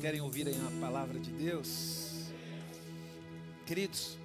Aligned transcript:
Querem 0.00 0.22
ouvir 0.22 0.48
a 0.48 0.80
palavra 0.80 1.20
de 1.20 1.30
Deus? 1.30 2.30
Queridos, 3.66 4.16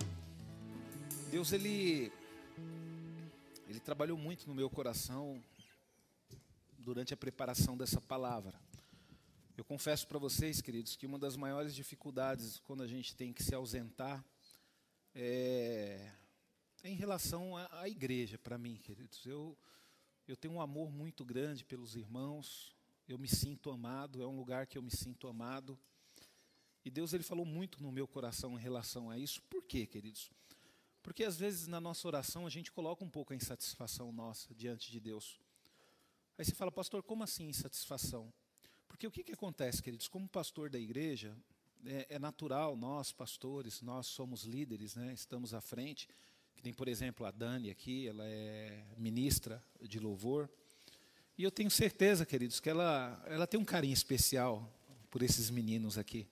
Deus 1.30 1.52
ele 1.52 2.14
ele 3.68 3.82
trabalhou 3.82 4.18
muito 4.18 4.48
no 4.48 4.56
meu 4.56 4.70
coração 4.70 5.44
durante 6.78 7.14
a 7.14 7.18
preparação 7.18 7.76
dessa 7.76 8.00
palavra. 8.00 8.58
Eu 9.58 9.66
confesso 9.66 10.08
para 10.08 10.18
vocês, 10.18 10.62
queridos, 10.62 10.96
que 10.96 11.06
uma 11.06 11.20
das 11.20 11.36
maiores 11.36 11.76
dificuldades 11.76 12.58
quando 12.60 12.82
a 12.82 12.88
gente 12.88 13.14
tem 13.14 13.34
que 13.34 13.44
se 13.44 13.54
ausentar 13.54 14.24
é, 15.14 16.10
é 16.84 16.90
em 16.90 16.96
relação 16.96 17.58
à, 17.58 17.82
à 17.82 17.90
igreja, 17.90 18.38
para 18.38 18.58
mim, 18.58 18.78
queridos. 18.78 19.26
Eu, 19.26 19.58
eu 20.26 20.38
tenho 20.38 20.54
um 20.54 20.62
amor 20.62 20.90
muito 20.90 21.26
grande 21.26 21.66
pelos 21.66 21.98
irmãos, 21.98 22.75
eu 23.08 23.18
me 23.18 23.28
sinto 23.28 23.72
amado, 23.72 24.22
é 24.22 24.28
um 24.28 24.36
lugar 24.36 24.66
que 24.66 24.78
eu 24.78 24.82
me 24.82 24.92
sinto 24.92 25.28
amado. 25.28 25.78
E 26.84 26.90
Deus 26.90 27.14
ele 27.14 27.24
falou 27.24 27.46
muito 27.46 27.82
no 27.82 27.92
meu 27.92 28.08
coração 28.08 28.58
em 28.58 28.62
relação 28.62 29.10
a 29.10 29.18
isso. 29.18 29.42
Por 29.44 29.64
quê, 29.64 29.86
queridos? 29.86 30.32
Porque 31.02 31.24
às 31.24 31.38
vezes 31.38 31.68
na 31.68 31.80
nossa 31.80 32.08
oração 32.08 32.48
a 32.48 32.50
gente 32.50 32.72
coloca 32.72 33.04
um 33.04 33.10
pouco 33.10 33.34
a 33.34 33.36
insatisfação 33.36 34.12
nossa 34.12 34.54
diante 34.56 34.92
de 34.92 35.00
Deus. 35.00 35.40
Aí 36.38 36.44
você 36.44 36.54
fala, 36.54 36.72
pastor, 36.72 37.04
como 37.04 37.24
assim 37.24 37.48
insatisfação? 37.48 38.34
Porque 38.88 39.08
o 39.08 39.12
que, 39.12 39.24
que 39.24 39.34
acontece, 39.34 39.82
queridos? 39.82 40.08
Como 40.08 40.28
pastor 40.28 40.70
da 40.70 40.80
igreja, 40.80 41.38
é, 41.86 42.16
é 42.16 42.20
natural, 42.20 42.76
nós, 42.76 43.12
pastores, 43.12 43.82
nós 43.82 44.08
somos 44.08 44.44
líderes, 44.44 44.96
né? 44.96 45.14
estamos 45.14 45.54
à 45.54 45.62
frente. 45.62 46.10
Que 46.56 46.62
tem, 46.62 46.74
por 46.74 46.88
exemplo, 46.88 47.26
a 47.26 47.32
Dani 47.32 47.70
aqui, 47.70 48.08
ela 48.08 48.26
é 48.26 48.86
ministra 48.98 49.64
de 49.82 50.00
louvor. 50.00 50.50
E 51.38 51.44
eu 51.44 51.52
tenho 51.52 51.70
certeza, 51.70 52.26
queridos, 52.26 52.62
que 52.62 52.70
ela, 52.70 53.22
ela 53.28 53.46
tem 53.46 53.60
um 53.60 53.66
carinho 53.66 53.94
especial 53.94 54.72
por 55.12 55.22
esses 55.22 55.50
meninos 55.50 55.98
aqui. 55.98 56.26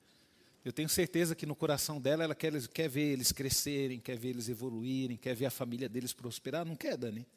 Eu 0.63 0.71
tenho 0.71 0.88
certeza 0.88 1.35
que 1.35 1.45
no 1.45 1.55
coração 1.55 1.99
dela 1.99 2.23
ela 2.23 2.34
quer, 2.34 2.53
quer 2.70 2.88
ver 2.88 3.11
eles 3.11 3.34
crescerem, 3.34 4.00
quer 4.00 4.17
ver 4.17 4.30
eles 4.30 4.47
evoluírem, 4.47 5.17
quer 5.17 5.36
ver 5.36 5.47
a 5.47 5.52
família 5.52 5.89
deles 5.89 6.14
prosperar. 6.14 6.66
Não 6.66 6.75
quer, 6.75 6.95
Dani? 6.95 7.27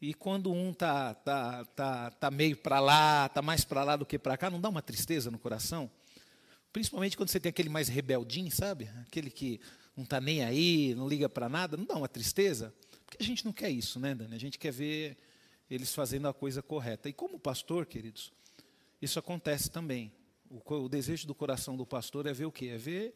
E 0.00 0.14
quando 0.14 0.50
um 0.50 0.72
tá 0.72 1.12
tá 1.12 1.62
tá, 1.66 2.10
tá 2.10 2.30
meio 2.30 2.56
para 2.56 2.80
lá, 2.80 3.28
tá 3.28 3.42
mais 3.42 3.64
para 3.64 3.84
lá 3.84 3.94
do 3.94 4.06
que 4.06 4.18
para 4.18 4.38
cá, 4.38 4.48
não 4.48 4.60
dá 4.60 4.70
uma 4.70 4.80
tristeza 4.80 5.30
no 5.30 5.38
coração? 5.38 5.90
Principalmente 6.72 7.18
quando 7.18 7.28
você 7.28 7.38
tem 7.38 7.50
aquele 7.50 7.68
mais 7.68 7.88
rebeldinho, 7.88 8.50
sabe? 8.50 8.88
Aquele 9.06 9.30
que 9.30 9.60
não 9.94 10.04
está 10.04 10.22
nem 10.22 10.42
aí, 10.42 10.94
não 10.94 11.06
liga 11.06 11.28
para 11.28 11.50
nada, 11.50 11.76
não 11.76 11.84
dá 11.84 11.96
uma 11.96 12.08
tristeza? 12.08 12.74
Porque 13.04 13.22
a 13.22 13.26
gente 13.26 13.44
não 13.44 13.52
quer 13.52 13.68
isso, 13.68 14.00
né, 14.00 14.14
Dani? 14.14 14.34
A 14.34 14.40
gente 14.40 14.58
quer 14.58 14.72
ver 14.72 15.18
eles 15.70 15.94
fazendo 15.94 16.28
a 16.28 16.34
coisa 16.34 16.62
correta. 16.62 17.08
E 17.08 17.12
como 17.12 17.38
pastor, 17.38 17.86
queridos, 17.86 18.32
isso 19.00 19.18
acontece 19.18 19.70
também. 19.70 20.12
O, 20.50 20.74
o 20.74 20.88
desejo 20.88 21.26
do 21.26 21.34
coração 21.34 21.76
do 21.76 21.86
pastor 21.86 22.26
é 22.26 22.32
ver 22.32 22.44
o 22.44 22.52
quê? 22.52 22.66
É 22.66 22.78
ver 22.78 23.14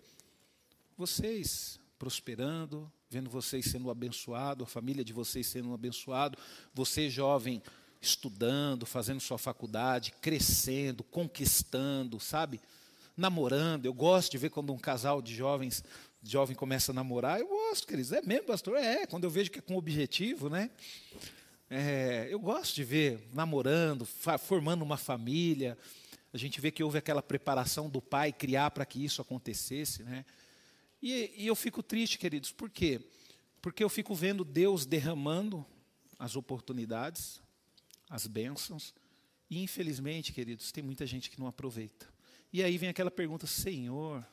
vocês 0.97 1.79
prosperando, 1.99 2.91
vendo 3.11 3.31
vocês 3.31 3.67
sendo 3.67 3.91
abençoados, 3.91 4.67
a 4.67 4.71
família 4.71 5.05
de 5.05 5.13
vocês 5.13 5.47
sendo 5.47 5.73
abençoado, 5.73 6.39
você 6.75 7.09
jovem 7.09 7.63
estudando, 8.01 8.87
fazendo 8.87 9.21
sua 9.21 9.39
faculdade, 9.39 10.13
crescendo, 10.21 11.03
conquistando, 11.05 12.21
sabe? 12.21 12.61
Namorando. 13.17 13.87
Eu 13.87 13.95
gosto 13.95 14.33
de 14.33 14.39
ver 14.39 14.51
quando 14.51 14.73
um 14.73 14.79
casal 14.79 15.23
de 15.23 15.35
jovens, 15.35 15.83
jovem 16.23 16.55
começa 16.55 16.93
a 16.93 16.95
namorar. 16.95 17.41
Eu 17.41 17.49
gosto, 17.49 17.87
queridos. 17.87 18.13
É 18.13 18.21
mesmo, 18.23 18.47
pastor? 18.47 18.77
É, 18.77 19.07
quando 19.07 19.25
eu 19.25 19.31
vejo 19.31 19.51
que 19.51 19.59
é 19.59 19.63
com 19.63 19.77
objetivo, 19.77 20.49
né? 20.49 20.71
É, 21.69 22.29
eu 22.31 22.39
gosto 22.39 22.75
de 22.77 22.85
ver 22.85 23.29
namorando, 23.33 24.07
formando 24.39 24.83
uma 24.83 24.97
família. 24.97 25.77
A 26.33 26.39
gente 26.39 26.61
vê 26.61 26.71
que 26.71 26.83
houve 26.83 26.99
aquela 26.99 27.23
preparação 27.23 27.89
do 27.89 28.01
pai 28.01 28.33
criar 28.33 28.71
para 28.71 28.87
que 28.87 29.05
isso 29.05 29.21
acontecesse. 29.21 30.03
Né? 30.05 30.25
E, 31.03 31.33
e 31.37 31.47
eu 31.47 31.57
fico 31.57 31.83
triste, 31.83 32.19
queridos, 32.19 32.53
por 32.53 32.71
quê? 32.71 33.01
Porque 33.61 33.83
eu 33.83 33.89
fico 33.89 34.15
vendo 34.15 34.45
Deus 34.45 34.87
derramando 34.87 35.67
as 36.19 36.37
oportunidades, 36.37 37.43
as 38.09 38.27
bênçãos, 38.27 38.95
e 39.51 39.63
infelizmente, 39.63 40.33
queridos, 40.33 40.71
tem 40.71 40.83
muita 40.83 41.05
gente 41.05 41.31
que 41.31 41.39
não 41.39 41.47
aproveita. 41.47 42.07
E 42.53 42.63
aí 42.63 42.79
vem 42.79 42.89
aquela 42.89 43.11
pergunta, 43.11 43.47
Senhor, 43.47 44.25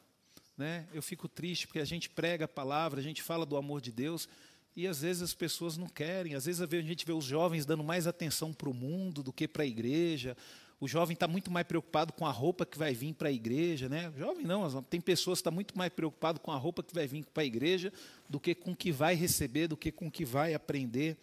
né? 0.55 0.87
Eu 0.93 1.01
fico 1.01 1.27
triste 1.27 1.67
porque 1.67 1.79
a 1.79 1.85
gente 1.85 2.09
prega 2.09 2.45
a 2.45 2.47
palavra, 2.47 2.99
a 2.99 3.03
gente 3.03 3.23
fala 3.23 3.45
do 3.45 3.57
amor 3.57 3.81
de 3.81 3.91
Deus, 3.91 4.29
e 4.75 4.87
às 4.87 5.01
vezes 5.01 5.21
as 5.21 5.33
pessoas 5.33 5.77
não 5.77 5.87
querem, 5.87 6.35
às 6.35 6.45
vezes 6.45 6.61
a 6.61 6.67
gente 6.81 7.05
vê 7.05 7.11
os 7.11 7.25
jovens 7.25 7.65
dando 7.65 7.83
mais 7.83 8.07
atenção 8.07 8.51
para 8.51 8.69
o 8.69 8.73
mundo 8.73 9.21
do 9.21 9.31
que 9.31 9.47
para 9.47 9.63
a 9.63 9.67
igreja. 9.67 10.35
O 10.79 10.87
jovem 10.87 11.13
está 11.13 11.27
muito 11.27 11.49
mais 11.51 11.65
preocupado 11.65 12.11
com 12.11 12.25
a 12.25 12.31
roupa 12.31 12.65
que 12.65 12.77
vai 12.77 12.93
vir 12.93 13.13
para 13.13 13.29
a 13.29 13.31
igreja, 13.31 13.87
né? 13.87 14.11
Jovem 14.17 14.45
não, 14.45 14.83
tem 14.83 14.99
pessoas 14.99 15.37
que 15.37 15.41
estão 15.41 15.51
tá 15.51 15.55
muito 15.55 15.77
mais 15.77 15.93
preocupado 15.93 16.39
com 16.39 16.51
a 16.51 16.57
roupa 16.57 16.83
que 16.83 16.93
vai 16.93 17.07
vir 17.07 17.23
para 17.33 17.43
a 17.43 17.45
igreja 17.45 17.93
do 18.27 18.39
que 18.39 18.53
com 18.53 18.71
o 18.71 18.75
que 18.75 18.91
vai 18.91 19.15
receber, 19.15 19.67
do 19.67 19.77
que 19.77 19.91
com 19.91 20.07
o 20.07 20.11
que 20.11 20.25
vai 20.25 20.53
aprender. 20.53 21.17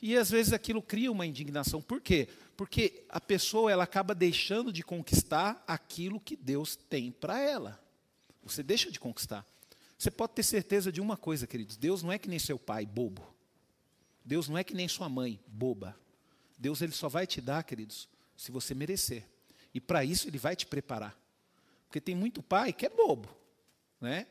E 0.00 0.16
às 0.16 0.30
vezes 0.30 0.52
aquilo 0.52 0.80
cria 0.80 1.12
uma 1.12 1.26
indignação. 1.26 1.82
Por 1.82 2.00
quê? 2.00 2.28
Porque 2.56 3.04
a 3.08 3.20
pessoa 3.20 3.70
ela 3.70 3.84
acaba 3.84 4.14
deixando 4.14 4.72
de 4.72 4.82
conquistar 4.82 5.62
aquilo 5.66 6.18
que 6.18 6.36
Deus 6.36 6.74
tem 6.74 7.10
para 7.10 7.38
ela. 7.38 7.78
Você 8.42 8.62
deixa 8.62 8.90
de 8.90 8.98
conquistar. 8.98 9.44
Você 10.00 10.10
pode 10.10 10.32
ter 10.32 10.42
certeza 10.42 10.90
de 10.90 10.98
uma 10.98 11.14
coisa, 11.14 11.46
queridos: 11.46 11.76
Deus 11.76 12.02
não 12.02 12.10
é 12.10 12.18
que 12.18 12.26
nem 12.26 12.38
seu 12.38 12.58
pai, 12.58 12.86
bobo. 12.86 13.22
Deus 14.24 14.48
não 14.48 14.56
é 14.56 14.64
que 14.64 14.72
nem 14.72 14.88
sua 14.88 15.10
mãe, 15.10 15.38
boba. 15.46 15.94
Deus 16.58 16.80
ele 16.80 16.92
só 16.92 17.06
vai 17.06 17.26
te 17.26 17.38
dar, 17.38 17.62
queridos, 17.64 18.08
se 18.34 18.50
você 18.50 18.74
merecer. 18.74 19.28
E 19.74 19.80
para 19.80 20.02
isso 20.02 20.26
ele 20.26 20.38
vai 20.38 20.56
te 20.56 20.64
preparar. 20.64 21.14
Porque 21.86 22.00
tem 22.00 22.14
muito 22.14 22.42
pai 22.42 22.72
que 22.72 22.86
é 22.86 22.88
bobo, 22.88 23.28
né? 24.00 24.26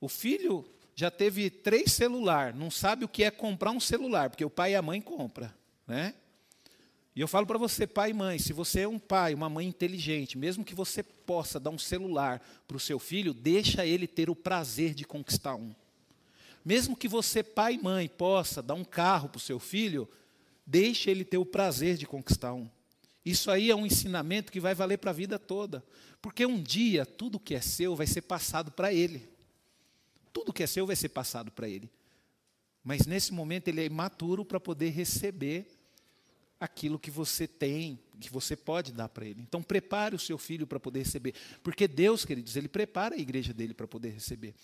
O 0.00 0.08
filho 0.08 0.64
já 0.94 1.10
teve 1.10 1.50
três 1.50 1.90
celular, 1.90 2.54
não 2.54 2.70
sabe 2.70 3.04
o 3.04 3.08
que 3.08 3.24
é 3.24 3.30
comprar 3.32 3.72
um 3.72 3.80
celular, 3.80 4.30
porque 4.30 4.44
o 4.44 4.50
pai 4.50 4.70
e 4.70 4.76
a 4.76 4.82
mãe 4.82 5.00
compra, 5.00 5.52
né? 5.84 6.14
E 7.14 7.20
eu 7.20 7.28
falo 7.28 7.46
para 7.46 7.58
você, 7.58 7.86
pai 7.86 8.10
e 8.10 8.14
mãe, 8.14 8.38
se 8.38 8.54
você 8.54 8.80
é 8.80 8.88
um 8.88 8.98
pai, 8.98 9.34
uma 9.34 9.50
mãe 9.50 9.66
inteligente, 9.66 10.38
mesmo 10.38 10.64
que 10.64 10.74
você 10.74 11.02
possa 11.02 11.60
dar 11.60 11.70
um 11.70 11.78
celular 11.78 12.40
para 12.66 12.76
o 12.76 12.80
seu 12.80 12.98
filho, 12.98 13.34
deixa 13.34 13.84
ele 13.84 14.06
ter 14.06 14.30
o 14.30 14.36
prazer 14.36 14.94
de 14.94 15.04
conquistar 15.04 15.54
um. 15.54 15.74
Mesmo 16.64 16.96
que 16.96 17.08
você, 17.08 17.42
pai 17.42 17.74
e 17.74 17.82
mãe, 17.82 18.08
possa 18.08 18.62
dar 18.62 18.74
um 18.74 18.84
carro 18.84 19.28
para 19.28 19.36
o 19.36 19.42
seu 19.42 19.58
filho, 19.58 20.08
deixa 20.66 21.10
ele 21.10 21.24
ter 21.24 21.36
o 21.36 21.44
prazer 21.44 21.98
de 21.98 22.06
conquistar 22.06 22.54
um. 22.54 22.68
Isso 23.24 23.50
aí 23.50 23.70
é 23.70 23.76
um 23.76 23.86
ensinamento 23.86 24.50
que 24.50 24.60
vai 24.60 24.74
valer 24.74 24.96
para 24.96 25.10
a 25.10 25.14
vida 25.14 25.38
toda. 25.38 25.84
Porque 26.20 26.46
um 26.46 26.62
dia 26.62 27.04
tudo 27.04 27.38
que 27.38 27.54
é 27.54 27.60
seu 27.60 27.94
vai 27.94 28.06
ser 28.06 28.22
passado 28.22 28.70
para 28.70 28.92
ele. 28.92 29.28
Tudo 30.32 30.52
que 30.52 30.62
é 30.62 30.66
seu 30.66 30.86
vai 30.86 30.96
ser 30.96 31.10
passado 31.10 31.50
para 31.50 31.68
ele. 31.68 31.90
Mas 32.82 33.06
nesse 33.06 33.32
momento 33.32 33.68
ele 33.68 33.80
é 33.80 33.84
imaturo 33.84 34.44
para 34.44 34.58
poder 34.58 34.90
receber 34.90 35.66
aquilo 36.62 36.96
que 36.96 37.10
você 37.10 37.48
tem, 37.48 37.98
que 38.20 38.30
você 38.30 38.54
pode 38.54 38.92
dar 38.92 39.08
para 39.08 39.26
ele. 39.26 39.42
Então 39.42 39.60
prepare 39.60 40.14
o 40.14 40.18
seu 40.18 40.38
filho 40.38 40.64
para 40.64 40.78
poder 40.78 41.00
receber, 41.00 41.34
porque 41.60 41.88
Deus, 41.88 42.24
queridos, 42.24 42.54
ele 42.54 42.68
prepara 42.68 43.16
a 43.16 43.18
igreja 43.18 43.52
dele 43.52 43.74
para 43.74 43.88
poder 43.88 44.10
receber. 44.10 44.54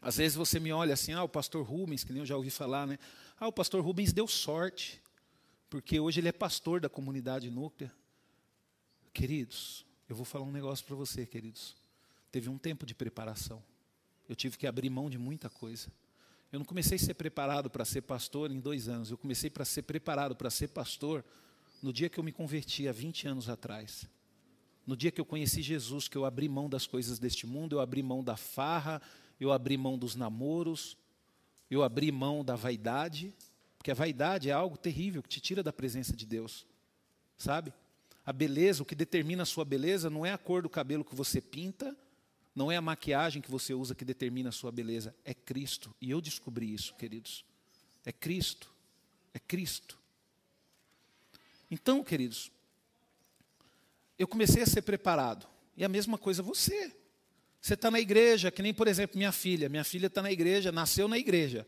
Às 0.00 0.18
vezes 0.18 0.36
você 0.36 0.60
me 0.60 0.72
olha 0.72 0.94
assim, 0.94 1.12
ah, 1.12 1.24
o 1.24 1.28
pastor 1.28 1.66
Rubens, 1.66 2.04
que 2.04 2.12
nem 2.12 2.20
eu 2.20 2.26
já 2.26 2.36
ouvi 2.36 2.48
falar, 2.48 2.86
né? 2.86 2.96
Ah, 3.40 3.48
o 3.48 3.52
pastor 3.52 3.82
Rubens 3.84 4.12
deu 4.12 4.28
sorte, 4.28 5.02
porque 5.68 5.98
hoje 5.98 6.20
ele 6.20 6.28
é 6.28 6.32
pastor 6.32 6.80
da 6.80 6.88
comunidade 6.88 7.50
núclea. 7.50 7.92
Queridos, 9.12 9.84
eu 10.08 10.14
vou 10.14 10.24
falar 10.24 10.44
um 10.44 10.52
negócio 10.52 10.86
para 10.86 10.94
você, 10.94 11.26
queridos. 11.26 11.74
Teve 12.30 12.48
um 12.48 12.56
tempo 12.56 12.86
de 12.86 12.94
preparação. 12.94 13.60
Eu 14.28 14.36
tive 14.36 14.56
que 14.56 14.66
abrir 14.66 14.90
mão 14.90 15.10
de 15.10 15.18
muita 15.18 15.50
coisa. 15.50 15.88
Eu 16.52 16.58
não 16.58 16.66
comecei 16.66 16.96
a 16.96 16.98
ser 16.98 17.14
preparado 17.14 17.68
para 17.68 17.84
ser 17.84 18.02
pastor 18.02 18.50
em 18.50 18.60
dois 18.60 18.88
anos. 18.88 19.10
Eu 19.10 19.18
comecei 19.18 19.50
para 19.50 19.64
ser 19.64 19.82
preparado 19.82 20.36
para 20.36 20.48
ser 20.48 20.68
pastor 20.68 21.24
no 21.82 21.92
dia 21.92 22.08
que 22.08 22.18
eu 22.18 22.24
me 22.24 22.32
converti, 22.32 22.88
há 22.88 22.92
20 22.92 23.28
anos 23.28 23.48
atrás. 23.48 24.08
No 24.86 24.96
dia 24.96 25.10
que 25.10 25.20
eu 25.20 25.24
conheci 25.24 25.62
Jesus, 25.62 26.08
que 26.08 26.16
eu 26.16 26.24
abri 26.24 26.48
mão 26.48 26.68
das 26.68 26.86
coisas 26.86 27.18
deste 27.18 27.46
mundo, 27.46 27.76
eu 27.76 27.80
abri 27.80 28.02
mão 28.02 28.22
da 28.22 28.36
farra, 28.36 29.02
eu 29.40 29.52
abri 29.52 29.76
mão 29.76 29.98
dos 29.98 30.14
namoros, 30.14 30.96
eu 31.70 31.82
abri 31.82 32.12
mão 32.12 32.44
da 32.44 32.54
vaidade, 32.54 33.34
porque 33.76 33.90
a 33.90 33.94
vaidade 33.94 34.48
é 34.48 34.52
algo 34.52 34.76
terrível 34.76 35.22
que 35.22 35.28
te 35.28 35.40
tira 35.40 35.62
da 35.62 35.72
presença 35.72 36.16
de 36.16 36.24
Deus. 36.24 36.64
Sabe? 37.36 37.72
A 38.24 38.32
beleza, 38.32 38.82
o 38.82 38.86
que 38.86 38.94
determina 38.94 39.42
a 39.42 39.46
sua 39.46 39.64
beleza 39.64 40.08
não 40.08 40.24
é 40.24 40.32
a 40.32 40.38
cor 40.38 40.62
do 40.62 40.70
cabelo 40.70 41.04
que 41.04 41.14
você 41.14 41.40
pinta, 41.40 41.96
não 42.56 42.72
é 42.72 42.76
a 42.76 42.80
maquiagem 42.80 43.42
que 43.42 43.50
você 43.50 43.74
usa 43.74 43.94
que 43.94 44.02
determina 44.02 44.48
a 44.48 44.52
sua 44.52 44.72
beleza, 44.72 45.14
é 45.26 45.34
Cristo. 45.34 45.94
E 46.00 46.10
eu 46.10 46.22
descobri 46.22 46.72
isso, 46.72 46.94
queridos. 46.94 47.44
É 48.02 48.10
Cristo. 48.10 48.72
É 49.34 49.38
Cristo. 49.38 49.98
Então, 51.70 52.02
queridos, 52.02 52.50
eu 54.18 54.26
comecei 54.26 54.62
a 54.62 54.66
ser 54.66 54.80
preparado. 54.80 55.46
E 55.76 55.84
a 55.84 55.88
mesma 55.88 56.16
coisa 56.16 56.42
você. 56.42 56.90
Você 57.60 57.74
está 57.74 57.90
na 57.90 58.00
igreja, 58.00 58.50
que 58.50 58.62
nem, 58.62 58.72
por 58.72 58.88
exemplo, 58.88 59.18
minha 59.18 59.32
filha. 59.32 59.68
Minha 59.68 59.84
filha 59.84 60.06
está 60.06 60.22
na 60.22 60.32
igreja, 60.32 60.72
nasceu 60.72 61.06
na 61.06 61.18
igreja. 61.18 61.66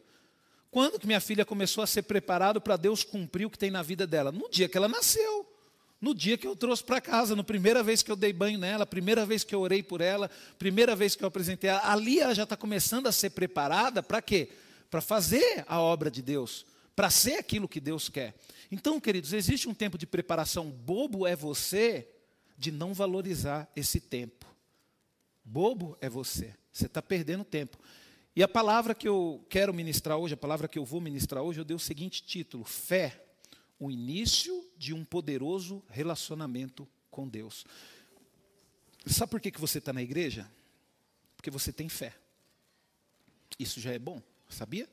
Quando 0.71 0.99
que 0.99 1.07
minha 1.07 1.21
filha 1.21 1.45
começou 1.45 1.85
a 1.85 1.87
ser 1.87 2.03
preparada 2.03 2.63
para 2.63 2.79
Deus 2.79 3.05
cumprir 3.05 3.45
o 3.45 3.51
que 3.51 3.59
tem 3.59 3.71
na 3.71 3.83
vida 3.83 4.07
dela? 4.07 4.33
No 4.33 4.49
dia 4.49 4.71
que 4.71 4.77
ela 4.79 4.89
nasceu. 4.89 5.38
No 6.01 6.15
dia 6.15 6.39
que 6.39 6.47
eu 6.47 6.55
trouxe 6.55 6.85
para 6.85 7.01
casa, 7.01 7.35
na 7.35 7.43
primeira 7.43 7.83
vez 7.83 8.03
que 8.03 8.11
eu 8.11 8.15
dei 8.15 8.33
banho 8.33 8.59
nela, 8.59 8.87
primeira 8.87 9.27
vez 9.27 9.43
que 9.43 9.53
eu 9.53 9.61
orei 9.61 9.83
por 9.83 10.01
ela, 10.01 10.31
primeira 10.57 10.95
vez 10.95 11.17
que 11.17 11.25
eu 11.25 11.29
apresentei 11.29 11.71
ela, 11.71 11.91
ali 11.91 12.21
ela 12.21 12.35
já 12.35 12.45
está 12.45 12.57
começando 12.57 13.09
a 13.09 13.13
ser 13.13 13.31
preparada 13.31 14.01
para 14.01 14.23
quê? 14.23 14.49
Para 14.89 15.01
fazer 15.01 15.65
a 15.67 15.81
obra 15.81 16.09
de 16.09 16.23
Deus, 16.23 16.65
para 16.95 17.11
ser 17.11 17.35
aquilo 17.35 17.69
que 17.69 17.81
Deus 17.81 18.09
quer. 18.09 18.35
Então, 18.71 19.01
queridos, 19.01 19.33
existe 19.33 19.69
um 19.69 19.75
tempo 19.75 19.99
de 19.99 20.07
preparação. 20.07 20.71
Bobo 20.71 21.27
é 21.27 21.35
você 21.35 22.09
de 22.57 22.71
não 22.71 22.95
valorizar 22.95 23.69
esse 23.75 23.99
tempo. 23.99 24.47
Bobo 25.45 25.97
é 26.01 26.09
você. 26.09 26.55
Você 26.73 26.87
está 26.87 27.03
perdendo 27.03 27.43
tempo. 27.43 27.77
E 28.37 28.43
a 28.43 28.47
palavra 28.47 28.95
que 28.95 29.09
eu 29.09 29.45
quero 29.51 29.75
ministrar 29.75 30.17
hoje, 30.17 30.35
a 30.35 30.37
palavra 30.37 30.69
que 30.69 30.79
eu 30.79 30.85
vou 30.85 31.01
ministrar 31.01 31.43
hoje, 31.43 31.61
eu 31.61 31.65
dei 31.65 31.75
o 31.75 31.81
seguinte 31.81 32.23
título: 32.23 32.63
Fé 32.63 33.28
o 33.79 33.91
início 33.91 34.65
de 34.77 34.93
um 34.93 35.05
poderoso 35.05 35.83
relacionamento 35.89 36.89
com 37.11 37.29
Deus. 37.29 37.65
Sabe 39.07 39.31
por 39.31 39.41
que, 39.41 39.51
que 39.51 39.61
você 39.61 39.79
está 39.79 39.93
na 39.93 40.03
igreja? 40.03 40.51
Porque 41.37 41.51
você 41.51 41.73
tem 41.73 41.89
fé. 41.89 42.15
Isso 43.59 43.81
já 43.81 43.93
é 43.93 43.99
bom, 43.99 44.23
sabia? 44.49 44.89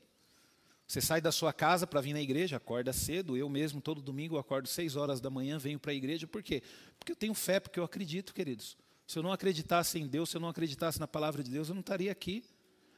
Você 0.87 1.01
sai 1.01 1.19
da 1.19 1.31
sua 1.31 1.51
casa 1.51 1.87
para 1.87 1.99
vir 1.99 2.13
na 2.13 2.21
igreja, 2.21 2.57
acorda 2.57 2.93
cedo. 2.93 3.35
Eu 3.35 3.49
mesmo, 3.49 3.81
todo 3.81 4.01
domingo, 4.01 4.37
acordo 4.37 4.67
seis 4.67 4.95
horas 4.95 5.19
da 5.19 5.29
manhã, 5.29 5.57
venho 5.57 5.79
para 5.79 5.91
a 5.91 5.95
igreja. 5.95 6.27
Por 6.27 6.43
quê? 6.43 6.61
Porque 6.99 7.11
eu 7.11 7.15
tenho 7.15 7.33
fé, 7.33 7.59
porque 7.59 7.79
eu 7.79 7.83
acredito, 7.83 8.33
queridos. 8.33 8.77
Se 9.07 9.17
eu 9.17 9.23
não 9.23 9.31
acreditasse 9.31 9.99
em 9.99 10.07
Deus, 10.07 10.29
se 10.29 10.37
eu 10.37 10.41
não 10.41 10.49
acreditasse 10.49 10.99
na 10.99 11.07
palavra 11.07 11.43
de 11.43 11.49
Deus, 11.49 11.69
eu 11.69 11.75
não 11.75 11.81
estaria 11.81 12.11
aqui. 12.11 12.43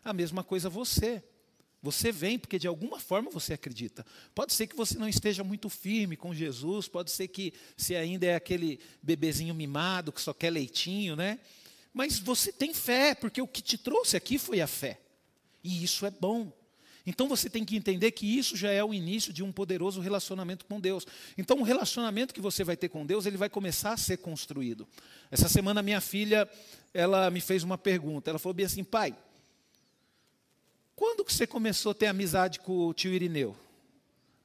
A 0.03 0.13
mesma 0.13 0.43
coisa 0.43 0.69
você. 0.69 1.23
Você 1.81 2.11
vem 2.11 2.39
porque 2.39 2.57
de 2.57 2.67
alguma 2.67 2.99
forma 2.99 3.29
você 3.29 3.53
acredita. 3.53 4.05
Pode 4.33 4.53
ser 4.53 4.67
que 4.67 4.75
você 4.75 4.97
não 4.97 5.07
esteja 5.07 5.43
muito 5.43 5.69
firme 5.69 6.17
com 6.17 6.33
Jesus, 6.33 6.87
pode 6.87 7.11
ser 7.11 7.27
que 7.27 7.53
você 7.75 7.95
ainda 7.95 8.25
é 8.25 8.35
aquele 8.35 8.79
bebezinho 9.01 9.53
mimado 9.53 10.11
que 10.11 10.21
só 10.21 10.33
quer 10.33 10.49
leitinho, 10.49 11.15
né? 11.15 11.39
Mas 11.93 12.19
você 12.19 12.51
tem 12.51 12.73
fé, 12.73 13.15
porque 13.15 13.41
o 13.41 13.47
que 13.47 13.61
te 13.61 13.77
trouxe 13.77 14.17
aqui 14.17 14.37
foi 14.37 14.61
a 14.61 14.67
fé. 14.67 14.99
E 15.63 15.83
isso 15.83 16.05
é 16.05 16.11
bom. 16.11 16.51
Então 17.05 17.29
você 17.29 17.49
tem 17.49 17.63
que 17.63 17.77
entender 17.77 18.11
que 18.11 18.25
isso 18.25 18.57
já 18.57 18.69
é 18.69 18.83
o 18.83 18.93
início 18.93 19.31
de 19.31 19.41
um 19.41 19.49
poderoso 19.49 20.01
relacionamento 20.01 20.65
com 20.65 20.77
Deus. 20.77 21.07
Então 21.37 21.59
o 21.59 21.63
relacionamento 21.63 22.33
que 22.33 22.41
você 22.41 22.65
vai 22.65 22.75
ter 22.75 22.89
com 22.89 23.05
Deus, 23.05 23.25
ele 23.25 23.37
vai 23.37 23.49
começar 23.49 23.93
a 23.93 23.97
ser 23.97 24.17
construído. 24.17 24.85
Essa 25.31 25.47
semana 25.47 25.81
minha 25.81 26.01
filha, 26.01 26.49
ela 26.93 27.31
me 27.31 27.39
fez 27.39 27.63
uma 27.63 27.77
pergunta. 27.77 28.29
Ela 28.29 28.37
falou 28.37 28.53
bem 28.53 28.65
assim, 28.65 28.83
pai, 28.83 29.15
quando 30.97 31.23
que 31.23 31.31
você 31.31 31.45
começou 31.45 31.91
a 31.91 31.95
ter 31.95 32.07
amizade 32.07 32.59
com 32.59 32.87
o 32.87 32.93
tio 32.93 33.13
Irineu? 33.13 33.55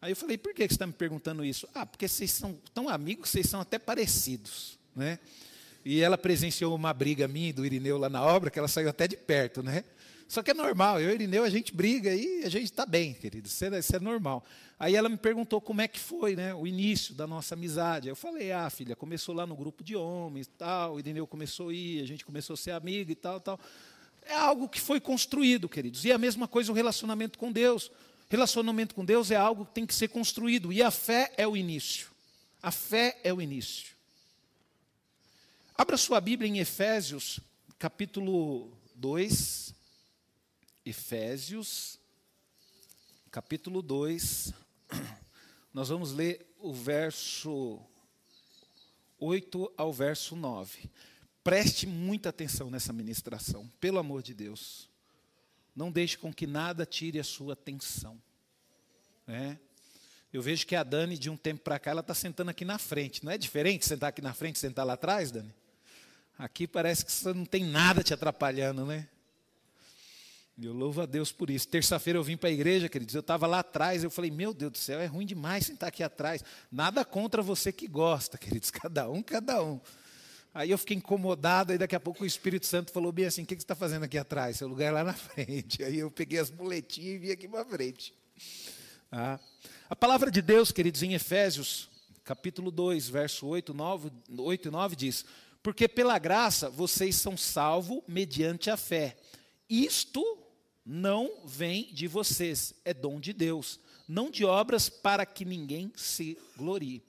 Aí 0.02 0.12
eu 0.12 0.16
falei, 0.16 0.36
por 0.36 0.52
que 0.52 0.60
você 0.60 0.74
está 0.74 0.86
me 0.86 0.92
perguntando 0.92 1.42
isso? 1.42 1.66
Ah, 1.74 1.86
porque 1.86 2.06
vocês 2.06 2.30
são 2.30 2.58
tão 2.74 2.90
amigos, 2.90 3.30
vocês 3.30 3.48
são 3.48 3.58
até 3.58 3.78
parecidos. 3.78 4.78
Né? 4.94 5.18
E 5.82 6.02
ela 6.02 6.18
presenciou 6.18 6.74
uma 6.74 6.92
briga 6.92 7.26
minha 7.26 7.48
e 7.48 7.52
do 7.54 7.64
Irineu 7.64 7.96
lá 7.96 8.10
na 8.10 8.22
obra, 8.22 8.50
que 8.50 8.58
ela 8.58 8.68
saiu 8.68 8.90
até 8.90 9.08
de 9.08 9.16
perto. 9.16 9.62
Né? 9.62 9.82
Só 10.28 10.42
que 10.42 10.50
é 10.50 10.54
normal, 10.54 11.00
eu 11.00 11.08
e 11.08 11.12
o 11.12 11.14
Irineu, 11.14 11.42
a 11.42 11.48
gente 11.48 11.74
briga 11.74 12.14
e 12.14 12.44
a 12.44 12.50
gente 12.50 12.64
está 12.64 12.84
bem, 12.84 13.14
querido, 13.14 13.48
isso 13.48 13.64
é, 13.64 13.78
isso 13.78 13.96
é, 13.96 14.00
normal. 14.00 14.44
Aí 14.78 14.94
ela 14.94 15.08
me 15.08 15.16
perguntou 15.16 15.58
como 15.58 15.80
é 15.80 15.88
que 15.88 15.98
foi 15.98 16.36
né, 16.36 16.54
o 16.54 16.66
início 16.66 17.14
da 17.14 17.26
nossa 17.26 17.54
amizade. 17.54 18.08
Eu 18.08 18.16
falei, 18.16 18.52
ah, 18.52 18.68
filha, 18.68 18.94
começou 18.94 19.34
lá 19.34 19.46
no 19.46 19.56
grupo 19.56 19.82
de 19.82 19.96
homens 19.96 20.50
tal, 20.58 20.96
o 20.96 20.98
Irineu 20.98 21.26
começou 21.26 21.70
a 21.70 21.74
ir, 21.74 22.02
a 22.02 22.06
gente 22.06 22.26
começou 22.26 22.54
a 22.54 22.56
ser 22.58 22.72
amigo 22.72 23.10
e 23.10 23.14
tal, 23.14 23.40
tal. 23.40 23.58
É 24.24 24.34
algo 24.34 24.68
que 24.68 24.80
foi 24.80 25.00
construído, 25.00 25.68
queridos. 25.68 26.04
E 26.04 26.10
é 26.10 26.14
a 26.14 26.18
mesma 26.18 26.46
coisa 26.46 26.72
o 26.72 26.74
relacionamento 26.74 27.38
com 27.38 27.50
Deus. 27.50 27.90
Relacionamento 28.28 28.94
com 28.94 29.04
Deus 29.04 29.30
é 29.30 29.36
algo 29.36 29.66
que 29.66 29.74
tem 29.74 29.86
que 29.86 29.94
ser 29.94 30.08
construído. 30.08 30.72
E 30.72 30.82
a 30.82 30.90
fé 30.90 31.32
é 31.36 31.46
o 31.46 31.56
início. 31.56 32.10
A 32.62 32.70
fé 32.70 33.20
é 33.24 33.32
o 33.32 33.42
início. 33.42 33.92
Abra 35.76 35.96
sua 35.96 36.20
Bíblia 36.20 36.48
em 36.48 36.58
Efésios, 36.58 37.40
capítulo 37.78 38.70
2. 38.94 39.74
Efésios, 40.84 41.98
capítulo 43.30 43.82
2. 43.82 44.52
Nós 45.74 45.88
vamos 45.88 46.12
ler 46.12 46.46
o 46.58 46.72
verso 46.72 47.80
8 49.18 49.72
ao 49.76 49.92
verso 49.92 50.36
9. 50.36 50.90
Preste 51.44 51.86
muita 51.86 52.28
atenção 52.28 52.70
nessa 52.70 52.92
ministração, 52.92 53.70
pelo 53.80 53.98
amor 53.98 54.22
de 54.22 54.32
Deus. 54.32 54.88
Não 55.74 55.90
deixe 55.90 56.16
com 56.16 56.32
que 56.32 56.46
nada 56.46 56.86
tire 56.86 57.18
a 57.18 57.24
sua 57.24 57.54
atenção. 57.54 58.20
É. 59.26 59.56
Eu 60.32 60.40
vejo 60.40 60.66
que 60.66 60.74
a 60.74 60.82
Dani, 60.82 61.18
de 61.18 61.28
um 61.28 61.36
tempo 61.36 61.62
para 61.62 61.78
cá, 61.78 61.90
ela 61.90 62.00
está 62.00 62.14
sentando 62.14 62.50
aqui 62.50 62.64
na 62.64 62.78
frente. 62.78 63.24
Não 63.24 63.32
é 63.32 63.36
diferente 63.36 63.86
sentar 63.86 64.10
aqui 64.10 64.22
na 64.22 64.32
frente 64.32 64.56
e 64.56 64.58
sentar 64.58 64.86
lá 64.86 64.94
atrás, 64.94 65.30
Dani? 65.30 65.52
Aqui 66.38 66.66
parece 66.66 67.04
que 67.04 67.12
você 67.12 67.32
não 67.34 67.44
tem 67.44 67.64
nada 67.64 68.02
te 68.02 68.14
atrapalhando, 68.14 68.86
né? 68.86 69.08
Eu 70.60 70.72
louvo 70.72 71.00
a 71.00 71.06
Deus 71.06 71.32
por 71.32 71.50
isso. 71.50 71.66
Terça-feira 71.68 72.18
eu 72.18 72.22
vim 72.22 72.36
para 72.36 72.48
a 72.48 72.52
igreja, 72.52 72.88
queridos. 72.88 73.14
Eu 73.14 73.20
estava 73.20 73.46
lá 73.46 73.60
atrás, 73.60 74.04
eu 74.04 74.10
falei, 74.10 74.30
meu 74.30 74.54
Deus 74.54 74.72
do 74.72 74.78
céu, 74.78 75.00
é 75.00 75.06
ruim 75.06 75.26
demais 75.26 75.66
sentar 75.66 75.88
aqui 75.88 76.02
atrás. 76.02 76.44
Nada 76.70 77.04
contra 77.04 77.42
você 77.42 77.72
que 77.72 77.86
gosta, 77.86 78.38
queridos. 78.38 78.70
Cada 78.72 79.08
um, 79.08 79.22
cada 79.22 79.62
um. 79.62 79.80
Aí 80.54 80.70
eu 80.70 80.76
fiquei 80.76 80.98
incomodado, 80.98 81.72
aí 81.72 81.78
daqui 81.78 81.96
a 81.96 82.00
pouco 82.00 82.24
o 82.24 82.26
Espírito 82.26 82.66
Santo 82.66 82.92
falou 82.92 83.10
bem 83.10 83.24
assim: 83.24 83.42
o 83.42 83.46
que, 83.46 83.54
você 83.54 83.62
está 83.62 83.74
fazendo 83.74 84.02
aqui 84.02 84.18
atrás? 84.18 84.58
Seu 84.58 84.68
lugar 84.68 84.88
é 84.88 84.90
lá 84.90 85.04
na 85.04 85.14
frente. 85.14 85.82
Aí 85.82 85.98
eu 85.98 86.10
peguei 86.10 86.38
as 86.38 86.50
boletinhas 86.50 87.14
e 87.14 87.18
vim 87.18 87.30
aqui 87.30 87.48
para 87.48 87.64
frente. 87.64 88.14
Ah. 89.10 89.40
A 89.88 89.96
palavra 89.96 90.30
de 90.30 90.42
Deus, 90.42 90.70
queridos, 90.70 91.02
em 91.02 91.14
Efésios, 91.14 91.88
capítulo 92.22 92.70
2, 92.70 93.08
verso 93.08 93.46
8, 93.46 93.72
9, 93.72 94.10
8 94.38 94.68
e 94.68 94.70
9 94.70 94.96
diz: 94.96 95.24
Porque 95.62 95.88
pela 95.88 96.18
graça 96.18 96.68
vocês 96.68 97.16
são 97.16 97.34
salvos 97.34 98.02
mediante 98.06 98.68
a 98.68 98.76
fé. 98.76 99.16
Isto 99.70 100.38
não 100.84 101.30
vem 101.46 101.88
de 101.94 102.06
vocês, 102.06 102.74
é 102.84 102.92
dom 102.92 103.18
de 103.18 103.32
Deus, 103.32 103.80
não 104.06 104.30
de 104.30 104.44
obras 104.44 104.90
para 104.90 105.24
que 105.24 105.46
ninguém 105.46 105.90
se 105.96 106.36
glorie. 106.58 107.02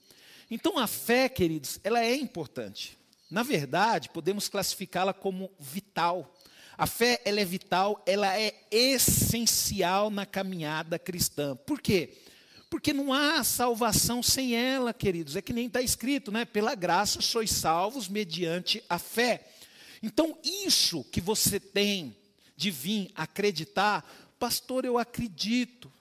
Então 0.50 0.78
a 0.78 0.88
fé, 0.88 1.28
queridos, 1.28 1.80
ela 1.84 2.02
é 2.02 2.16
importante. 2.16 2.98
Na 3.34 3.42
verdade, 3.42 4.10
podemos 4.10 4.48
classificá-la 4.48 5.12
como 5.12 5.50
vital. 5.60 6.32
A 6.78 6.86
fé, 6.86 7.20
ela 7.26 7.40
é 7.40 7.46
vital, 7.46 8.00
ela 8.06 8.40
é 8.40 8.54
essencial 8.70 10.12
na 10.12 10.24
caminhada 10.24 11.00
cristã. 11.00 11.56
Por 11.56 11.82
quê? 11.82 12.14
Porque 12.70 12.94
não 12.94 13.12
há 13.12 13.44
salvação 13.44 14.22
sem 14.22 14.56
ela, 14.56 14.94
queridos. 14.94 15.36
É 15.36 15.42
que 15.42 15.52
nem 15.52 15.66
está 15.66 15.82
escrito, 15.82 16.32
né? 16.32 16.46
Pela 16.46 16.76
graça 16.76 17.22
sois 17.22 17.50
salvos 17.50 18.08
mediante 18.08 18.84
a 18.88 19.00
fé. 19.00 19.48
Então, 20.04 20.38
isso 20.44 21.04
que 21.06 21.20
você 21.20 21.60
tem 21.60 22.16
de 22.56 22.70
vir 22.70 23.10
acreditar, 23.16 24.08
pastor, 24.38 24.86
eu 24.86 25.00
acredito 25.00 25.92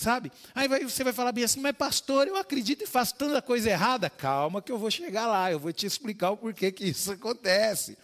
sabe? 0.00 0.32
Aí 0.54 0.66
vai, 0.66 0.82
você 0.82 1.04
vai 1.04 1.12
falar 1.12 1.32
bem 1.32 1.44
assim, 1.44 1.60
mas 1.60 1.76
pastor, 1.76 2.26
eu 2.26 2.36
acredito 2.36 2.82
e 2.82 2.86
faço 2.86 3.14
tanta 3.14 3.42
coisa 3.42 3.68
errada. 3.68 4.08
Calma 4.08 4.62
que 4.62 4.72
eu 4.72 4.78
vou 4.78 4.90
chegar 4.90 5.26
lá, 5.26 5.52
eu 5.52 5.58
vou 5.58 5.72
te 5.72 5.86
explicar 5.86 6.30
o 6.30 6.36
porquê 6.36 6.72
que 6.72 6.86
isso 6.86 7.12
acontece. 7.12 7.96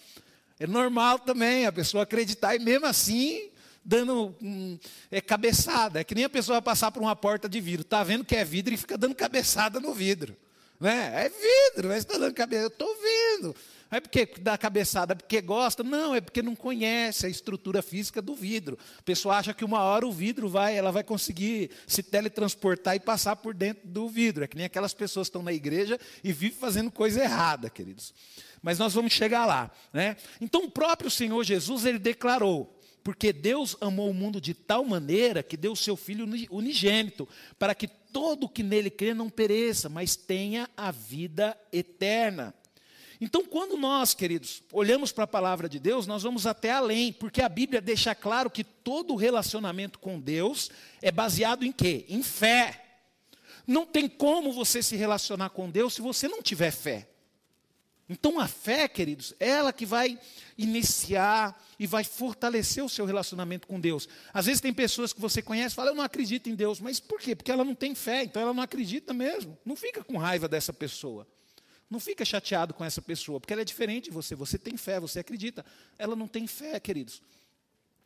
É 0.59 0.67
normal 0.67 1.19
também 1.19 1.67
a 1.67 1.73
pessoa 1.73 2.03
acreditar 2.03 2.55
e 2.55 2.59
mesmo 2.59 2.87
assim 2.87 3.51
dando 3.85 4.35
um, 4.43 4.79
é 5.11 5.21
cabeçada. 5.21 6.01
É 6.01 6.05
que 6.05 6.15
nem 6.15 6.25
a 6.25 6.29
pessoa 6.29 6.61
passar 6.61 6.91
por 6.91 7.01
uma 7.01 7.15
porta 7.15 7.49
de 7.49 7.61
vidro, 7.61 7.83
está 7.83 8.03
vendo 8.03 8.25
que 8.25 8.35
é 8.35 8.45
vidro 8.45 8.75
e 8.75 8.77
fica 8.77 8.99
dando 8.99 9.15
cabeçada 9.15 9.79
no 9.81 9.95
vidro. 9.95 10.37
Né? 10.79 11.13
É 11.25 11.29
vidro, 11.29 11.89
mas 11.89 11.99
está 11.99 12.19
dando 12.19 12.35
cabeçada. 12.35 12.65
Eu 12.65 12.69
estou 12.69 12.95
Não 13.41 13.55
é 13.91 14.01
porque 14.01 14.27
dá 14.41 14.59
cabeçada 14.59 15.15
porque 15.15 15.41
gosta, 15.41 15.83
não, 15.83 16.15
é 16.15 16.21
porque 16.21 16.43
não 16.43 16.57
conhece 16.57 17.27
a 17.27 17.29
estrutura 17.29 17.83
física 17.83 18.21
do 18.21 18.35
vidro. 18.35 18.79
A 18.99 19.03
pessoa 19.03 19.37
acha 19.37 19.55
que 19.55 19.65
uma 19.65 19.81
hora 19.81 20.07
o 20.07 20.13
vidro 20.13 20.49
vai, 20.49 20.77
ela 20.77 20.91
vai 20.91 21.05
conseguir 21.05 21.71
se 21.87 22.03
teletransportar 22.03 22.97
e 22.97 23.01
passar 23.01 23.37
por 23.37 23.55
dentro 23.55 23.87
do 23.87 24.09
vidro. 24.09 24.45
É 24.45 24.47
que 24.49 24.57
nem 24.57 24.67
aquelas 24.67 24.93
pessoas 24.93 25.29
que 25.29 25.31
estão 25.31 25.43
na 25.43 25.53
igreja 25.53 25.99
e 26.25 26.33
vivem 26.33 26.59
fazendo 26.59 26.91
coisa 26.91 27.23
errada, 27.23 27.71
queridos. 27.71 28.13
Mas 28.61 28.79
nós 28.79 28.95
vamos 28.95 29.13
chegar 29.13 29.47
lá, 29.47 29.71
né? 29.93 30.17
Então 30.41 30.65
o 30.65 30.71
próprio 30.71 31.11
Senhor 31.11 31.45
Jesus 31.45 31.85
ele 31.85 31.99
declarou: 31.99 32.77
porque 33.05 33.33
Deus 33.33 33.77
amou 33.81 34.11
o 34.11 34.15
mundo 34.15 34.41
de 34.41 34.53
tal 34.53 34.85
maneira 34.85 35.45
que 35.45 35.57
deu 35.57 35.73
o 35.73 35.77
seu 35.77 35.97
Filho 35.97 36.27
unigênito, 36.51 37.29
para 37.57 37.73
que 37.73 37.87
todo 37.87 38.49
que 38.49 38.65
nele 38.65 38.91
crê 38.91 39.15
não 39.15 39.31
pereça, 39.31 39.89
mas 39.89 40.17
tenha 40.17 40.69
a 40.77 40.91
vida 40.91 41.57
eterna. 41.73 42.53
Então, 43.21 43.45
quando 43.45 43.77
nós, 43.77 44.13
queridos, 44.13 44.63
olhamos 44.73 45.11
para 45.11 45.25
a 45.25 45.29
palavra 45.29 45.69
de 45.69 45.79
Deus, 45.79 46.07
nós 46.07 46.23
vamos 46.23 46.47
até 46.47 46.71
além, 46.71 47.13
porque 47.13 47.41
a 47.41 47.49
Bíblia 47.49 47.81
deixa 47.81 48.15
claro 48.15 48.51
que 48.51 48.63
todo 48.63 49.17
relacionamento 49.17 49.99
com 49.99 50.21
Deus 50.21 50.71
é 51.01 51.11
baseado 51.11 51.65
em 51.65 51.73
quê? 51.73 52.05
Em 52.09 52.23
fé. 52.23 52.85
Não 53.67 53.87
tem 53.87 54.09
como 54.09 54.53
você 54.53 54.83
se 54.83 54.97
relacionar 54.97 55.51
com 55.51 55.71
Deus 55.71 55.95
se 55.95 56.03
você 56.03 56.29
não 56.29 56.43
tiver 56.43 56.71
fé. 56.71 57.09
Então 58.09 58.39
a 58.39 58.47
fé, 58.47 58.87
queridos, 58.87 59.35
é 59.41 59.49
ela 59.49 59.73
que 59.73 59.85
vai 59.85 60.17
iniciar 60.57 61.61
e 61.79 61.87
vai 61.87 62.05
fortalecer 62.05 62.85
o 62.85 62.89
seu 62.89 63.05
relacionamento 63.05 63.67
com 63.67 63.81
Deus. 63.81 64.09
Às 64.33 64.47
vezes 64.47 64.61
tem 64.61 64.73
pessoas 64.73 65.13
que 65.13 65.21
você 65.21 65.43
conhece 65.43 65.75
e 65.75 65.77
fala, 65.77 65.91
eu 65.91 65.95
não 65.95 66.05
acredito 66.05 66.49
em 66.49 66.55
Deus. 66.55 66.81
Mas 66.81 67.01
por 67.01 67.19
quê? 67.19 67.35
Porque 67.35 67.51
ela 67.51 67.65
não 67.65 67.75
tem 67.75 67.95
fé, 67.97 68.23
então 68.23 68.41
ela 68.41 68.55
não 68.55 68.63
acredita 68.63 69.13
mesmo. 69.13 69.59
Não 69.65 69.75
fica 69.75 70.05
com 70.05 70.17
raiva 70.17 70.47
dessa 70.47 70.73
pessoa. 70.73 71.27
Não 71.89 72.01
fica 72.01 72.25
chateado 72.25 72.75
com 72.75 72.85
essa 72.85 73.01
pessoa, 73.01 73.39
porque 73.39 73.53
ela 73.53 73.63
é 73.63 73.65
diferente 73.65 74.07
de 74.07 74.11
você. 74.11 74.35
Você 74.35 74.59
tem 74.59 74.77
fé, 74.77 74.99
você 74.99 75.21
acredita. 75.21 75.65
Ela 75.99 76.17
não 76.17 76.27
tem 76.27 76.47
fé, 76.47 76.79
queridos. 76.81 77.23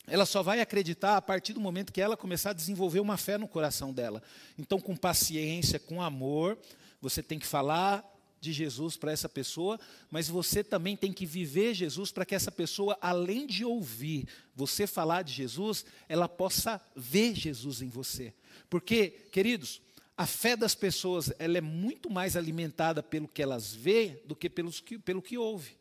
Ela 0.07 0.27
só 0.27 0.43
vai 0.43 0.61
acreditar 0.61 1.17
a 1.17 1.23
partir 1.23 1.53
do 1.53 1.61
momento 1.61 1.93
que 1.93 2.01
ela 2.01 2.17
começar 2.17 2.51
a 2.51 2.55
desenvolver 2.55 3.01
uma 3.01 3.17
fé 3.17 3.39
no 3.39 3.49
coração 3.49 3.93
dela. 3.93 4.23
Então, 4.59 4.81
com 4.81 4.97
paciência, 4.97 5.79
com 5.79 6.03
amor, 6.03 6.59
você 7.01 7.23
tem 7.23 7.39
que 7.39 7.47
falar 7.47 8.05
de 8.41 8.53
Jesus 8.53 8.97
para 8.97 9.13
essa 9.13 9.29
pessoa, 9.29 9.79
mas 10.11 10.29
você 10.29 10.65
também 10.65 10.97
tem 10.97 11.13
que 11.13 11.27
viver 11.27 11.75
Jesus 11.75 12.11
para 12.11 12.25
que 12.25 12.35
essa 12.35 12.51
pessoa, 12.51 12.97
além 13.01 13.47
de 13.47 13.65
ouvir 13.65 14.27
você 14.55 14.87
falar 14.87 15.23
de 15.23 15.33
Jesus, 15.33 15.85
ela 16.09 16.29
possa 16.29 16.81
ver 16.97 17.35
Jesus 17.35 17.83
em 17.83 17.89
você. 17.89 18.33
Porque, 18.69 19.11
queridos, 19.31 19.81
a 20.21 20.27
fé 20.27 20.55
das 20.55 20.75
pessoas 20.75 21.33
ela 21.39 21.57
é 21.57 21.63
muito 21.63 22.11
mais 22.11 22.37
alimentada 22.37 23.03
pelo 23.03 23.27
que 23.27 23.41
elas 23.41 23.73
vê 23.73 24.21
do 24.27 24.37
que, 24.37 24.51
pelos 24.51 24.79
que 24.79 24.99
pelo 24.99 25.23
que 25.23 25.39
ouve. 25.39 25.79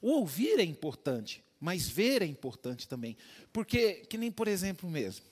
O 0.00 0.10
ouvir 0.10 0.60
é 0.60 0.62
importante, 0.62 1.42
mas 1.58 1.88
ver 1.88 2.22
é 2.22 2.24
importante 2.24 2.86
também. 2.86 3.16
Porque, 3.52 3.94
que 4.08 4.16
nem 4.16 4.30
por 4.30 4.46
exemplo 4.46 4.88
mesmo, 4.88 5.24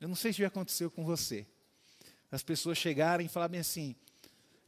eu 0.00 0.08
não 0.08 0.16
sei 0.16 0.32
se 0.32 0.40
já 0.40 0.48
aconteceu 0.48 0.90
com 0.90 1.04
você. 1.04 1.46
As 2.32 2.42
pessoas 2.42 2.78
chegarem 2.78 3.26
e 3.26 3.28
falarem 3.28 3.60
assim: 3.60 3.94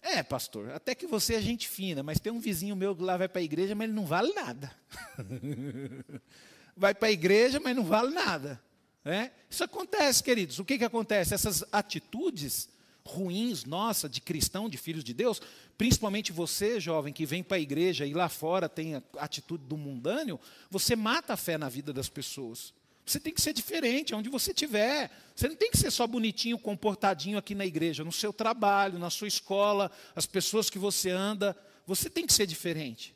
É, 0.00 0.22
pastor, 0.22 0.70
até 0.70 0.94
que 0.94 1.08
você 1.08 1.34
é 1.34 1.42
gente 1.42 1.68
fina, 1.68 2.04
mas 2.04 2.20
tem 2.20 2.32
um 2.32 2.38
vizinho 2.38 2.76
meu 2.76 2.94
que 2.94 3.02
lá 3.02 3.16
vai 3.16 3.28
para 3.28 3.40
a 3.40 3.44
igreja, 3.44 3.74
mas 3.74 3.88
ele 3.88 3.96
não 3.96 4.06
vale 4.06 4.32
nada. 4.34 4.70
vai 6.76 6.94
para 6.94 7.08
a 7.08 7.10
igreja, 7.10 7.58
mas 7.58 7.74
não 7.74 7.82
vale 7.84 8.14
nada. 8.14 8.62
É? 9.04 9.32
Isso 9.50 9.64
acontece, 9.64 10.22
queridos. 10.22 10.60
O 10.60 10.64
que, 10.64 10.78
que 10.78 10.84
acontece? 10.84 11.34
Essas 11.34 11.64
atitudes 11.72 12.75
ruins 13.06 13.64
nossa 13.64 14.08
de 14.08 14.20
cristão, 14.20 14.68
de 14.68 14.76
filhos 14.76 15.04
de 15.04 15.14
Deus, 15.14 15.40
principalmente 15.78 16.32
você, 16.32 16.78
jovem, 16.78 17.12
que 17.12 17.24
vem 17.24 17.42
para 17.42 17.56
a 17.56 17.60
igreja 17.60 18.04
e 18.06 18.12
lá 18.12 18.28
fora 18.28 18.68
tem 18.68 18.96
a 18.96 19.02
atitude 19.18 19.64
do 19.64 19.76
mundâneo, 19.76 20.38
você 20.70 20.94
mata 20.94 21.32
a 21.32 21.36
fé 21.36 21.56
na 21.56 21.68
vida 21.68 21.92
das 21.92 22.08
pessoas. 22.08 22.74
Você 23.06 23.20
tem 23.20 23.32
que 23.32 23.40
ser 23.40 23.52
diferente, 23.52 24.14
onde 24.14 24.28
você 24.28 24.50
estiver. 24.50 25.10
Você 25.34 25.48
não 25.48 25.54
tem 25.54 25.70
que 25.70 25.78
ser 25.78 25.92
só 25.92 26.08
bonitinho, 26.08 26.58
comportadinho 26.58 27.38
aqui 27.38 27.54
na 27.54 27.64
igreja, 27.64 28.02
no 28.02 28.10
seu 28.10 28.32
trabalho, 28.32 28.98
na 28.98 29.10
sua 29.10 29.28
escola, 29.28 29.92
as 30.16 30.26
pessoas 30.26 30.68
que 30.68 30.78
você 30.78 31.10
anda. 31.10 31.56
Você 31.86 32.10
tem 32.10 32.26
que 32.26 32.32
ser 32.32 32.46
diferente. 32.46 33.14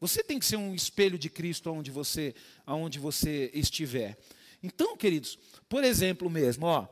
Você 0.00 0.22
tem 0.22 0.38
que 0.38 0.46
ser 0.46 0.56
um 0.56 0.74
espelho 0.74 1.18
de 1.18 1.28
Cristo 1.28 1.70
onde 1.70 1.90
você, 1.90 2.34
aonde 2.64 2.98
você 2.98 3.50
estiver. 3.52 4.16
Então, 4.62 4.96
queridos, 4.96 5.38
por 5.68 5.84
exemplo 5.84 6.30
mesmo, 6.30 6.66
ó, 6.66 6.88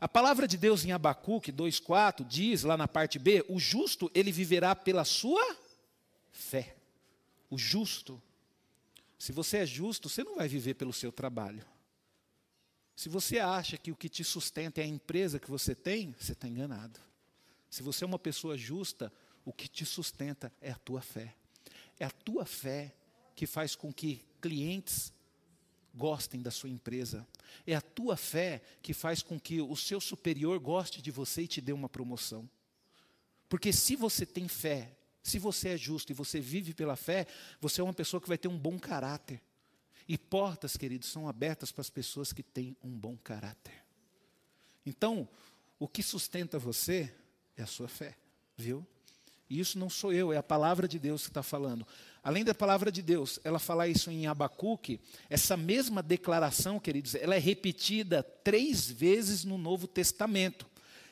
a 0.00 0.06
palavra 0.06 0.46
de 0.46 0.56
Deus 0.56 0.84
em 0.84 0.92
Abacuque 0.92 1.52
2,4 1.52 2.26
diz, 2.26 2.62
lá 2.62 2.76
na 2.76 2.86
parte 2.86 3.18
B, 3.18 3.44
o 3.48 3.58
justo 3.58 4.10
ele 4.14 4.30
viverá 4.30 4.74
pela 4.76 5.04
sua 5.04 5.56
fé. 6.30 6.76
O 7.48 7.56
justo. 7.56 8.20
Se 9.18 9.32
você 9.32 9.58
é 9.58 9.66
justo, 9.66 10.08
você 10.08 10.22
não 10.22 10.36
vai 10.36 10.48
viver 10.48 10.74
pelo 10.74 10.92
seu 10.92 11.10
trabalho. 11.10 11.64
Se 12.94 13.08
você 13.08 13.38
acha 13.38 13.76
que 13.76 13.90
o 13.90 13.96
que 13.96 14.08
te 14.08 14.22
sustenta 14.22 14.80
é 14.80 14.84
a 14.84 14.88
empresa 14.88 15.38
que 15.38 15.50
você 15.50 15.74
tem, 15.74 16.14
você 16.18 16.32
está 16.32 16.46
enganado. 16.46 17.00
Se 17.70 17.82
você 17.82 18.04
é 18.04 18.06
uma 18.06 18.18
pessoa 18.18 18.56
justa, 18.56 19.12
o 19.44 19.52
que 19.52 19.68
te 19.68 19.84
sustenta 19.84 20.52
é 20.60 20.70
a 20.70 20.76
tua 20.76 21.00
fé. 21.00 21.34
É 21.98 22.04
a 22.04 22.10
tua 22.10 22.44
fé 22.44 22.94
que 23.34 23.46
faz 23.46 23.74
com 23.74 23.92
que 23.92 24.22
clientes 24.40 25.12
gostem 25.96 26.42
da 26.42 26.50
sua 26.50 26.68
empresa. 26.68 27.26
É 27.66 27.74
a 27.74 27.80
tua 27.80 28.16
fé 28.16 28.62
que 28.82 28.92
faz 28.92 29.22
com 29.22 29.40
que 29.40 29.60
o 29.60 29.74
seu 29.76 30.00
superior 30.00 30.58
goste 30.58 31.00
de 31.00 31.10
você 31.10 31.42
e 31.42 31.48
te 31.48 31.60
dê 31.60 31.72
uma 31.72 31.88
promoção. 31.88 32.48
Porque 33.48 33.72
se 33.72 33.96
você 33.96 34.26
tem 34.26 34.46
fé, 34.48 34.96
se 35.22 35.38
você 35.38 35.70
é 35.70 35.76
justo 35.76 36.12
e 36.12 36.14
você 36.14 36.40
vive 36.40 36.74
pela 36.74 36.96
fé, 36.96 37.26
você 37.60 37.80
é 37.80 37.84
uma 37.84 37.94
pessoa 37.94 38.20
que 38.20 38.28
vai 38.28 38.38
ter 38.38 38.48
um 38.48 38.58
bom 38.58 38.78
caráter. 38.78 39.42
E 40.08 40.16
portas, 40.16 40.76
queridos, 40.76 41.08
são 41.08 41.28
abertas 41.28 41.72
para 41.72 41.80
as 41.80 41.90
pessoas 41.90 42.32
que 42.32 42.42
têm 42.42 42.76
um 42.82 42.96
bom 42.96 43.16
caráter. 43.16 43.84
Então, 44.84 45.28
o 45.78 45.88
que 45.88 46.02
sustenta 46.02 46.58
você 46.58 47.12
é 47.56 47.62
a 47.62 47.66
sua 47.66 47.88
fé, 47.88 48.16
viu? 48.56 48.86
E 49.48 49.60
isso 49.60 49.78
não 49.78 49.88
sou 49.88 50.12
eu, 50.12 50.32
é 50.32 50.36
a 50.36 50.42
palavra 50.42 50.88
de 50.88 50.98
Deus 50.98 51.22
que 51.22 51.28
está 51.28 51.42
falando. 51.42 51.86
Além 52.22 52.44
da 52.44 52.54
palavra 52.54 52.90
de 52.90 53.00
Deus, 53.02 53.38
ela 53.44 53.58
fala 53.58 53.86
isso 53.86 54.10
em 54.10 54.26
Abacuque, 54.26 55.00
essa 55.30 55.56
mesma 55.56 56.02
declaração, 56.02 56.80
queridos, 56.80 57.14
ela 57.14 57.36
é 57.36 57.38
repetida 57.38 58.22
três 58.22 58.90
vezes 58.90 59.44
no 59.44 59.56
Novo 59.56 59.86
Testamento. 59.86 60.66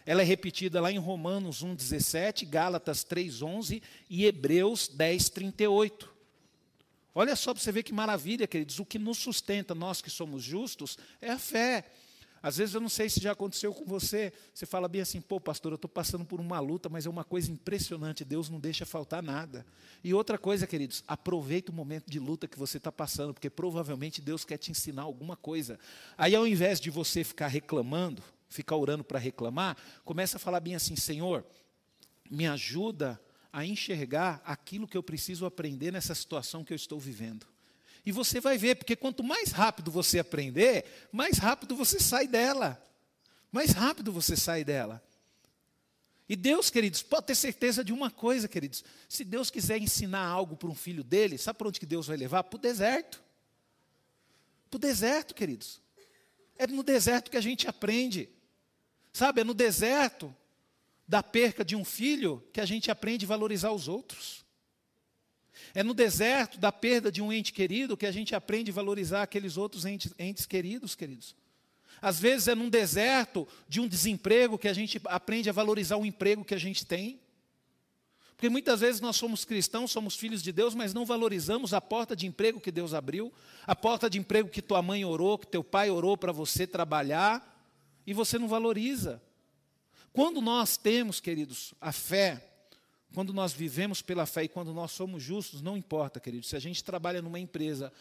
Ela 0.05 0.23
é 0.23 0.25
repetida 0.25 0.81
lá 0.81 0.91
em 0.91 0.99
Romanos 0.99 1.65
1,17, 1.65 2.47
Gálatas 2.49 3.05
3,11 3.05 3.81
e 4.11 4.27
Hebreus 4.27 4.91
10,38. 4.95 6.09
Olha 7.15 7.37
só 7.37 7.55
para 7.55 7.63
você 7.63 7.71
ver 7.71 7.85
que 7.85 7.93
maravilha, 7.93 8.47
queridos. 8.47 8.81
O 8.81 8.85
que 8.85 8.99
nos 8.99 9.19
sustenta, 9.19 9.75
nós 9.75 10.03
que 10.03 10.11
somos 10.11 10.43
justos, 10.43 10.99
é 11.23 11.31
a 11.31 11.39
fé. 11.39 11.85
Às 12.45 12.59
vezes 12.59 12.75
eu 12.75 12.81
não 12.83 12.91
sei 12.91 13.09
se 13.09 13.21
já 13.21 13.33
aconteceu 13.33 13.73
com 13.73 13.87
você. 13.87 14.31
Você 14.53 14.67
fala 14.67 14.87
bem 14.87 15.01
assim, 15.01 15.19
pô, 15.19 15.41
pastor, 15.41 15.73
eu 15.73 15.77
estou 15.77 15.89
passando 15.89 16.27
por 16.27 16.39
uma 16.43 16.61
luta, 16.61 16.91
mas 16.91 17.07
é 17.07 17.09
uma 17.09 17.25
coisa 17.25 17.51
impressionante. 17.51 18.23
Deus 18.23 18.51
não 18.51 18.61
deixa 18.61 18.85
faltar 18.85 19.23
nada. 19.23 19.65
E 20.05 20.13
outra 20.13 20.37
coisa, 20.37 20.67
queridos, 20.67 21.03
aproveita 21.09 21.73
o 21.73 21.75
momento 21.75 22.11
de 22.11 22.19
luta 22.19 22.47
que 22.47 22.59
você 22.59 22.77
está 22.77 22.93
passando, 22.93 23.33
porque 23.33 23.49
provavelmente 23.49 24.21
Deus 24.21 24.45
quer 24.45 24.59
te 24.59 24.71
ensinar 24.71 25.05
alguma 25.05 25.37
coisa. 25.37 25.79
Aí, 26.19 26.35
ao 26.35 26.47
invés 26.47 26.79
de 26.79 26.91
você 26.91 27.25
ficar 27.25 27.47
reclamando, 27.47 28.23
ficar 28.51 28.77
orando 28.77 29.03
para 29.03 29.19
reclamar, 29.19 29.75
começa 30.05 30.37
a 30.37 30.39
falar 30.39 30.61
bem 30.61 30.75
assim, 30.75 30.97
Senhor, 30.97 31.47
me 32.31 32.47
ajuda 32.47 33.19
a 33.51 33.65
enxergar 33.65 34.43
aquilo 34.45 34.87
que 34.87 34.99
eu 34.99 35.03
preciso 35.03 35.47
aprender 35.47 35.91
nessa 35.91 36.15
situação 36.15 36.63
que 36.63 36.75
eu 36.75 36.77
estou 36.77 37.01
vivendo. 37.01 37.54
E 38.05 38.13
você 38.13 38.41
vai 38.41 38.59
ver, 38.59 38.77
porque 38.77 38.95
quanto 38.95 39.23
mais 39.23 39.51
rápido 39.51 39.91
você 39.91 40.19
aprender, 40.19 40.85
mais 41.11 41.39
rápido 41.39 41.75
você 41.75 41.99
sai 41.99 42.29
dela. 42.29 42.83
Mais 43.51 43.71
rápido 43.71 44.13
você 44.13 44.37
sai 44.37 44.65
dela. 44.65 45.03
E 46.29 46.37
Deus, 46.37 46.71
queridos, 46.71 47.03
pode 47.03 47.27
ter 47.27 47.35
certeza 47.35 47.85
de 47.85 47.93
uma 47.93 48.11
coisa, 48.11 48.49
queridos. 48.49 48.85
Se 49.09 49.25
Deus 49.25 49.51
quiser 49.51 49.79
ensinar 49.79 50.27
algo 50.27 50.57
para 50.57 50.69
um 50.69 50.75
filho 50.75 51.05
dele, 51.05 51.39
sabe 51.39 51.59
para 51.59 51.69
onde 51.69 51.81
que 51.81 51.87
Deus 51.87 52.07
vai 52.07 52.17
levar? 52.17 52.45
Para 52.45 52.57
o 52.57 52.61
deserto. 52.61 53.23
Para 54.71 54.77
o 54.77 54.81
deserto, 54.81 55.35
queridos. 55.35 55.81
É 56.57 56.67
no 56.67 56.83
deserto 56.83 57.31
que 57.31 57.37
a 57.37 57.43
gente 57.43 57.69
aprende. 57.69 58.29
Sabe, 59.13 59.43
é 59.43 59.45
no 59.45 59.55
deserto 59.55 60.35
da 61.07 61.23
perca 61.23 61.65
de 61.65 61.77
um 61.77 61.85
filho 61.85 62.43
que 62.53 62.61
a 62.61 62.67
gente 62.67 62.91
aprende 62.91 63.25
a 63.25 63.29
valorizar 63.29 63.71
os 63.73 63.87
outros. 63.87 64.44
É 65.75 65.83
no 65.83 65.95
deserto 65.95 66.59
da 66.59 66.73
perda 66.73 67.11
de 67.11 67.23
um 67.23 67.33
ente 67.33 67.53
querido 67.53 67.97
que 67.97 68.07
a 68.07 68.13
gente 68.13 68.35
aprende 68.35 68.71
a 68.71 68.75
valorizar 68.75 69.23
aqueles 69.23 69.57
outros 69.57 69.85
entes, 69.85 70.13
entes 70.19 70.47
queridos, 70.47 70.95
queridos. 70.95 71.35
Às 72.01 72.21
vezes 72.21 72.49
é 72.49 72.55
num 72.55 72.69
deserto 72.69 73.49
de 73.69 73.81
um 73.81 73.89
desemprego 73.89 74.59
que 74.59 74.69
a 74.69 74.73
gente 74.73 75.01
aprende 75.05 75.49
a 75.49 75.53
valorizar 75.53 75.97
o 75.97 76.05
emprego 76.05 76.45
que 76.45 76.55
a 76.55 76.59
gente 76.59 76.85
tem. 76.85 77.21
Porque 78.37 78.49
muitas 78.49 78.81
vezes 78.81 79.01
nós 79.01 79.17
somos 79.17 79.45
cristãos, 79.45 79.91
somos 79.91 80.17
filhos 80.17 80.43
de 80.43 80.53
Deus, 80.53 80.75
mas 80.75 80.93
não 80.93 81.07
valorizamos 81.07 81.73
a 81.73 81.81
porta 81.81 82.15
de 82.17 82.27
emprego 82.27 82.61
que 82.61 82.73
Deus 82.73 82.93
abriu, 82.93 83.33
a 83.67 83.77
porta 83.77 84.11
de 84.11 84.19
emprego 84.19 84.49
que 84.49 84.61
tua 84.61 84.83
mãe 84.83 85.05
orou, 85.05 85.39
que 85.39 85.47
teu 85.47 85.63
pai 85.63 85.89
orou 85.89 86.17
para 86.17 86.33
você 86.33 86.67
trabalhar, 86.67 87.51
e 88.07 88.13
você 88.13 88.39
não 88.39 88.49
valoriza. 88.49 89.23
Quando 90.13 90.41
nós 90.41 90.77
temos, 90.77 91.21
queridos, 91.21 91.75
a 91.81 91.91
fé, 91.91 92.54
quando 93.15 93.33
nós 93.33 93.53
vivemos 93.53 94.03
pela 94.03 94.27
fé 94.27 94.43
e 94.45 94.49
quando 94.49 94.75
nós 94.75 94.91
somos 94.91 95.23
justos, 95.23 95.63
não 95.63 95.77
importa, 95.77 96.19
querido. 96.19 96.45
Se 96.45 96.57
a 96.57 96.59
gente 96.59 96.83
trabalha 96.83 97.23
numa 97.23 97.39
empresa 97.39 97.93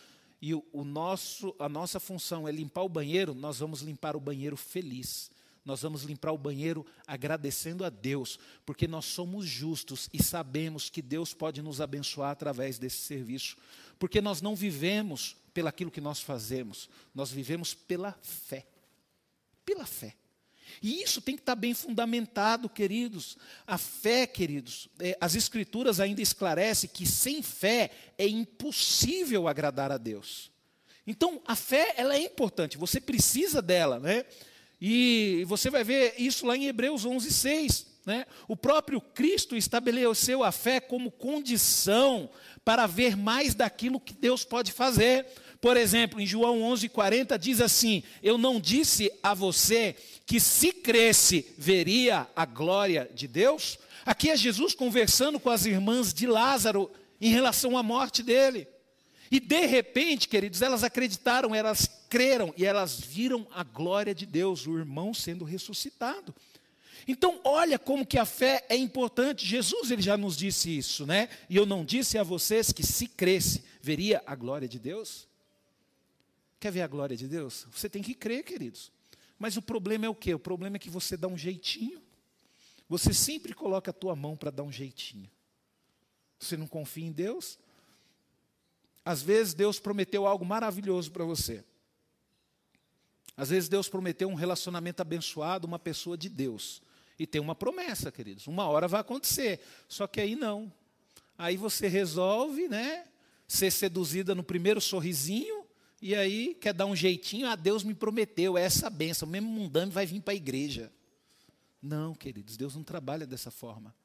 e 0.41 0.55
o, 0.55 0.65
o 0.73 0.83
nosso, 0.83 1.55
a 1.59 1.69
nossa 1.69 1.99
função 1.99 2.47
é 2.47 2.51
limpar 2.51 2.81
o 2.81 2.89
banheiro, 2.89 3.35
nós 3.35 3.59
vamos 3.59 3.81
limpar 3.81 4.15
o 4.15 4.19
banheiro 4.19 4.57
feliz. 4.57 5.29
Nós 5.63 5.83
vamos 5.83 6.03
limpar 6.03 6.31
o 6.31 6.37
banheiro 6.37 6.85
agradecendo 7.07 7.85
a 7.85 7.89
Deus, 7.89 8.37
porque 8.65 8.87
nós 8.87 9.05
somos 9.05 9.45
justos 9.45 10.09
e 10.11 10.21
sabemos 10.21 10.89
que 10.89 11.01
Deus 11.01 11.33
pode 11.33 11.61
nos 11.61 11.79
abençoar 11.79 12.31
através 12.31 12.77
desse 12.77 12.97
serviço. 12.97 13.55
Porque 13.97 14.19
nós 14.19 14.41
não 14.41 14.55
vivemos 14.55 15.37
pelaquilo 15.53 15.91
que 15.91 16.01
nós 16.01 16.19
fazemos, 16.19 16.89
nós 17.13 17.31
vivemos 17.31 17.73
pela 17.73 18.17
fé. 18.23 18.65
Pela 19.63 19.85
fé. 19.85 20.15
E 20.81 21.01
isso 21.01 21.21
tem 21.21 21.35
que 21.35 21.41
estar 21.41 21.55
bem 21.55 21.73
fundamentado, 21.73 22.69
queridos. 22.69 23.37
A 23.65 23.77
fé, 23.77 24.25
queridos, 24.25 24.89
é, 24.99 25.17
as 25.19 25.35
Escrituras 25.35 25.99
ainda 25.99 26.21
esclarecem 26.21 26.89
que 26.91 27.05
sem 27.05 27.41
fé 27.41 27.91
é 28.17 28.27
impossível 28.27 29.47
agradar 29.47 29.91
a 29.91 29.97
Deus. 29.97 30.51
Então, 31.05 31.41
a 31.45 31.55
fé, 31.55 31.93
ela 31.97 32.15
é 32.15 32.19
importante, 32.19 32.77
você 32.77 33.01
precisa 33.01 33.61
dela, 33.61 33.99
né? 33.99 34.25
E 34.79 35.45
você 35.47 35.69
vai 35.69 35.83
ver 35.83 36.15
isso 36.17 36.45
lá 36.45 36.57
em 36.57 36.65
Hebreus 36.65 37.05
11, 37.05 37.31
6. 37.31 37.93
Né? 38.05 38.25
O 38.49 38.55
próprio 38.57 38.99
Cristo 38.99 39.55
estabeleceu 39.55 40.43
a 40.43 40.51
fé 40.51 40.81
como 40.81 41.09
condição 41.09 42.29
para 42.65 42.85
ver 42.85 43.15
mais 43.15 43.55
daquilo 43.55 43.99
que 43.99 44.13
Deus 44.13 44.43
pode 44.43 44.71
fazer. 44.73 45.25
Por 45.63 45.77
exemplo, 45.77 46.19
em 46.19 46.25
João 46.25 46.59
11:40 46.59 47.39
diz 47.39 47.61
assim: 47.61 48.03
Eu 48.21 48.37
não 48.37 48.59
disse 48.59 49.09
a 49.23 49.33
você 49.33 49.95
que 50.25 50.37
se 50.37 50.73
cresce 50.73 51.53
veria 51.57 52.27
a 52.35 52.45
glória 52.45 53.09
de 53.15 53.29
Deus? 53.29 53.79
Aqui 54.05 54.29
é 54.29 54.35
Jesus 54.35 54.75
conversando 54.75 55.39
com 55.39 55.49
as 55.49 55.65
irmãs 55.65 56.13
de 56.13 56.27
Lázaro 56.27 56.91
em 57.21 57.29
relação 57.29 57.77
à 57.77 57.81
morte 57.81 58.21
dele. 58.21 58.67
E 59.31 59.39
de 59.39 59.65
repente, 59.65 60.27
queridos, 60.27 60.61
elas 60.61 60.83
acreditaram, 60.83 61.55
elas 61.55 61.89
creram 62.09 62.53
e 62.57 62.65
elas 62.65 62.99
viram 62.99 63.47
a 63.49 63.63
glória 63.63 64.13
de 64.13 64.25
Deus, 64.25 64.67
o 64.67 64.77
irmão 64.77 65.13
sendo 65.13 65.45
ressuscitado. 65.45 66.35
Então, 67.07 67.39
olha 67.45 67.79
como 67.79 68.05
que 68.05 68.19
a 68.19 68.25
fé 68.25 68.65
é 68.67 68.75
importante. 68.75 69.47
Jesus 69.47 69.91
ele 69.91 70.01
já 70.01 70.17
nos 70.17 70.35
disse 70.35 70.77
isso, 70.77 71.05
né? 71.05 71.29
E 71.49 71.55
eu 71.55 71.65
não 71.65 71.85
disse 71.85 72.17
a 72.17 72.23
vocês 72.23 72.73
que 72.73 72.85
se 72.85 73.07
cresce, 73.07 73.63
veria 73.81 74.21
a 74.25 74.35
glória 74.35 74.67
de 74.67 74.77
Deus? 74.77 75.31
Quer 76.63 76.71
ver 76.71 76.81
a 76.83 76.87
glória 76.87 77.17
de 77.17 77.27
Deus? 77.27 77.67
Você 77.73 77.89
tem 77.89 78.01
que 78.01 78.13
crer, 78.13 78.41
queridos. 78.41 78.89
Mas 79.37 79.57
o 79.57 79.61
problema 79.61 80.05
é 80.05 80.09
o 80.09 80.15
quê? 80.15 80.33
O 80.33 80.39
problema 80.39 80.77
é 80.77 80.79
que 80.79 80.89
você 80.89 81.17
dá 81.17 81.27
um 81.27 81.37
jeitinho. 81.37 82.01
Você 82.87 83.13
sempre 83.13 83.53
coloca 83.53 83.91
a 83.91 83.93
tua 83.93 84.15
mão 84.15 84.37
para 84.37 84.49
dar 84.49 84.63
um 84.63 84.71
jeitinho. 84.71 85.29
Você 86.39 86.55
não 86.55 86.65
confia 86.65 87.05
em 87.05 87.11
Deus? 87.11 87.59
Às 89.03 89.21
vezes 89.21 89.53
Deus 89.53 89.77
prometeu 89.77 90.25
algo 90.25 90.45
maravilhoso 90.45 91.11
para 91.11 91.25
você. 91.25 91.65
Às 93.35 93.49
vezes 93.49 93.67
Deus 93.67 93.89
prometeu 93.89 94.29
um 94.29 94.33
relacionamento 94.33 95.01
abençoado, 95.01 95.67
uma 95.67 95.77
pessoa 95.77 96.17
de 96.17 96.29
Deus. 96.29 96.81
E 97.19 97.27
tem 97.27 97.41
uma 97.41 97.55
promessa, 97.55 98.09
queridos. 98.09 98.47
Uma 98.47 98.67
hora 98.67 98.87
vai 98.87 99.01
acontecer. 99.01 99.59
Só 99.89 100.07
que 100.07 100.21
aí 100.21 100.33
não. 100.33 100.71
Aí 101.37 101.57
você 101.57 101.89
resolve, 101.89 102.69
né? 102.69 103.05
Ser 103.49 103.69
seduzida 103.69 104.33
no 104.33 104.45
primeiro 104.45 104.79
sorrisinho. 104.79 105.62
E 106.05 106.13
aí 106.15 106.53
quer 106.55 106.73
dar 106.73 106.85
um 106.85 106.93
jeitinho. 106.93 107.47
Ah, 107.47 107.55
Deus 107.55 107.81
me 107.81 107.93
prometeu 107.93 108.57
é 108.57 108.63
essa 108.63 108.89
benção. 108.89 109.25
Mesmo 109.25 109.47
mundano 109.47 109.89
vai 109.89 110.05
vir 110.05 110.19
para 110.19 110.33
a 110.33 110.35
igreja. 110.35 110.91
Não, 111.81 112.13
queridos. 112.13 112.57
Deus 112.57 112.75
não 112.75 112.83
trabalha 112.83 113.25
dessa 113.25 113.49
forma. 113.49 113.95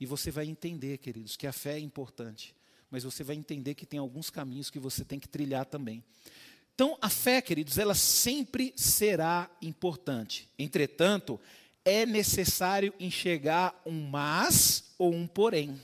E 0.00 0.04
você 0.04 0.32
vai 0.32 0.46
entender, 0.46 0.98
queridos, 0.98 1.36
que 1.36 1.46
a 1.46 1.52
fé 1.52 1.74
é 1.74 1.78
importante. 1.78 2.56
Mas 2.90 3.04
você 3.04 3.22
vai 3.22 3.36
entender 3.36 3.76
que 3.76 3.86
tem 3.86 4.00
alguns 4.00 4.30
caminhos 4.30 4.68
que 4.68 4.80
você 4.80 5.04
tem 5.04 5.20
que 5.20 5.28
trilhar 5.28 5.64
também. 5.64 6.02
Então, 6.74 6.98
a 7.00 7.08
fé, 7.08 7.40
queridos, 7.40 7.78
ela 7.78 7.94
sempre 7.94 8.72
será 8.74 9.48
importante. 9.62 10.48
Entretanto, 10.58 11.40
é 11.84 12.04
necessário 12.04 12.92
enxergar 12.98 13.80
um 13.86 14.08
mas 14.08 14.92
ou 14.98 15.14
um 15.14 15.24
porém. 15.24 15.80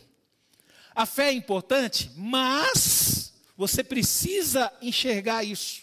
A 0.96 1.06
fé 1.06 1.28
é 1.28 1.32
importante, 1.32 2.10
mas 2.16 3.19
você 3.60 3.84
precisa 3.84 4.72
enxergar 4.80 5.44
isso. 5.44 5.82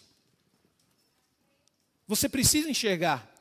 Você 2.07 2.27
precisa 2.27 2.67
enxergar. 2.67 3.31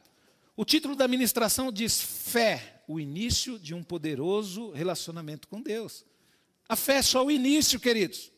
O 0.54 0.62
título 0.62 0.94
da 0.94 1.08
ministração 1.08 1.72
diz 1.72 2.02
Fé, 2.02 2.82
o 2.86 3.00
início 3.00 3.58
de 3.58 3.72
um 3.72 3.82
poderoso 3.82 4.72
relacionamento 4.72 5.48
com 5.48 5.62
Deus. 5.62 6.04
A 6.68 6.76
fé 6.76 6.96
é 6.96 7.02
só 7.02 7.24
o 7.24 7.30
início, 7.30 7.80
queridos. 7.80 8.30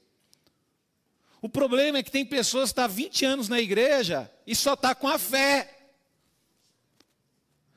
O 1.42 1.48
problema 1.48 1.98
é 1.98 2.02
que 2.04 2.12
tem 2.12 2.24
pessoas 2.24 2.68
que 2.68 2.74
estão 2.74 2.84
há 2.84 2.86
20 2.86 3.24
anos 3.24 3.48
na 3.48 3.60
igreja 3.60 4.30
e 4.46 4.54
só 4.54 4.74
está 4.74 4.94
com 4.94 5.08
a 5.08 5.18
fé. 5.18 5.88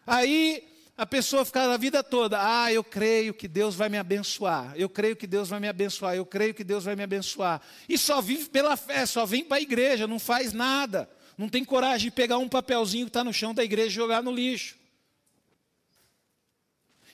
Aí 0.06 0.71
a 1.02 1.06
pessoa 1.08 1.44
fica 1.44 1.64
a 1.64 1.78
vida 1.78 2.04
toda, 2.04 2.38
ah, 2.40 2.72
eu 2.72 2.84
creio 2.84 3.34
que 3.34 3.48
Deus 3.48 3.74
vai 3.74 3.90
me 3.90 3.98
abençoar, 3.98 4.72
eu 4.76 4.88
creio 4.88 5.16
que 5.16 5.26
Deus 5.26 5.50
vai 5.50 5.60
me 5.60 5.68
abençoar, 5.68 6.14
eu 6.16 6.24
creio 6.24 6.54
que 6.54 6.64
Deus 6.64 6.84
vai 6.84 6.96
me 6.96 7.02
abençoar. 7.02 7.60
E 7.90 7.98
só 7.98 8.22
vive 8.22 8.50
pela 8.50 8.78
fé, 8.78 9.04
só 9.08 9.26
vem 9.26 9.44
para 9.44 9.58
a 9.58 9.62
igreja, 9.62 10.06
não 10.06 10.20
faz 10.20 10.54
nada. 10.54 11.10
Não 11.36 11.50
tem 11.50 11.66
coragem 11.66 12.12
de 12.12 12.16
pegar 12.16 12.38
um 12.38 12.48
papelzinho 12.48 13.08
que 13.08 13.10
está 13.10 13.24
no 13.24 13.34
chão 13.34 13.52
da 13.52 13.64
igreja 13.64 13.88
e 13.88 13.96
jogar 13.96 14.22
no 14.22 14.32
lixo. 14.32 14.78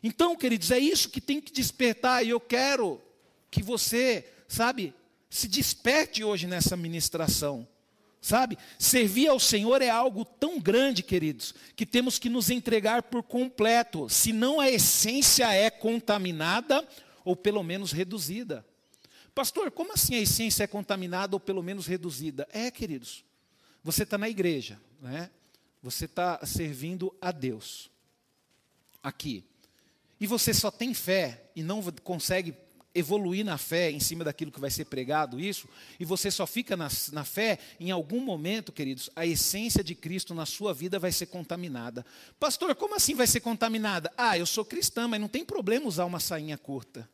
Então, 0.03 0.36
queridos, 0.36 0.70
é 0.70 0.79
isso 0.79 1.08
que 1.08 1.22
tem 1.22 1.39
que 1.39 1.53
despertar, 1.53 2.25
e 2.25 2.32
eu 2.32 2.41
quero 2.41 3.01
que 3.50 3.63
você, 3.63 4.27
sabe, 4.50 4.94
se 5.29 5.48
desperte 5.48 6.25
hoje 6.25 6.46
nessa 6.46 6.75
ministração. 6.75 7.65
Sabe? 8.22 8.58
Servir 8.80 9.28
ao 9.28 9.40
Senhor 9.40 9.82
é 9.82 9.90
algo 9.90 10.26
tão 10.26 10.60
grande, 10.60 11.03
queridos, 11.03 11.53
que 11.75 11.86
temos 11.86 12.20
que 12.20 12.30
nos 12.30 12.50
entregar 12.50 13.03
por 13.03 13.24
completo, 13.24 14.10
senão 14.10 14.60
a 14.60 14.70
essência 14.70 15.53
é 15.53 15.70
contaminada 15.70 16.86
ou 17.24 17.36
pelo 17.36 17.64
menos 17.64 17.92
reduzida. 17.92 18.66
Pastor, 19.36 19.70
como 19.70 19.94
assim 19.94 20.16
a 20.16 20.22
essência 20.22 20.64
é 20.64 20.68
contaminada 20.68 21.36
ou 21.36 21.40
pelo 21.40 21.62
menos 21.62 21.86
reduzida? 21.86 22.48
É, 22.51 22.72
queridos, 22.72 23.24
você 23.84 24.03
está 24.03 24.18
na 24.18 24.27
igreja, 24.27 24.80
né? 25.00 25.30
você 25.82 26.06
está 26.06 26.44
servindo 26.46 27.16
a 27.22 27.32
Deus, 27.32 27.90
aqui, 29.01 29.46
e 30.20 30.25
você 30.25 30.53
só 30.53 30.72
tem 30.72 30.94
fé 30.94 31.50
e 31.56 31.62
não 31.62 31.84
consegue 32.03 32.53
evoluir 32.98 33.46
na 33.46 33.57
fé 33.57 33.92
em 33.92 34.00
cima 34.00 34.24
daquilo 34.24 34.51
que 34.51 34.60
vai 34.60 34.72
ser 34.72 34.86
pregado, 34.86 35.40
isso, 35.40 35.68
e 36.00 36.05
você 36.05 36.31
só 36.31 36.48
fica 36.48 36.75
na, 36.75 36.88
na 37.12 37.24
fé, 37.24 37.60
em 37.79 37.92
algum 37.92 38.20
momento, 38.20 38.72
queridos, 38.72 39.10
a 39.16 39.25
essência 39.25 39.83
de 39.83 39.94
Cristo 39.94 40.33
na 40.33 40.46
sua 40.46 40.74
vida 40.74 40.98
vai 40.98 41.12
ser 41.12 41.27
contaminada. 41.27 42.05
Pastor, 42.40 42.75
como 42.75 42.96
assim 42.96 43.16
vai 43.16 43.27
ser 43.27 43.42
contaminada? 43.42 44.12
Ah, 44.18 44.38
eu 44.38 44.46
sou 44.46 44.66
cristã, 44.66 45.07
mas 45.07 45.22
não 45.22 45.27
tem 45.27 45.46
problema 45.46 45.88
usar 45.88 46.05
uma 46.05 46.20
sainha 46.20 46.57
curta. 46.57 47.07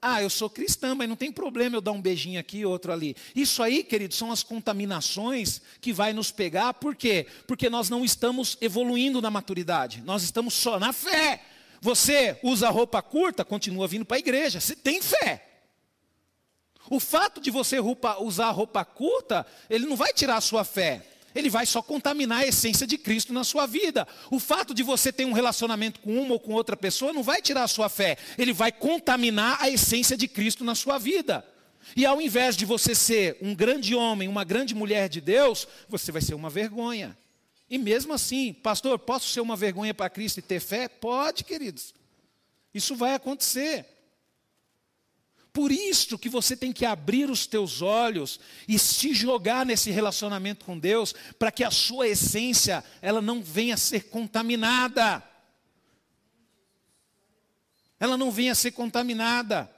Ah, 0.00 0.22
eu 0.22 0.28
sou 0.28 0.50
cristã, 0.50 0.94
mas 0.94 1.08
não 1.08 1.16
tem 1.16 1.32
problema 1.32 1.76
eu 1.76 1.80
dar 1.80 1.92
um 1.92 2.00
beijinho 2.00 2.38
aqui, 2.38 2.64
outro 2.64 2.92
ali. 2.92 3.16
Isso 3.34 3.62
aí, 3.62 3.82
queridos, 3.82 4.16
são 4.16 4.30
as 4.30 4.42
contaminações 4.42 5.60
que 5.80 5.92
vai 5.92 6.12
nos 6.12 6.30
pegar. 6.30 6.74
Por 6.74 6.94
quê? 6.94 7.26
Porque 7.46 7.70
nós 7.70 7.88
não 7.88 8.04
estamos 8.04 8.58
evoluindo 8.60 9.22
na 9.22 9.30
maturidade. 9.30 10.02
Nós 10.04 10.22
estamos 10.22 10.54
só 10.54 10.78
na 10.78 10.92
fé. 10.92 11.42
Você 11.80 12.38
usa 12.42 12.68
roupa 12.68 13.02
curta, 13.02 13.44
continua 13.44 13.88
vindo 13.88 14.04
para 14.04 14.16
a 14.16 14.20
igreja. 14.20 14.60
Você 14.60 14.74
tem 14.74 15.00
fé. 15.02 15.46
O 16.88 17.00
fato 17.00 17.40
de 17.40 17.50
você 17.50 17.78
usar 18.20 18.50
roupa 18.50 18.84
curta, 18.84 19.46
ele 19.68 19.86
não 19.86 19.96
vai 19.96 20.12
tirar 20.12 20.36
a 20.36 20.40
sua 20.40 20.64
fé. 20.64 21.04
Ele 21.34 21.50
vai 21.50 21.66
só 21.66 21.82
contaminar 21.82 22.40
a 22.40 22.46
essência 22.46 22.86
de 22.86 22.96
Cristo 22.96 23.32
na 23.32 23.44
sua 23.44 23.66
vida. 23.66 24.08
O 24.30 24.38
fato 24.38 24.72
de 24.72 24.82
você 24.82 25.12
ter 25.12 25.26
um 25.26 25.32
relacionamento 25.32 26.00
com 26.00 26.16
uma 26.18 26.34
ou 26.34 26.40
com 26.40 26.52
outra 26.54 26.76
pessoa 26.76 27.12
não 27.12 27.22
vai 27.22 27.42
tirar 27.42 27.64
a 27.64 27.68
sua 27.68 27.88
fé. 27.88 28.16
Ele 28.38 28.54
vai 28.54 28.72
contaminar 28.72 29.58
a 29.60 29.68
essência 29.68 30.16
de 30.16 30.26
Cristo 30.26 30.64
na 30.64 30.74
sua 30.74 30.96
vida. 30.96 31.44
E 31.94 32.06
ao 32.06 32.20
invés 32.20 32.56
de 32.56 32.64
você 32.64 32.94
ser 32.94 33.36
um 33.42 33.54
grande 33.54 33.94
homem, 33.94 34.28
uma 34.28 34.44
grande 34.44 34.74
mulher 34.74 35.08
de 35.08 35.20
Deus, 35.20 35.68
você 35.88 36.10
vai 36.10 36.22
ser 36.22 36.34
uma 36.34 36.48
vergonha. 36.48 37.16
E 37.68 37.78
mesmo 37.78 38.12
assim, 38.12 38.52
pastor, 38.52 38.98
posso 38.98 39.28
ser 39.28 39.40
uma 39.40 39.56
vergonha 39.56 39.92
para 39.92 40.10
Cristo 40.10 40.38
e 40.38 40.42
ter 40.42 40.60
fé? 40.60 40.88
Pode, 40.88 41.44
queridos. 41.44 41.94
Isso 42.72 42.94
vai 42.94 43.14
acontecer. 43.14 43.86
Por 45.52 45.72
isso 45.72 46.18
que 46.18 46.28
você 46.28 46.54
tem 46.54 46.70
que 46.70 46.84
abrir 46.84 47.30
os 47.30 47.46
teus 47.46 47.80
olhos 47.80 48.38
e 48.68 48.78
se 48.78 49.14
jogar 49.14 49.64
nesse 49.64 49.90
relacionamento 49.90 50.66
com 50.66 50.78
Deus, 50.78 51.14
para 51.38 51.50
que 51.50 51.64
a 51.64 51.70
sua 51.70 52.06
essência 52.06 52.84
ela 53.00 53.22
não 53.22 53.42
venha 53.42 53.74
a 53.74 53.78
ser 53.78 54.10
contaminada. 54.10 55.22
Ela 57.98 58.18
não 58.18 58.30
venha 58.30 58.52
a 58.52 58.54
ser 58.54 58.72
contaminada. 58.72 59.70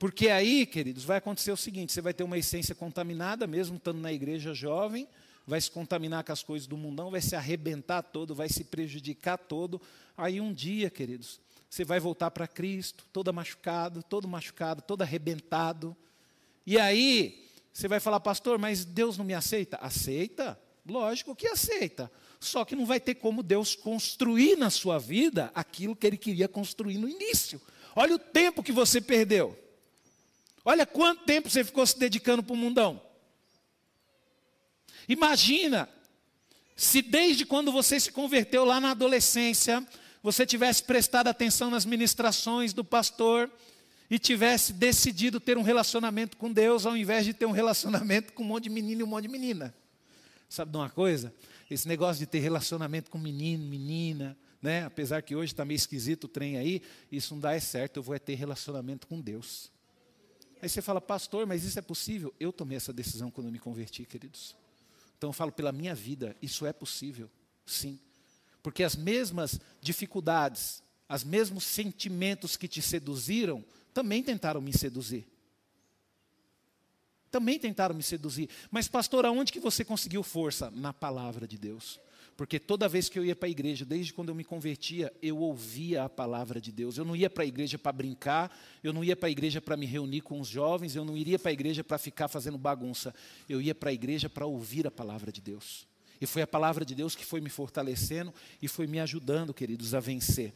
Porque 0.00 0.28
aí, 0.28 0.66
queridos, 0.66 1.04
vai 1.04 1.18
acontecer 1.18 1.52
o 1.52 1.56
seguinte: 1.56 1.92
você 1.92 2.00
vai 2.00 2.12
ter 2.12 2.24
uma 2.24 2.36
essência 2.36 2.74
contaminada, 2.74 3.46
mesmo 3.46 3.76
estando 3.76 4.00
na 4.00 4.12
igreja 4.12 4.52
jovem, 4.52 5.06
vai 5.46 5.60
se 5.60 5.70
contaminar 5.70 6.24
com 6.24 6.32
as 6.32 6.42
coisas 6.42 6.66
do 6.66 6.76
mundão, 6.76 7.10
vai 7.10 7.20
se 7.20 7.34
arrebentar 7.34 8.02
todo, 8.02 8.34
vai 8.34 8.48
se 8.48 8.64
prejudicar 8.64 9.36
todo. 9.36 9.80
Aí 10.16 10.40
um 10.40 10.52
dia, 10.52 10.90
queridos, 10.90 11.40
você 11.68 11.84
vai 11.84 11.98
voltar 11.98 12.30
para 12.30 12.46
Cristo, 12.46 13.04
todo 13.12 13.32
machucado, 13.32 14.02
todo 14.02 14.28
machucado, 14.28 14.82
todo 14.82 15.02
arrebentado. 15.02 15.96
E 16.66 16.78
aí, 16.78 17.48
você 17.72 17.88
vai 17.88 17.98
falar, 17.98 18.20
pastor, 18.20 18.58
mas 18.58 18.84
Deus 18.84 19.16
não 19.16 19.24
me 19.24 19.34
aceita? 19.34 19.78
Aceita? 19.78 20.60
Lógico 20.86 21.34
que 21.34 21.46
aceita. 21.46 22.10
Só 22.38 22.64
que 22.64 22.76
não 22.76 22.84
vai 22.84 23.00
ter 23.00 23.14
como 23.14 23.42
Deus 23.42 23.74
construir 23.74 24.56
na 24.56 24.68
sua 24.68 24.98
vida 24.98 25.50
aquilo 25.54 25.96
que 25.96 26.06
Ele 26.06 26.16
queria 26.16 26.48
construir 26.48 26.98
no 26.98 27.08
início. 27.08 27.60
Olha 27.94 28.16
o 28.16 28.18
tempo 28.18 28.62
que 28.62 28.72
você 28.72 29.00
perdeu. 29.00 29.58
Olha 30.64 30.84
quanto 30.86 31.24
tempo 31.24 31.48
você 31.48 31.64
ficou 31.64 31.86
se 31.86 31.98
dedicando 31.98 32.42
para 32.42 32.52
o 32.52 32.56
mundão. 32.56 33.00
Imagina 35.08 35.88
se 36.76 37.02
desde 37.02 37.44
quando 37.44 37.70
você 37.70 38.00
se 38.00 38.10
converteu 38.10 38.64
lá 38.64 38.80
na 38.80 38.90
adolescência, 38.90 39.86
você 40.22 40.46
tivesse 40.46 40.82
prestado 40.82 41.28
atenção 41.28 41.70
nas 41.70 41.84
ministrações 41.84 42.72
do 42.72 42.84
pastor 42.84 43.50
e 44.10 44.18
tivesse 44.18 44.72
decidido 44.72 45.40
ter 45.40 45.56
um 45.56 45.62
relacionamento 45.62 46.36
com 46.36 46.52
Deus 46.52 46.86
ao 46.86 46.96
invés 46.96 47.24
de 47.24 47.32
ter 47.32 47.46
um 47.46 47.50
relacionamento 47.50 48.32
com 48.32 48.42
um 48.42 48.46
monte 48.46 48.64
de 48.64 48.70
menino 48.70 49.00
e 49.00 49.04
um 49.04 49.06
monte 49.06 49.22
de 49.22 49.28
menina. 49.28 49.74
Sabe 50.48 50.70
de 50.70 50.76
uma 50.76 50.90
coisa? 50.90 51.32
Esse 51.70 51.88
negócio 51.88 52.18
de 52.18 52.26
ter 52.26 52.40
relacionamento 52.40 53.10
com 53.10 53.16
menino, 53.16 53.64
menina, 53.64 54.36
né? 54.60 54.84
apesar 54.84 55.22
que 55.22 55.34
hoje 55.34 55.52
está 55.52 55.64
meio 55.64 55.76
esquisito 55.76 56.24
o 56.24 56.28
trem 56.28 56.58
aí, 56.58 56.82
isso 57.10 57.34
não 57.34 57.40
dá 57.40 57.54
é 57.54 57.60
certo, 57.60 57.96
eu 57.96 58.02
vou 58.02 58.14
é 58.14 58.18
ter 58.18 58.34
relacionamento 58.34 59.06
com 59.06 59.20
Deus. 59.20 59.70
Aí 60.60 60.68
você 60.68 60.82
fala, 60.82 61.00
pastor, 61.00 61.46
mas 61.46 61.64
isso 61.64 61.78
é 61.78 61.82
possível? 61.82 62.34
Eu 62.38 62.52
tomei 62.52 62.76
essa 62.76 62.92
decisão 62.92 63.30
quando 63.30 63.50
me 63.50 63.58
converti, 63.58 64.04
queridos. 64.04 64.54
Então 65.22 65.28
eu 65.28 65.34
falo 65.34 65.52
pela 65.52 65.70
minha 65.70 65.94
vida, 65.94 66.36
isso 66.42 66.66
é 66.66 66.72
possível, 66.72 67.30
sim. 67.64 67.96
Porque 68.60 68.82
as 68.82 68.96
mesmas 68.96 69.60
dificuldades, 69.80 70.82
os 71.08 71.22
mesmos 71.22 71.62
sentimentos 71.62 72.56
que 72.56 72.66
te 72.66 72.82
seduziram 72.82 73.64
também 73.94 74.20
tentaram 74.20 74.60
me 74.60 74.76
seduzir. 74.76 75.24
Também 77.30 77.56
tentaram 77.56 77.94
me 77.94 78.02
seduzir. 78.02 78.50
Mas, 78.68 78.88
pastor, 78.88 79.24
aonde 79.24 79.52
que 79.52 79.60
você 79.60 79.84
conseguiu 79.84 80.24
força? 80.24 80.72
Na 80.72 80.92
palavra 80.92 81.46
de 81.46 81.56
Deus. 81.56 82.00
Porque 82.36 82.58
toda 82.58 82.88
vez 82.88 83.08
que 83.08 83.18
eu 83.18 83.24
ia 83.24 83.36
para 83.36 83.46
a 83.46 83.50
igreja, 83.50 83.84
desde 83.84 84.12
quando 84.12 84.30
eu 84.30 84.34
me 84.34 84.44
convertia, 84.44 85.12
eu 85.22 85.38
ouvia 85.38 86.04
a 86.04 86.08
palavra 86.08 86.60
de 86.60 86.72
Deus. 86.72 86.96
Eu 86.96 87.04
não 87.04 87.14
ia 87.14 87.28
para 87.28 87.44
a 87.44 87.46
igreja 87.46 87.78
para 87.78 87.92
brincar, 87.92 88.56
eu 88.82 88.92
não 88.92 89.04
ia 89.04 89.14
para 89.14 89.28
a 89.28 89.30
igreja 89.30 89.60
para 89.60 89.76
me 89.76 89.86
reunir 89.86 90.22
com 90.22 90.40
os 90.40 90.48
jovens, 90.48 90.96
eu 90.96 91.04
não 91.04 91.16
iria 91.16 91.38
para 91.38 91.50
a 91.50 91.52
igreja 91.52 91.84
para 91.84 91.98
ficar 91.98 92.28
fazendo 92.28 92.56
bagunça. 92.56 93.14
Eu 93.48 93.60
ia 93.60 93.74
para 93.74 93.90
a 93.90 93.92
igreja 93.92 94.28
para 94.28 94.46
ouvir 94.46 94.86
a 94.86 94.90
palavra 94.90 95.30
de 95.30 95.40
Deus. 95.40 95.86
E 96.20 96.26
foi 96.26 96.40
a 96.40 96.46
palavra 96.46 96.84
de 96.84 96.94
Deus 96.94 97.14
que 97.14 97.24
foi 97.24 97.40
me 97.40 97.50
fortalecendo 97.50 98.32
e 98.60 98.68
foi 98.68 98.86
me 98.86 99.00
ajudando, 99.00 99.52
queridos, 99.52 99.94
a 99.94 100.00
vencer. 100.00 100.54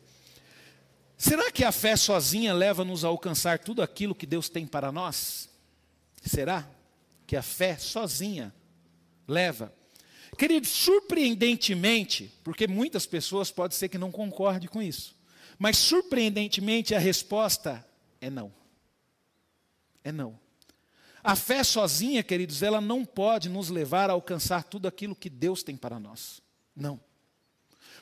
Será 1.18 1.50
que 1.50 1.64
a 1.64 1.72
fé 1.72 1.96
sozinha 1.96 2.52
leva-nos 2.52 3.04
a 3.04 3.08
alcançar 3.08 3.58
tudo 3.58 3.82
aquilo 3.82 4.14
que 4.14 4.26
Deus 4.26 4.48
tem 4.48 4.66
para 4.66 4.92
nós? 4.92 5.48
Será 6.22 6.68
que 7.26 7.36
a 7.36 7.42
fé 7.42 7.76
sozinha 7.76 8.54
leva? 9.26 9.72
Queridos, 10.36 10.70
surpreendentemente, 10.70 12.32
porque 12.44 12.66
muitas 12.66 13.06
pessoas 13.06 13.50
pode 13.50 13.74
ser 13.74 13.88
que 13.88 13.98
não 13.98 14.12
concordem 14.12 14.68
com 14.68 14.82
isso, 14.82 15.16
mas 15.58 15.78
surpreendentemente 15.78 16.94
a 16.94 16.98
resposta 16.98 17.84
é 18.20 18.28
não. 18.28 18.52
É 20.04 20.12
não. 20.12 20.38
A 21.24 21.34
fé 21.34 21.64
sozinha, 21.64 22.22
queridos, 22.22 22.62
ela 22.62 22.80
não 22.80 23.04
pode 23.04 23.48
nos 23.48 23.70
levar 23.70 24.10
a 24.10 24.12
alcançar 24.12 24.62
tudo 24.62 24.86
aquilo 24.86 25.16
que 25.16 25.28
Deus 25.28 25.62
tem 25.62 25.76
para 25.76 25.98
nós. 25.98 26.40
Não. 26.74 27.00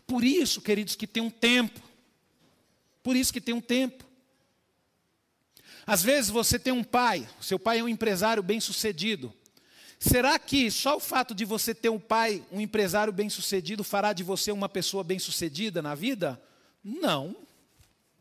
Por 0.07 0.23
isso, 0.23 0.61
queridos, 0.61 0.94
que 0.94 1.07
tem 1.07 1.23
um 1.23 1.31
tempo 1.31 1.81
por 3.05 3.14
isso 3.14 3.31
que 3.31 3.40
tem 3.40 3.55
um 3.55 3.61
tempo. 3.61 4.03
Às 5.87 6.03
vezes 6.03 6.31
você 6.31 6.59
tem 6.59 6.73
um 6.73 6.83
pai, 6.83 7.29
seu 7.38 7.59
pai 7.59 7.81
é 7.81 7.85
um 7.85 7.88
empresário 7.88 8.42
bem-sucedido. 8.42 9.33
Será 10.07 10.38
que 10.38 10.71
só 10.71 10.99
o 10.99 11.01
fato 11.01 11.35
de 11.35 11.47
você 11.47 11.75
ter 11.75 11.88
um 11.88 11.99
pai, 11.99 12.45
um 12.53 12.61
empresário 12.61 13.11
bem-sucedido, 13.11 13.83
fará 13.83 14.12
de 14.12 14.23
você 14.23 14.53
uma 14.53 14.69
pessoa 14.69 15.03
bem-sucedida 15.03 15.81
na 15.81 15.95
vida? 15.95 16.38
Não, 16.85 17.35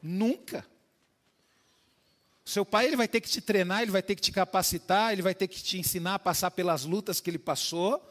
nunca. 0.02 0.65
Seu 2.46 2.63
pai 2.63 2.88
ele 2.88 2.96
vai 2.96 3.08
ter 3.10 3.19
que 3.19 3.28
te 3.28 3.41
treinar, 3.41 3.82
ele 3.82 3.91
vai 3.91 4.02
ter 4.02 4.15
que 4.15 4.22
te 4.22 4.32
capacitar, 4.32 5.12
ele 5.12 5.22
vai 5.22 5.36
ter 5.36 5.46
que 5.50 5.62
te 5.62 5.78
ensinar 5.78 6.15
a 6.15 6.19
passar 6.19 6.52
pelas 6.52 6.86
lutas 6.86 7.19
que 7.19 7.30
ele 7.30 7.38
passou. 7.38 8.02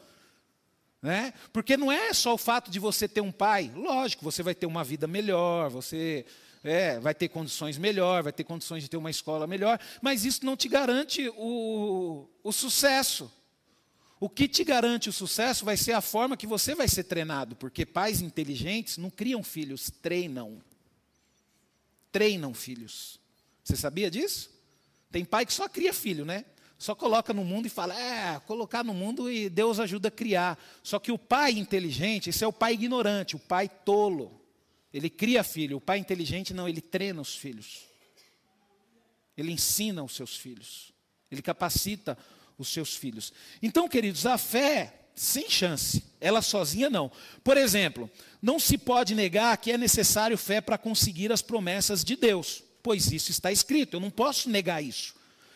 Né? 1.01 1.33
Porque 1.51 1.75
não 1.75 1.91
é 1.91 2.13
só 2.13 2.35
o 2.35 2.37
fato 2.37 2.69
de 2.69 2.77
você 2.77 3.07
ter 3.07 3.21
um 3.21 3.31
pai, 3.31 3.71
lógico, 3.75 4.23
você 4.23 4.43
vai 4.43 4.53
ter 4.53 4.67
uma 4.67 4.83
vida 4.83 5.07
melhor, 5.07 5.71
você 5.71 6.27
é, 6.63 6.99
vai 6.99 7.15
ter 7.15 7.27
condições 7.27 7.79
melhor, 7.79 8.21
vai 8.21 8.31
ter 8.31 8.43
condições 8.43 8.83
de 8.83 8.89
ter 8.89 8.97
uma 8.97 9.09
escola 9.09 9.47
melhor, 9.47 9.79
mas 9.99 10.25
isso 10.25 10.45
não 10.45 10.55
te 10.55 10.69
garante 10.69 11.27
o, 11.35 12.29
o 12.43 12.51
sucesso. 12.51 13.31
O 14.23 14.29
que 14.29 14.47
te 14.47 14.63
garante 14.63 15.09
o 15.09 15.11
sucesso 15.11 15.65
vai 15.65 15.75
ser 15.75 15.91
a 15.91 15.99
forma 15.99 16.37
que 16.37 16.47
você 16.47 16.73
vai 16.73 16.87
ser 16.87 17.03
treinado, 17.03 17.57
porque 17.57 17.85
pais 17.85 18.21
inteligentes 18.21 18.97
não 18.97 19.09
criam 19.09 19.43
filhos, 19.43 19.91
treinam. 20.01 20.63
Treinam 22.09 22.53
filhos. 22.53 23.19
Você 23.61 23.75
sabia 23.75 24.09
disso? 24.09 24.49
Tem 25.11 25.25
pai 25.25 25.45
que 25.45 25.51
só 25.51 25.67
cria 25.67 25.93
filho, 25.93 26.23
né? 26.23 26.45
Só 26.77 26.95
coloca 26.95 27.33
no 27.33 27.43
mundo 27.43 27.65
e 27.65 27.69
fala, 27.69 27.99
é, 27.99 28.39
colocar 28.47 28.81
no 28.81 28.93
mundo 28.93 29.29
e 29.29 29.49
Deus 29.49 29.77
ajuda 29.77 30.07
a 30.07 30.11
criar. 30.11 30.57
Só 30.81 30.99
que 30.99 31.11
o 31.11 31.17
pai 31.19 31.51
inteligente, 31.51 32.29
esse 32.29 32.45
é 32.45 32.47
o 32.47 32.53
pai 32.53 32.75
ignorante, 32.75 33.35
o 33.35 33.39
pai 33.39 33.67
tolo. 33.67 34.39
Ele 34.93 35.09
cria 35.09 35.43
filho. 35.43 35.75
O 35.75 35.81
pai 35.81 35.97
inteligente 35.97 36.53
não, 36.53 36.69
ele 36.69 36.79
treina 36.79 37.19
os 37.19 37.35
filhos. 37.35 37.81
Ele 39.35 39.51
ensina 39.51 40.01
os 40.01 40.15
seus 40.15 40.37
filhos. 40.37 40.93
Ele 41.29 41.41
capacita 41.41 42.17
os 42.57 42.69
seus 42.69 42.95
filhos. 42.95 43.33
Então, 43.61 43.87
queridos, 43.87 44.25
a 44.25 44.37
fé, 44.37 44.93
sem 45.15 45.49
chance. 45.49 46.03
Ela 46.19 46.41
sozinha 46.41 46.89
não. 46.89 47.11
Por 47.43 47.57
exemplo, 47.57 48.09
não 48.41 48.59
se 48.59 48.77
pode 48.77 49.13
negar 49.15 49.57
que 49.57 49.71
é 49.71 49.77
necessário 49.77 50.37
fé 50.37 50.61
para 50.61 50.77
conseguir 50.77 51.31
as 51.31 51.41
promessas 51.41 52.03
de 52.03 52.15
Deus, 52.15 52.63
pois 52.81 53.11
isso 53.11 53.31
está 53.31 53.51
escrito. 53.51 53.95
Eu 53.95 53.99
não 53.99 54.09
posso 54.09 54.49
negar 54.49 54.83
isso. 54.83 55.15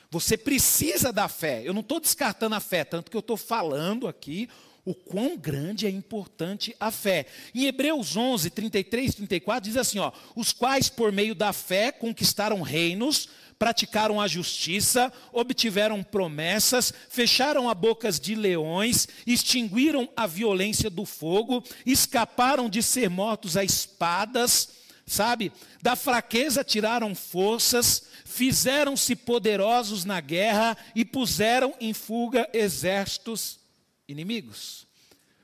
Você 0.10 0.38
precisa 0.38 1.12
da 1.12 1.28
fé. 1.28 1.62
Eu 1.64 1.74
não 1.74 1.82
estou 1.82 2.00
descartando 2.00 2.56
a 2.56 2.60
fé, 2.60 2.84
tanto 2.84 3.12
que 3.12 3.18
eu 3.18 3.22
estou 3.22 3.38
falando 3.38 4.08
aqui 4.08 4.50
o 4.86 4.96
quão 4.96 5.38
grande 5.38 5.86
é 5.86 5.90
importante 5.90 6.74
a 6.80 6.90
fé. 6.90 7.26
Em 7.54 7.66
Hebreus 7.66 8.16
11, 8.16 8.50
33 8.50 9.12
e 9.12 9.16
34 9.18 9.70
diz 9.70 9.76
assim, 9.76 10.00
ó, 10.00 10.14
os 10.34 10.54
quais 10.54 10.88
por 10.88 11.12
meio 11.12 11.36
da 11.36 11.52
fé 11.52 11.92
conquistaram 11.92 12.62
reinos, 12.62 13.28
praticaram 13.58 14.22
a 14.22 14.28
justiça, 14.28 15.12
obtiveram 15.32 16.04
promessas, 16.04 16.94
fecharam 17.10 17.70
a 17.70 17.74
bocas 17.74 18.20
de 18.20 18.36
leões, 18.36 19.08
extinguiram 19.26 20.10
a 20.16 20.28
violência 20.28 20.90
do 20.90 21.06
fogo, 21.06 21.64
escaparam 21.86 22.70
de 22.70 22.84
ser 22.84 23.10
mortos 23.10 23.58
a 23.58 23.64
espadas, 23.64 24.70
sabe? 25.06 25.52
Da 25.82 25.96
fraqueza 25.96 26.64
tiraram 26.64 27.16
forças, 27.16 28.04
fizeram-se 28.26 29.16
poderosos 29.16 30.06
na 30.06 30.20
guerra 30.20 30.78
e 30.96 31.04
puseram 31.04 31.74
em 31.80 31.94
fuga 31.94 32.48
exércitos 32.54 33.60
inimigos. 34.08 34.86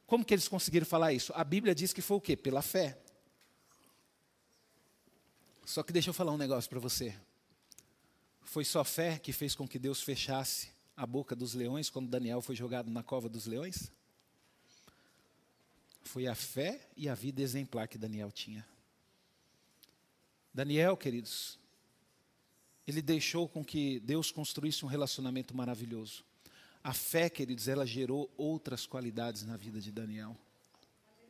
Como 0.05 0.23
que 0.23 0.33
eles 0.33 0.47
conseguiram 0.47 0.85
falar 0.85 1.13
isso? 1.13 1.33
A 1.35 1.43
Bíblia 1.43 1.73
diz 1.73 1.91
que 1.91 2.01
foi 2.01 2.17
o 2.17 2.21
quê? 2.21 2.35
Pela 2.35 2.61
fé. 2.61 2.97
Só 5.65 5.81
que 5.81 5.93
deixa 5.93 6.09
eu 6.09 6.13
falar 6.13 6.33
um 6.33 6.37
negócio 6.37 6.69
para 6.69 6.79
você. 6.79 7.15
Foi 8.53 8.63
só 8.63 8.83
fé 8.83 9.17
que 9.17 9.33
fez 9.33 9.55
com 9.55 9.67
que 9.67 9.79
Deus 9.79 10.03
fechasse 10.03 10.69
a 10.95 11.07
boca 11.07 11.35
dos 11.35 11.55
leões 11.55 11.89
quando 11.89 12.07
Daniel 12.07 12.39
foi 12.39 12.55
jogado 12.55 12.91
na 12.91 13.01
cova 13.01 13.27
dos 13.27 13.47
leões? 13.47 13.91
Foi 16.03 16.27
a 16.27 16.35
fé 16.35 16.87
e 16.95 17.09
a 17.09 17.15
vida 17.15 17.41
exemplar 17.41 17.87
que 17.87 17.97
Daniel 17.97 18.31
tinha. 18.31 18.63
Daniel, 20.53 20.95
queridos, 20.95 21.57
ele 22.85 23.01
deixou 23.01 23.49
com 23.49 23.65
que 23.65 23.99
Deus 24.01 24.29
construísse 24.29 24.85
um 24.85 24.87
relacionamento 24.87 25.57
maravilhoso. 25.57 26.23
A 26.83 26.93
fé, 26.93 27.31
queridos, 27.31 27.67
ela 27.67 27.87
gerou 27.87 28.31
outras 28.37 28.85
qualidades 28.85 29.41
na 29.41 29.57
vida 29.57 29.81
de 29.81 29.91
Daniel. 29.91 30.37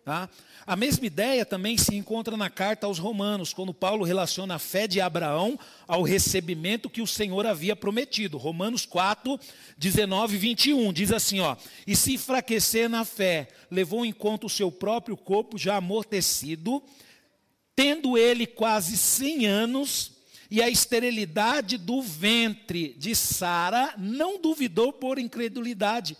Tá? 0.03 0.29
A 0.67 0.75
mesma 0.75 1.05
ideia 1.05 1.45
também 1.45 1.77
se 1.77 1.95
encontra 1.95 2.35
na 2.35 2.49
carta 2.49 2.85
aos 2.85 2.99
Romanos, 2.99 3.53
quando 3.53 3.73
Paulo 3.73 4.03
relaciona 4.03 4.55
a 4.55 4.59
fé 4.59 4.85
de 4.85 4.99
Abraão 4.99 5.57
ao 5.87 6.03
recebimento 6.03 6.89
que 6.89 7.01
o 7.01 7.07
Senhor 7.07 7.45
havia 7.45 7.73
prometido. 7.73 8.37
Romanos 8.37 8.85
4, 8.85 9.39
19 9.77 10.35
e 10.35 10.37
21 10.37 10.91
diz 10.91 11.09
assim: 11.13 11.39
ó, 11.39 11.55
E 11.87 11.95
se 11.95 12.15
enfraquecer 12.15 12.89
na 12.89 13.05
fé, 13.05 13.47
levou 13.71 14.05
em 14.05 14.11
conta 14.11 14.45
o 14.45 14.49
seu 14.49 14.69
próprio 14.69 15.15
corpo 15.15 15.57
já 15.57 15.77
amortecido, 15.77 16.83
tendo 17.73 18.17
ele 18.17 18.45
quase 18.45 18.97
100 18.97 19.45
anos, 19.45 20.11
e 20.51 20.61
a 20.61 20.69
esterilidade 20.69 21.77
do 21.77 22.01
ventre 22.01 22.93
de 22.97 23.15
Sara 23.15 23.95
não 23.97 24.37
duvidou 24.37 24.91
por 24.91 25.17
incredulidade 25.17 26.17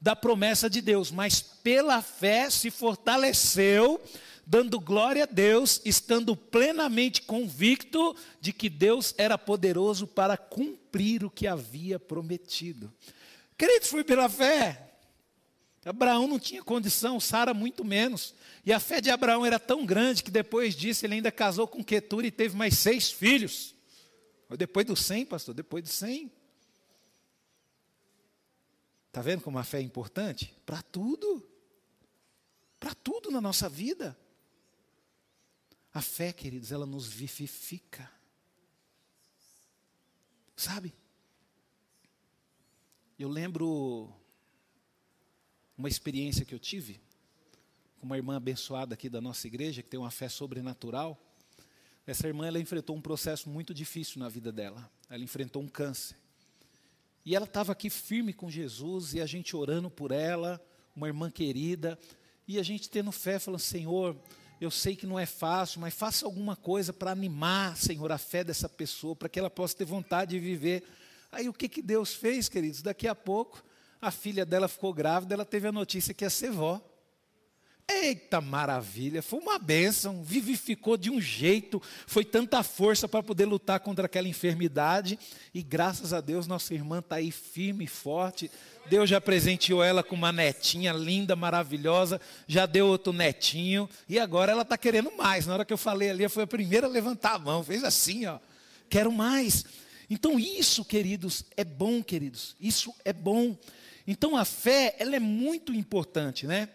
da 0.00 0.16
promessa 0.16 0.70
de 0.70 0.80
Deus, 0.80 1.10
mas 1.10 1.40
pela 1.40 2.00
fé 2.00 2.48
se 2.48 2.70
fortaleceu, 2.70 4.00
dando 4.46 4.80
glória 4.80 5.24
a 5.24 5.26
Deus, 5.26 5.80
estando 5.84 6.34
plenamente 6.34 7.22
convicto 7.22 8.16
de 8.40 8.52
que 8.52 8.68
Deus 8.68 9.14
era 9.18 9.36
poderoso 9.36 10.06
para 10.06 10.36
cumprir 10.36 11.24
o 11.24 11.30
que 11.30 11.46
havia 11.46 11.98
prometido. 11.98 12.92
Queridos, 13.56 13.88
foi 13.88 14.02
pela 14.02 14.28
fé. 14.28 14.90
Abraão 15.84 16.26
não 16.26 16.38
tinha 16.38 16.62
condição, 16.62 17.20
Sara 17.20 17.54
muito 17.54 17.84
menos. 17.84 18.34
E 18.64 18.72
a 18.72 18.80
fé 18.80 19.00
de 19.00 19.10
Abraão 19.10 19.46
era 19.46 19.58
tão 19.58 19.86
grande 19.86 20.22
que 20.22 20.30
depois 20.30 20.74
disso 20.74 21.06
ele 21.06 21.14
ainda 21.14 21.32
casou 21.32 21.66
com 21.66 21.84
Ketura 21.84 22.26
e 22.26 22.30
teve 22.30 22.56
mais 22.56 22.76
seis 22.78 23.10
filhos. 23.10 23.74
Depois 24.58 24.84
do 24.84 24.96
cem, 24.96 25.24
pastor, 25.24 25.54
depois 25.54 25.82
do 25.84 25.88
cem. 25.88 26.30
Está 29.10 29.20
vendo 29.22 29.42
como 29.42 29.58
a 29.58 29.64
fé 29.64 29.78
é 29.78 29.82
importante? 29.82 30.54
Para 30.64 30.80
tudo. 30.82 31.44
Para 32.78 32.94
tudo 32.94 33.28
na 33.28 33.40
nossa 33.40 33.68
vida. 33.68 34.16
A 35.92 36.00
fé, 36.00 36.32
queridos, 36.32 36.70
ela 36.70 36.86
nos 36.86 37.08
vivifica. 37.08 38.08
Sabe? 40.54 40.94
Eu 43.18 43.28
lembro 43.28 44.14
uma 45.76 45.88
experiência 45.88 46.44
que 46.44 46.54
eu 46.54 46.60
tive 46.60 47.00
com 47.98 48.06
uma 48.06 48.16
irmã 48.16 48.36
abençoada 48.36 48.94
aqui 48.94 49.08
da 49.08 49.20
nossa 49.20 49.44
igreja, 49.48 49.82
que 49.82 49.88
tem 49.88 49.98
uma 49.98 50.10
fé 50.12 50.28
sobrenatural. 50.28 51.20
Essa 52.06 52.28
irmã 52.28 52.46
ela 52.46 52.60
enfrentou 52.60 52.94
um 52.94 53.02
processo 53.02 53.50
muito 53.50 53.74
difícil 53.74 54.20
na 54.20 54.28
vida 54.28 54.52
dela. 54.52 54.88
Ela 55.08 55.24
enfrentou 55.24 55.60
um 55.60 55.68
câncer. 55.68 56.16
E 57.30 57.36
ela 57.36 57.44
estava 57.44 57.70
aqui 57.70 57.88
firme 57.88 58.32
com 58.32 58.50
Jesus 58.50 59.14
e 59.14 59.20
a 59.20 59.24
gente 59.24 59.54
orando 59.54 59.88
por 59.88 60.10
ela, 60.10 60.60
uma 60.96 61.06
irmã 61.06 61.30
querida, 61.30 61.96
e 62.44 62.58
a 62.58 62.62
gente 62.64 62.90
tendo 62.90 63.12
fé, 63.12 63.38
falando: 63.38 63.60
Senhor, 63.60 64.16
Eu 64.60 64.68
sei 64.68 64.96
que 64.96 65.06
não 65.06 65.16
é 65.16 65.26
fácil, 65.26 65.80
mas 65.80 65.94
faça 65.94 66.26
alguma 66.26 66.56
coisa 66.56 66.92
para 66.92 67.12
animar, 67.12 67.76
Senhor, 67.76 68.10
a 68.10 68.18
fé 68.18 68.42
dessa 68.42 68.68
pessoa, 68.68 69.14
para 69.14 69.28
que 69.28 69.38
ela 69.38 69.48
possa 69.48 69.76
ter 69.76 69.84
vontade 69.84 70.32
de 70.32 70.40
viver. 70.40 70.82
Aí 71.30 71.48
o 71.48 71.52
que, 71.52 71.68
que 71.68 71.80
Deus 71.80 72.14
fez, 72.14 72.48
queridos? 72.48 72.82
Daqui 72.82 73.06
a 73.06 73.14
pouco, 73.14 73.64
a 74.02 74.10
filha 74.10 74.44
dela 74.44 74.66
ficou 74.66 74.92
grávida, 74.92 75.32
ela 75.32 75.44
teve 75.44 75.68
a 75.68 75.72
notícia 75.72 76.12
que 76.12 76.24
ia 76.24 76.30
ser 76.30 76.50
vó. 76.50 76.82
Eita 77.92 78.40
maravilha, 78.40 79.20
foi 79.20 79.40
uma 79.40 79.58
bênção, 79.58 80.22
vivificou 80.22 80.96
de 80.96 81.10
um 81.10 81.20
jeito, 81.20 81.82
foi 82.06 82.24
tanta 82.24 82.62
força 82.62 83.08
para 83.08 83.20
poder 83.20 83.46
lutar 83.46 83.80
contra 83.80 84.06
aquela 84.06 84.28
enfermidade, 84.28 85.18
e 85.52 85.60
graças 85.60 86.12
a 86.12 86.20
Deus 86.20 86.46
nossa 86.46 86.72
irmã 86.72 87.00
está 87.00 87.16
aí 87.16 87.32
firme 87.32 87.84
e 87.84 87.88
forte. 87.88 88.48
Deus 88.88 89.10
já 89.10 89.20
presenteou 89.20 89.82
ela 89.82 90.04
com 90.04 90.14
uma 90.14 90.30
netinha 90.30 90.92
linda, 90.92 91.34
maravilhosa, 91.34 92.20
já 92.46 92.64
deu 92.64 92.86
outro 92.86 93.12
netinho, 93.12 93.90
e 94.08 94.20
agora 94.20 94.52
ela 94.52 94.62
está 94.62 94.78
querendo 94.78 95.10
mais. 95.16 95.46
Na 95.46 95.54
hora 95.54 95.64
que 95.64 95.72
eu 95.72 95.78
falei 95.78 96.10
ali, 96.10 96.28
foi 96.28 96.44
a 96.44 96.46
primeira 96.46 96.86
a 96.86 96.90
levantar 96.90 97.34
a 97.34 97.38
mão, 97.40 97.64
fez 97.64 97.82
assim, 97.82 98.24
ó, 98.26 98.38
quero 98.88 99.10
mais. 99.10 99.64
Então 100.08 100.38
isso, 100.38 100.84
queridos, 100.84 101.44
é 101.56 101.64
bom, 101.64 102.04
queridos, 102.04 102.54
isso 102.60 102.94
é 103.04 103.12
bom. 103.12 103.56
Então 104.06 104.36
a 104.36 104.44
fé, 104.44 104.94
ela 104.98 105.16
é 105.16 105.20
muito 105.20 105.74
importante, 105.74 106.46
né? 106.46 106.68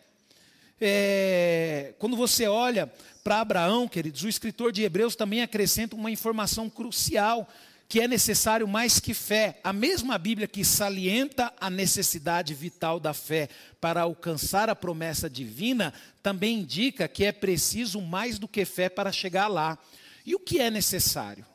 É, 0.79 1.93
quando 1.99 2.17
você 2.17 2.47
olha 2.47 2.91
para 3.23 3.39
Abraão, 3.39 3.87
queridos, 3.87 4.23
o 4.23 4.29
escritor 4.29 4.71
de 4.71 4.83
Hebreus 4.83 5.15
também 5.15 5.41
acrescenta 5.41 5.95
uma 5.95 6.11
informação 6.11 6.69
crucial, 6.69 7.47
que 7.87 8.01
é 8.01 8.07
necessário 8.07 8.67
mais 8.67 8.99
que 8.99 9.13
fé. 9.13 9.59
A 9.63 9.71
mesma 9.71 10.17
Bíblia 10.17 10.47
que 10.47 10.65
salienta 10.65 11.53
a 11.59 11.69
necessidade 11.69 12.53
vital 12.53 12.99
da 12.99 13.13
fé 13.13 13.47
para 13.79 14.01
alcançar 14.01 14.69
a 14.69 14.75
promessa 14.75 15.29
divina, 15.29 15.93
também 16.21 16.59
indica 16.59 17.07
que 17.07 17.23
é 17.23 17.31
preciso 17.31 18.01
mais 18.01 18.37
do 18.37 18.47
que 18.47 18.65
fé 18.65 18.89
para 18.89 19.11
chegar 19.11 19.47
lá. 19.47 19.77
E 20.25 20.35
o 20.35 20.39
que 20.39 20.59
é 20.59 20.69
necessário? 20.69 21.45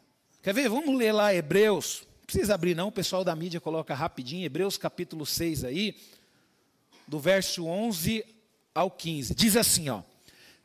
Quer 0.42 0.54
ver? 0.54 0.68
Vamos 0.68 0.96
ler 0.96 1.12
lá 1.12 1.34
Hebreus. 1.34 2.04
Não 2.20 2.26
precisa 2.26 2.54
abrir, 2.54 2.74
não, 2.74 2.88
o 2.88 2.92
pessoal 2.92 3.24
da 3.24 3.34
mídia 3.36 3.60
coloca 3.60 3.94
rapidinho, 3.94 4.46
Hebreus 4.46 4.78
capítulo 4.78 5.26
6 5.26 5.64
aí, 5.64 5.96
do 7.06 7.18
verso 7.18 7.66
11 7.66 8.24
ao 8.74 8.90
15. 8.90 9.34
Diz 9.34 9.56
assim, 9.56 9.88
ó: 9.88 10.02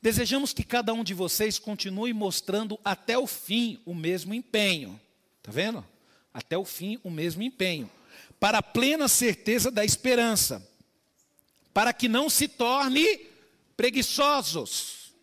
Desejamos 0.02 0.54
que 0.54 0.64
cada 0.64 0.94
um 0.94 1.04
de 1.04 1.14
vocês 1.14 1.58
continue 1.58 2.14
mostrando 2.14 2.80
até 2.86 3.18
o 3.18 3.26
fim 3.26 3.82
o 3.86 3.96
mesmo 3.96 4.34
empenho. 4.34 5.00
Tá 5.42 5.52
vendo? 5.52 5.86
Até 6.34 6.58
o 6.58 6.66
fim 6.66 7.00
o 7.04 7.10
mesmo 7.10 7.42
empenho, 7.42 7.90
para 8.40 8.60
a 8.60 8.64
plena 8.64 9.08
certeza 9.08 9.72
da 9.72 9.86
esperança, 9.86 10.68
para 11.74 11.94
que 11.94 12.08
não 12.08 12.30
se 12.30 12.48
torne 12.48 13.26
preguiçosos. 13.76 15.14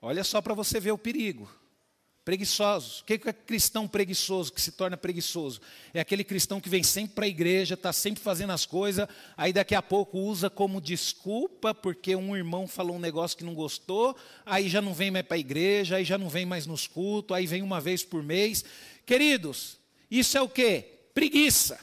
Olha 0.00 0.24
só 0.24 0.40
para 0.40 0.54
você 0.54 0.80
ver 0.80 0.92
o 0.92 0.98
perigo. 0.98 1.50
Preguiçosos. 2.30 3.00
O 3.00 3.04
que 3.06 3.14
é 3.14 3.32
cristão 3.32 3.88
preguiçoso, 3.88 4.52
que 4.52 4.62
se 4.62 4.70
torna 4.70 4.96
preguiçoso? 4.96 5.60
É 5.92 5.98
aquele 5.98 6.22
cristão 6.22 6.60
que 6.60 6.68
vem 6.68 6.80
sempre 6.80 7.16
para 7.16 7.24
a 7.24 7.28
igreja, 7.28 7.74
está 7.74 7.92
sempre 7.92 8.22
fazendo 8.22 8.52
as 8.52 8.64
coisas, 8.64 9.08
aí 9.36 9.52
daqui 9.52 9.74
a 9.74 9.82
pouco 9.82 10.16
usa 10.16 10.48
como 10.48 10.80
desculpa, 10.80 11.74
porque 11.74 12.14
um 12.14 12.36
irmão 12.36 12.68
falou 12.68 12.94
um 12.94 13.00
negócio 13.00 13.36
que 13.36 13.42
não 13.42 13.52
gostou, 13.52 14.16
aí 14.46 14.68
já 14.68 14.80
não 14.80 14.94
vem 14.94 15.10
mais 15.10 15.26
para 15.26 15.38
a 15.38 15.40
igreja, 15.40 15.96
aí 15.96 16.04
já 16.04 16.16
não 16.16 16.28
vem 16.28 16.46
mais 16.46 16.66
nos 16.66 16.86
cultos, 16.86 17.36
aí 17.36 17.48
vem 17.48 17.62
uma 17.62 17.80
vez 17.80 18.04
por 18.04 18.22
mês. 18.22 18.64
Queridos, 19.04 19.78
isso 20.08 20.38
é 20.38 20.40
o 20.40 20.48
que? 20.48 20.84
Preguiça. 21.12 21.80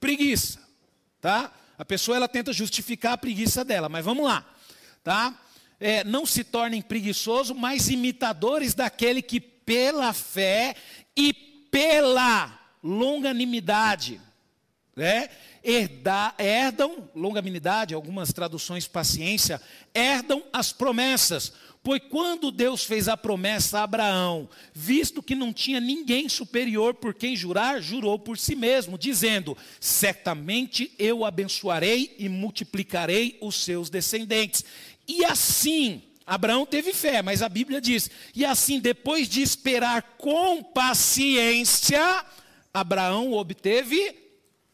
Preguiça. 0.00 0.66
Tá? 1.20 1.52
A 1.76 1.84
pessoa 1.84 2.16
ela 2.16 2.26
tenta 2.26 2.54
justificar 2.54 3.12
a 3.12 3.18
preguiça 3.18 3.62
dela, 3.66 3.90
mas 3.90 4.02
vamos 4.02 4.24
lá. 4.24 4.50
Tá? 5.04 5.38
É, 5.80 6.04
não 6.04 6.26
se 6.26 6.44
tornem 6.44 6.82
preguiçosos, 6.82 7.56
mas 7.56 7.88
imitadores 7.88 8.74
daquele 8.74 9.22
que 9.22 9.40
pela 9.40 10.12
fé 10.12 10.76
e 11.16 11.32
pela 11.32 12.58
longanimidade, 12.82 14.20
né, 14.94 15.30
herda, 15.64 16.34
herdam, 16.38 17.08
longanimidade, 17.14 17.94
algumas 17.94 18.32
traduções 18.32 18.86
paciência, 18.86 19.60
herdam 19.94 20.42
as 20.52 20.72
promessas. 20.72 21.52
Pois 21.82 22.02
quando 22.10 22.50
Deus 22.50 22.84
fez 22.84 23.08
a 23.08 23.16
promessa 23.16 23.78
a 23.78 23.84
Abraão, 23.84 24.50
visto 24.74 25.22
que 25.22 25.34
não 25.34 25.50
tinha 25.50 25.80
ninguém 25.80 26.28
superior 26.28 26.92
por 26.92 27.14
quem 27.14 27.34
jurar, 27.34 27.80
jurou 27.80 28.18
por 28.18 28.36
si 28.36 28.54
mesmo, 28.54 28.98
dizendo: 28.98 29.56
Certamente 29.80 30.92
eu 30.98 31.24
abençoarei 31.24 32.14
e 32.18 32.28
multiplicarei 32.28 33.38
os 33.40 33.64
seus 33.64 33.88
descendentes. 33.88 34.62
E 35.10 35.24
assim, 35.24 36.04
Abraão 36.24 36.64
teve 36.64 36.92
fé, 36.92 37.20
mas 37.20 37.42
a 37.42 37.48
Bíblia 37.48 37.80
diz: 37.80 38.08
e 38.32 38.44
assim, 38.44 38.78
depois 38.78 39.28
de 39.28 39.42
esperar 39.42 40.14
com 40.16 40.62
paciência, 40.62 42.24
Abraão 42.72 43.32
obteve 43.32 44.16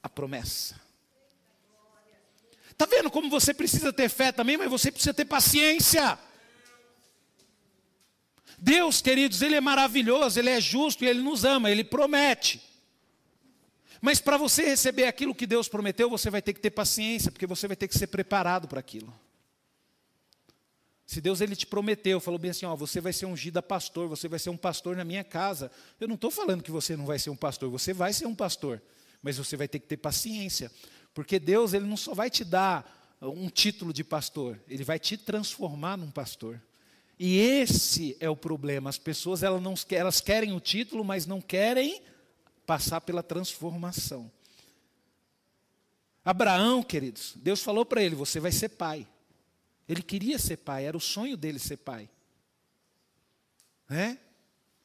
a 0.02 0.10
promessa. 0.10 0.78
Está 2.70 2.84
vendo 2.84 3.10
como 3.10 3.30
você 3.30 3.54
precisa 3.54 3.90
ter 3.90 4.10
fé 4.10 4.30
também, 4.30 4.58
mas 4.58 4.68
você 4.68 4.92
precisa 4.92 5.14
ter 5.14 5.24
paciência. 5.24 6.18
Deus, 8.58 9.00
queridos, 9.00 9.40
Ele 9.40 9.54
é 9.54 9.60
maravilhoso, 9.60 10.38
Ele 10.38 10.50
é 10.50 10.60
justo 10.60 11.02
e 11.02 11.08
Ele 11.08 11.22
nos 11.22 11.46
ama, 11.46 11.70
Ele 11.70 11.82
promete. 11.82 12.60
Mas 14.02 14.20
para 14.20 14.36
você 14.36 14.66
receber 14.66 15.04
aquilo 15.04 15.34
que 15.34 15.46
Deus 15.46 15.66
prometeu, 15.66 16.10
você 16.10 16.28
vai 16.28 16.42
ter 16.42 16.52
que 16.52 16.60
ter 16.60 16.72
paciência, 16.72 17.32
porque 17.32 17.46
você 17.46 17.66
vai 17.66 17.76
ter 17.76 17.88
que 17.88 17.96
ser 17.96 18.08
preparado 18.08 18.68
para 18.68 18.80
aquilo. 18.80 19.10
Se 21.06 21.20
Deus 21.20 21.40
ele 21.40 21.54
te 21.54 21.66
prometeu, 21.66 22.18
falou 22.18 22.38
bem 22.38 22.50
assim, 22.50 22.66
ó, 22.66 22.74
você 22.74 23.00
vai 23.00 23.12
ser 23.12 23.26
ungido 23.26 23.58
a 23.58 23.62
pastor, 23.62 24.08
você 24.08 24.26
vai 24.26 24.40
ser 24.40 24.50
um 24.50 24.56
pastor 24.56 24.96
na 24.96 25.04
minha 25.04 25.22
casa. 25.22 25.70
Eu 26.00 26.08
não 26.08 26.16
estou 26.16 26.32
falando 26.32 26.64
que 26.64 26.70
você 26.70 26.96
não 26.96 27.06
vai 27.06 27.16
ser 27.16 27.30
um 27.30 27.36
pastor, 27.36 27.70
você 27.70 27.92
vai 27.92 28.12
ser 28.12 28.26
um 28.26 28.34
pastor, 28.34 28.82
mas 29.22 29.38
você 29.38 29.56
vai 29.56 29.68
ter 29.68 29.78
que 29.78 29.86
ter 29.86 29.96
paciência, 29.98 30.70
porque 31.14 31.38
Deus 31.38 31.74
ele 31.74 31.86
não 31.86 31.96
só 31.96 32.12
vai 32.12 32.28
te 32.28 32.44
dar 32.44 33.16
um 33.22 33.48
título 33.48 33.92
de 33.92 34.02
pastor, 34.02 34.60
ele 34.68 34.82
vai 34.82 34.98
te 34.98 35.16
transformar 35.16 35.96
num 35.96 36.10
pastor. 36.10 36.60
E 37.18 37.38
esse 37.38 38.16
é 38.20 38.28
o 38.28 38.36
problema. 38.36 38.90
As 38.90 38.98
pessoas 38.98 39.42
elas, 39.44 39.62
não, 39.62 39.74
elas 39.90 40.20
querem 40.20 40.52
o 40.52 40.60
título, 40.60 41.04
mas 41.04 41.24
não 41.24 41.40
querem 41.40 42.02
passar 42.66 43.00
pela 43.00 43.22
transformação. 43.22 44.30
Abraão, 46.24 46.82
queridos, 46.82 47.32
Deus 47.36 47.62
falou 47.62 47.86
para 47.86 48.02
ele: 48.02 48.16
você 48.16 48.40
vai 48.40 48.50
ser 48.50 48.70
pai. 48.70 49.06
Ele 49.88 50.02
queria 50.02 50.38
ser 50.38 50.58
pai, 50.58 50.84
era 50.84 50.96
o 50.96 51.00
sonho 51.00 51.36
dele 51.36 51.58
ser 51.58 51.76
pai. 51.76 52.08
Né? 53.88 54.18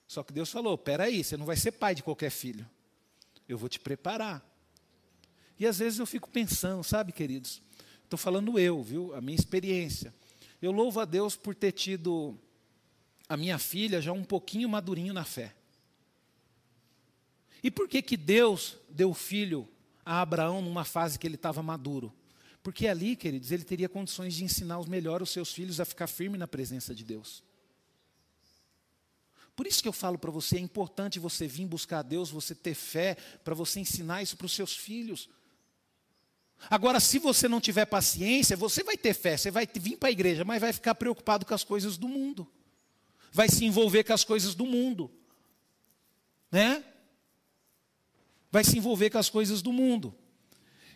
Só 0.08 0.24
que 0.24 0.34
Deus 0.34 0.52
falou: 0.52 0.78
peraí, 0.78 1.24
você 1.24 1.38
não 1.38 1.46
vai 1.46 1.56
ser 1.56 1.72
pai 1.72 1.96
de 1.96 2.04
qualquer 2.04 2.30
filho. 2.30 2.70
Eu 3.48 3.58
vou 3.58 3.68
te 3.68 3.80
preparar. 3.80 4.46
E 5.60 5.66
às 5.66 5.80
vezes 5.80 6.00
eu 6.00 6.06
fico 6.06 6.30
pensando, 6.30 6.84
sabe, 6.84 7.12
queridos? 7.12 7.62
Estou 8.04 8.18
falando 8.18 8.58
eu, 8.60 8.82
viu? 8.82 9.14
A 9.16 9.22
minha 9.22 9.38
experiência. 9.38 10.14
Eu 10.62 10.72
louvo 10.72 11.00
a 11.00 11.06
Deus 11.06 11.36
por 11.36 11.56
ter 11.56 11.72
tido 11.72 12.38
a 13.28 13.38
minha 13.38 13.58
filha 13.58 14.02
já 14.02 14.12
um 14.12 14.24
pouquinho 14.24 14.68
madurinho 14.68 15.14
na 15.14 15.24
fé. 15.24 15.56
E 17.64 17.72
por 17.72 17.88
que 17.88 18.02
que 18.02 18.18
Deus 18.18 18.78
deu 18.90 19.14
filho 19.14 19.68
a 20.04 20.22
Abraão 20.22 20.62
numa 20.62 20.84
fase 20.84 21.18
que 21.18 21.26
ele 21.26 21.36
estava 21.36 21.64
maduro? 21.64 22.14
Porque 22.64 22.88
ali, 22.88 23.16
queridos, 23.16 23.52
ele 23.52 23.64
teria 23.64 23.90
condições 23.90 24.36
de 24.36 24.44
ensinar 24.44 24.80
os 24.80 24.88
melhor 24.88 25.22
os 25.22 25.32
seus 25.32 25.52
filhos 25.52 25.80
a 25.80 25.86
ficar 25.86 26.08
firme 26.08 26.38
na 26.38 26.48
presença 26.48 26.94
de 26.94 27.04
Deus. 27.04 27.44
Por 29.56 29.68
isso 29.68 29.82
que 29.82 29.88
eu 29.88 29.94
falo 29.94 30.18
para 30.18 30.32
você, 30.32 30.58
é 30.58 30.60
importante 30.60 31.20
você 31.20 31.48
vir 31.48 31.68
buscar 31.68 32.00
a 32.00 32.04
Deus, 32.04 32.30
você 32.30 32.56
ter 32.56 32.74
fé, 32.74 33.16
para 33.44 33.54
você 33.54 33.80
ensinar 33.80 34.24
isso 34.24 34.38
para 34.38 34.46
os 34.46 34.54
seus 34.54 34.76
filhos. 34.76 35.30
Agora, 36.70 37.00
se 37.00 37.20
você 37.20 37.48
não 37.48 37.60
tiver 37.60 37.86
paciência, 37.86 38.56
você 38.56 38.84
vai 38.84 38.96
ter 38.96 39.14
fé, 39.14 39.36
você 39.36 39.50
vai 39.50 39.68
vir 39.68 39.98
para 39.98 40.10
a 40.10 40.12
igreja, 40.12 40.46
mas 40.46 40.62
vai 40.62 40.72
ficar 40.72 40.96
preocupado 40.96 41.46
com 41.46 41.54
as 41.54 41.64
coisas 41.64 41.98
do 41.98 42.08
mundo. 42.08 42.48
Vai 43.32 43.50
se 43.50 43.66
envolver 43.66 44.04
com 44.04 44.14
as 44.14 44.24
coisas 44.24 44.54
do 44.54 44.66
mundo. 44.66 45.12
Né? 46.52 46.84
Vai 48.52 48.64
se 48.64 48.78
envolver 48.78 49.10
com 49.10 49.18
as 49.18 49.30
coisas 49.30 49.62
do 49.62 49.74
mundo. 49.74 50.16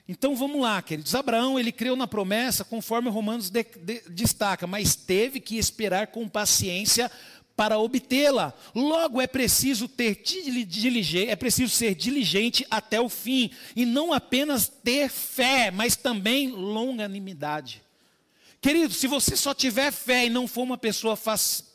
Então 0.08 0.36
vamos 0.36 0.62
lá, 0.62 0.82
queridos. 0.82 1.16
Abraão, 1.16 1.60
ele 1.60 1.72
creu 1.72 1.96
na 1.96 2.08
promessa, 2.08 2.64
conforme 2.64 3.10
Romanos 3.10 3.50
de, 3.50 3.64
de, 3.64 4.02
destaca, 4.10 4.68
mas 4.68 4.96
teve 4.96 5.40
que 5.40 5.58
esperar 5.58 6.08
com 6.08 6.30
paciência 6.30 7.12
para 7.56 7.80
obtê-la. 7.80 8.54
Logo 8.74 9.20
é 9.20 9.26
preciso 9.26 9.88
ter 9.88 10.22
diligente, 10.24 11.30
é 11.30 11.36
preciso 11.36 11.74
ser 11.74 11.96
diligente 11.96 12.66
até 12.70 13.00
o 13.00 13.10
fim 13.10 13.50
e 13.76 13.86
não 13.86 14.14
apenas 14.14 14.68
ter 14.68 15.10
fé, 15.10 15.72
mas 15.72 15.96
também 15.96 16.50
longanimidade. 16.50 17.82
Querido, 18.62 18.94
se 18.94 19.08
você 19.08 19.36
só 19.36 19.54
tiver 19.54 19.92
fé 19.92 20.26
e 20.26 20.30
não 20.30 20.48
for 20.48 20.64
uma 20.64 20.78
pessoa 20.78 21.18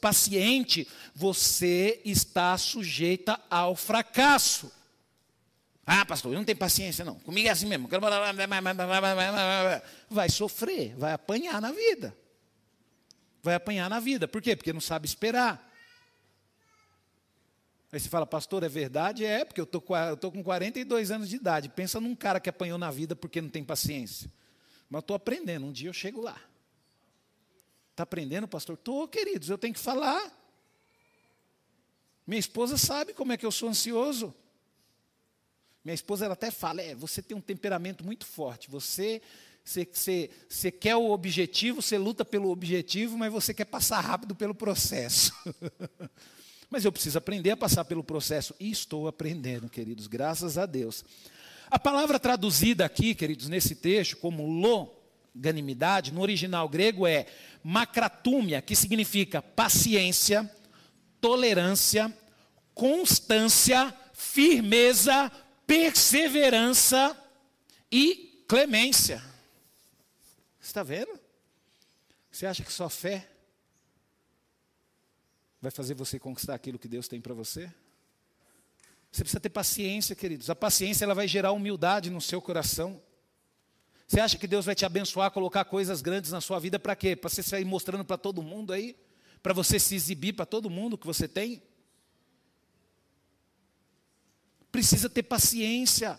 paciente, 0.01 0.87
você 1.15 2.01
está 2.05 2.57
sujeita 2.59 3.41
ao 3.49 3.77
fracasso. 3.77 4.71
Ah, 5.93 6.07
pastor, 6.07 6.33
eu 6.33 6.39
não 6.39 6.45
tenho 6.45 6.57
paciência, 6.57 7.05
não. 7.05 7.19
Comigo 7.19 7.49
é 7.49 7.51
assim 7.51 7.67
mesmo. 7.67 7.89
Vai 10.09 10.29
sofrer, 10.29 10.95
vai 10.95 11.13
apanhar 11.13 11.61
na 11.61 11.73
vida. 11.73 12.17
vai 13.43 13.57
apanhar 13.57 13.91
na 13.91 13.99
vida. 13.99 14.29
Por 14.29 14.41
quê? 14.41 14.55
Porque 14.55 14.73
não 14.73 14.81
sabe 14.81 15.09
esperar. 15.09 15.69
Aí 17.91 17.99
você 17.99 18.09
fala, 18.09 18.25
pastor, 18.25 18.63
é 18.63 18.69
verdade? 18.69 19.25
É, 19.25 19.45
porque 19.45 19.61
eu 19.61 19.67
tô, 19.67 19.83
estou 20.13 20.31
com 20.31 20.45
42 20.45 21.11
anos 21.11 21.29
de 21.29 21.35
idade. 21.35 21.69
Pensa 21.69 22.01
num 22.01 22.15
cara 22.15 22.39
que 22.39 22.49
apanhou 22.49 22.79
na 22.79 22.93
vida 22.93 23.17
porque 23.17 23.41
não 23.41 23.51
tem 23.51 23.65
paciência. 23.65 24.31
Mas 24.89 25.01
estou 25.01 25.17
aprendendo, 25.17 25.67
um 25.67 25.73
dia 25.73 25.89
eu 25.89 25.93
chego 25.93 26.21
lá. 26.21 26.41
Está 27.91 28.05
aprendendo, 28.05 28.47
pastor? 28.47 28.77
Estou, 28.77 29.09
queridos, 29.09 29.51
eu 29.51 29.59
tenho 29.59 29.75
que 29.75 29.81
falar. 29.81 30.31
Minha 32.25 32.39
esposa 32.39 32.79
sabe 32.79 33.13
como 33.13 33.33
é 33.33 33.37
que 33.37 33.45
eu 33.45 33.51
sou 33.51 33.69
ansioso. 33.69 34.33
Minha 35.85 35.95
esposa 35.95 36.25
ela 36.25 36.35
até 36.35 36.51
fala: 36.51 36.83
é, 36.83 36.95
você 36.95 37.23
tem 37.23 37.37
um 37.37 37.41
temperamento 37.41 38.05
muito 38.05 38.27
forte. 38.27 38.71
Você, 38.71 39.23
você, 39.65 39.89
você, 39.91 40.31
você 40.49 40.71
quer 40.71 40.97
o 40.97 41.11
objetivo, 41.11 41.81
você 41.81 41.97
luta 41.97 42.25
pelo 42.25 42.51
objetivo, 42.51 43.17
mas 43.17 43.33
você 43.33 43.55
quer 43.55 43.65
passar 43.65 44.01
rápido 44.01 44.35
pelo 44.35 44.55
processo. 44.55 45.33
mas 46.71 46.85
eu 46.85 46.93
preciso 46.93 47.19
aprender 47.19 47.51
a 47.51 47.57
passar 47.57 47.85
pelo 47.85 48.05
processo. 48.05 48.55
E 48.61 48.71
estou 48.71 49.09
aprendendo, 49.09 49.69
queridos, 49.69 50.07
graças 50.07 50.57
a 50.57 50.67
Deus. 50.67 51.05
A 51.71 51.79
palavra 51.79 52.19
traduzida 52.19 52.85
aqui, 52.85 53.15
queridos, 53.15 53.49
nesse 53.49 53.75
texto, 53.75 54.17
como 54.17 54.47
longanimidade, 54.47 56.13
no 56.13 56.21
original 56.21 56.69
grego 56.69 57.07
é 57.07 57.27
macratúmia, 57.63 58.61
que 58.61 58.75
significa 58.75 59.41
paciência, 59.41 60.51
tolerância, 61.21 62.13
constância, 62.75 63.95
firmeza, 64.13 65.31
perseverança 65.71 67.17
e 67.93 68.45
clemência. 68.49 69.23
Está 70.61 70.83
vendo? 70.83 71.17
Você 72.29 72.45
acha 72.45 72.65
que 72.65 72.73
só 72.73 72.89
fé 72.89 73.29
vai 75.63 75.71
fazer 75.71 75.95
você 75.95 76.19
conquistar 76.19 76.57
aquilo 76.57 76.77
que 76.77 76.89
Deus 76.89 77.07
tem 77.07 77.21
para 77.21 77.35
você? 77.35 77.73
Você 79.13 79.23
precisa 79.23 79.39
ter 79.39 79.51
paciência, 79.51 80.17
queridos. 80.17 80.51
A 80.51 80.57
paciência 80.57 81.05
ela 81.05 81.15
vai 81.15 81.29
gerar 81.29 81.53
humildade 81.53 82.11
no 82.11 82.21
seu 82.21 82.43
coração. 82.43 83.01
Você 84.09 84.19
acha 84.19 84.37
que 84.37 84.49
Deus 84.49 84.67
vai 84.67 84.75
te 84.75 84.85
abençoar, 84.85 85.31
colocar 85.31 85.65
coisas 85.65 86.03
grandes 86.03 86.33
na 86.33 86.41
sua 86.41 86.59
vida 86.59 86.81
para 86.81 86.97
quê? 86.97 87.15
Para 87.15 87.31
você 87.31 87.45
sair 87.45 87.65
mostrando 87.65 88.05
para 88.05 88.19
todo 88.19 88.43
mundo 88.43 88.73
aí? 88.73 88.97
Para 89.41 89.55
você 89.55 89.79
se 89.79 89.95
exibir 89.95 90.33
para 90.33 90.47
todo 90.47 90.69
mundo 90.69 90.99
que 90.99 91.07
você 91.07 91.29
tem? 91.29 91.63
Precisa 94.71 95.09
ter 95.09 95.23
paciência. 95.23 96.19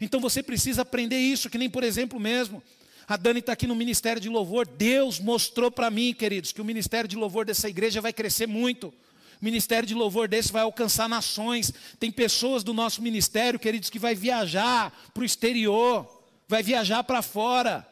Então 0.00 0.20
você 0.20 0.42
precisa 0.42 0.82
aprender 0.82 1.18
isso, 1.18 1.50
que 1.50 1.58
nem 1.58 1.68
por 1.70 1.84
exemplo 1.84 2.18
mesmo. 2.18 2.62
A 3.06 3.16
Dani 3.16 3.40
está 3.40 3.52
aqui 3.52 3.66
no 3.66 3.74
Ministério 3.74 4.20
de 4.20 4.28
Louvor. 4.28 4.66
Deus 4.66 5.18
mostrou 5.18 5.70
para 5.70 5.90
mim, 5.90 6.14
queridos, 6.14 6.52
que 6.52 6.60
o 6.60 6.64
Ministério 6.64 7.08
de 7.08 7.16
Louvor 7.16 7.44
dessa 7.44 7.68
igreja 7.68 8.00
vai 8.00 8.12
crescer 8.12 8.46
muito. 8.46 8.92
Ministério 9.40 9.86
de 9.86 9.94
Louvor 9.94 10.28
desse 10.28 10.52
vai 10.52 10.62
alcançar 10.62 11.08
nações. 11.08 11.72
Tem 11.98 12.12
pessoas 12.12 12.62
do 12.62 12.72
nosso 12.72 13.02
ministério, 13.02 13.58
queridos, 13.58 13.90
que 13.90 13.98
vai 13.98 14.14
viajar 14.14 14.92
para 15.12 15.22
o 15.22 15.26
exterior, 15.26 16.22
vai 16.46 16.62
viajar 16.62 17.02
para 17.02 17.20
fora. 17.22 17.86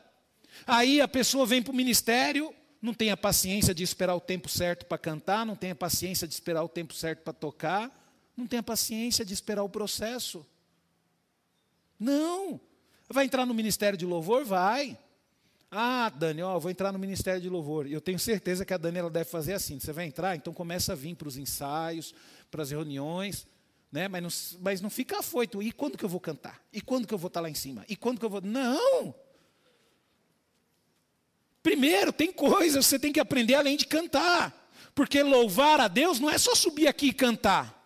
Aí 0.65 1.01
a 1.01 1.09
pessoa 1.09 1.45
vem 1.45 1.61
para 1.61 1.73
o 1.73 1.77
ministério, 1.77 2.55
não 2.81 2.95
tem 2.95 3.11
a 3.11 3.17
paciência 3.17 3.75
de 3.75 3.83
esperar 3.83 4.15
o 4.15 4.21
tempo 4.21 4.49
certo 4.49 4.87
para 4.87 4.97
cantar, 4.97 5.45
não 5.45 5.57
tem 5.57 5.73
a 5.73 5.75
paciência 5.75 6.29
de 6.29 6.35
esperar 6.35 6.63
o 6.63 6.69
tempo 6.69 6.95
certo 6.95 7.23
para 7.23 7.33
tocar, 7.33 7.91
não 8.41 8.47
tem 8.47 8.63
paciência 8.63 9.25
de 9.25 9.33
esperar 9.33 9.63
o 9.63 9.69
processo. 9.69 10.47
Não. 11.99 12.61
Vai 13.09 13.27
entrar 13.27 13.45
no 13.45 13.55
ministério 13.55 13.99
de 13.99 14.07
louvor? 14.07 14.45
Vai. 14.45 14.99
Ah, 15.71 16.11
Dani, 16.11 16.43
ó, 16.43 16.59
vou 16.59 16.71
entrar 16.71 16.93
no 16.93 16.99
ministério 16.99 17.41
de 17.41 17.49
louvor. 17.49 17.87
Eu 17.87 18.01
tenho 18.01 18.19
certeza 18.19 18.65
que 18.65 18.75
a 18.75 18.79
Dani 18.79 18.99
ela 18.99 19.11
deve 19.11 19.31
fazer 19.31 19.53
assim. 19.53 19.79
Você 19.79 19.93
vai 19.93 20.07
entrar, 20.07 20.35
então 20.35 20.53
começa 20.53 20.93
a 20.93 20.97
vir 20.97 21.15
para 21.15 21.29
os 21.29 21.37
ensaios, 21.37 22.13
para 22.51 22.63
as 22.63 22.71
reuniões, 22.71 23.47
né? 23.93 24.09
Mas 24.09 24.23
não, 24.23 24.61
mas 24.63 24.81
não 24.81 24.91
fica 24.91 25.21
afoito. 25.21 25.63
E 25.63 25.71
quando 25.71 25.97
que 25.97 26.05
eu 26.05 26.09
vou 26.09 26.19
cantar? 26.19 26.61
E 26.73 26.81
quando 26.81 27.07
que 27.07 27.15
eu 27.15 27.19
vou 27.19 27.29
estar 27.29 27.41
lá 27.41 27.49
em 27.49 27.55
cima? 27.55 27.85
E 27.89 27.95
quando 27.95 28.19
que 28.19 28.25
eu 28.25 28.31
vou? 28.31 28.41
Não. 28.41 29.15
Primeiro, 31.63 32.13
tem 32.13 32.33
coisas 32.33 32.87
você 32.87 32.99
tem 32.99 33.13
que 33.13 33.21
aprender 33.21 33.55
além 33.55 33.77
de 33.77 33.87
cantar. 33.87 34.57
Porque 34.95 35.23
louvar 35.23 35.81
a 35.81 35.89
Deus 35.89 36.19
não 36.19 36.31
é 36.31 36.39
só 36.39 36.55
subir 36.55 36.89
aqui 36.89 37.09
e 37.09 37.13
cantar. 37.13 37.80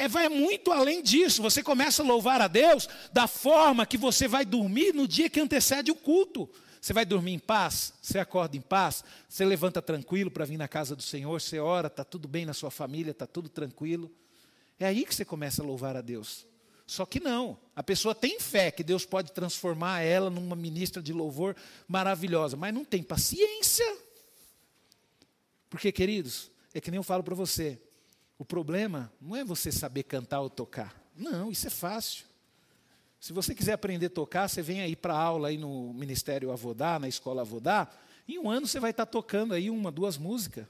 É, 0.00 0.08
vai 0.08 0.30
muito 0.30 0.72
além 0.72 1.02
disso. 1.02 1.42
Você 1.42 1.62
começa 1.62 2.02
a 2.02 2.06
louvar 2.06 2.40
a 2.40 2.48
Deus 2.48 2.88
da 3.12 3.26
forma 3.26 3.84
que 3.84 3.98
você 3.98 4.26
vai 4.26 4.46
dormir 4.46 4.94
no 4.94 5.06
dia 5.06 5.28
que 5.28 5.38
antecede 5.38 5.90
o 5.90 5.94
culto. 5.94 6.48
Você 6.80 6.94
vai 6.94 7.04
dormir 7.04 7.32
em 7.32 7.38
paz, 7.38 7.92
você 8.00 8.18
acorda 8.18 8.56
em 8.56 8.62
paz, 8.62 9.04
você 9.28 9.44
levanta 9.44 9.82
tranquilo 9.82 10.30
para 10.30 10.46
vir 10.46 10.56
na 10.56 10.66
casa 10.66 10.96
do 10.96 11.02
Senhor, 11.02 11.38
você 11.38 11.58
ora, 11.58 11.88
está 11.88 12.02
tudo 12.02 12.26
bem 12.26 12.46
na 12.46 12.54
sua 12.54 12.70
família, 12.70 13.10
está 13.10 13.26
tudo 13.26 13.50
tranquilo. 13.50 14.10
É 14.78 14.86
aí 14.86 15.04
que 15.04 15.14
você 15.14 15.22
começa 15.22 15.62
a 15.62 15.66
louvar 15.66 15.94
a 15.94 16.00
Deus. 16.00 16.46
Só 16.86 17.04
que 17.04 17.20
não, 17.20 17.58
a 17.76 17.82
pessoa 17.82 18.14
tem 18.14 18.40
fé 18.40 18.70
que 18.70 18.82
Deus 18.82 19.04
pode 19.04 19.32
transformar 19.32 20.00
ela 20.00 20.30
numa 20.30 20.56
ministra 20.56 21.02
de 21.02 21.12
louvor 21.12 21.54
maravilhosa, 21.86 22.56
mas 22.56 22.72
não 22.72 22.86
tem 22.86 23.02
paciência. 23.02 23.98
Porque, 25.68 25.92
queridos, 25.92 26.50
é 26.72 26.80
que 26.80 26.90
nem 26.90 26.96
eu 26.96 27.04
falo 27.04 27.22
para 27.22 27.34
você, 27.34 27.78
o 28.40 28.44
problema 28.46 29.12
não 29.20 29.36
é 29.36 29.44
você 29.44 29.70
saber 29.70 30.04
cantar 30.04 30.40
ou 30.40 30.48
tocar. 30.48 30.98
Não, 31.14 31.52
isso 31.52 31.66
é 31.66 31.70
fácil. 31.70 32.24
Se 33.20 33.34
você 33.34 33.54
quiser 33.54 33.74
aprender 33.74 34.06
a 34.06 34.10
tocar, 34.10 34.48
você 34.48 34.62
vem 34.62 34.80
aí 34.80 34.96
para 34.96 35.14
aula 35.14 35.48
aí 35.48 35.58
no 35.58 35.92
Ministério 35.92 36.50
Avodá, 36.50 36.98
na 36.98 37.06
Escola 37.06 37.42
Avodá, 37.42 37.86
em 38.26 38.38
um 38.38 38.48
ano 38.48 38.66
você 38.66 38.80
vai 38.80 38.92
estar 38.92 39.04
tocando 39.04 39.52
aí 39.52 39.68
uma, 39.68 39.92
duas 39.92 40.16
músicas. 40.16 40.66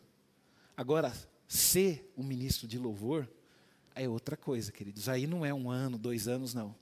Agora, 0.76 1.12
ser 1.46 2.12
um 2.16 2.24
ministro 2.24 2.66
de 2.66 2.76
louvor, 2.76 3.30
é 3.94 4.09
outra 4.09 4.37
coisa, 4.37 4.72
queridos. 4.72 5.09
Aí 5.09 5.28
não 5.28 5.46
é 5.46 5.54
um 5.54 5.70
ano, 5.70 5.96
dois 5.96 6.26
anos, 6.26 6.52
não. 6.52 6.74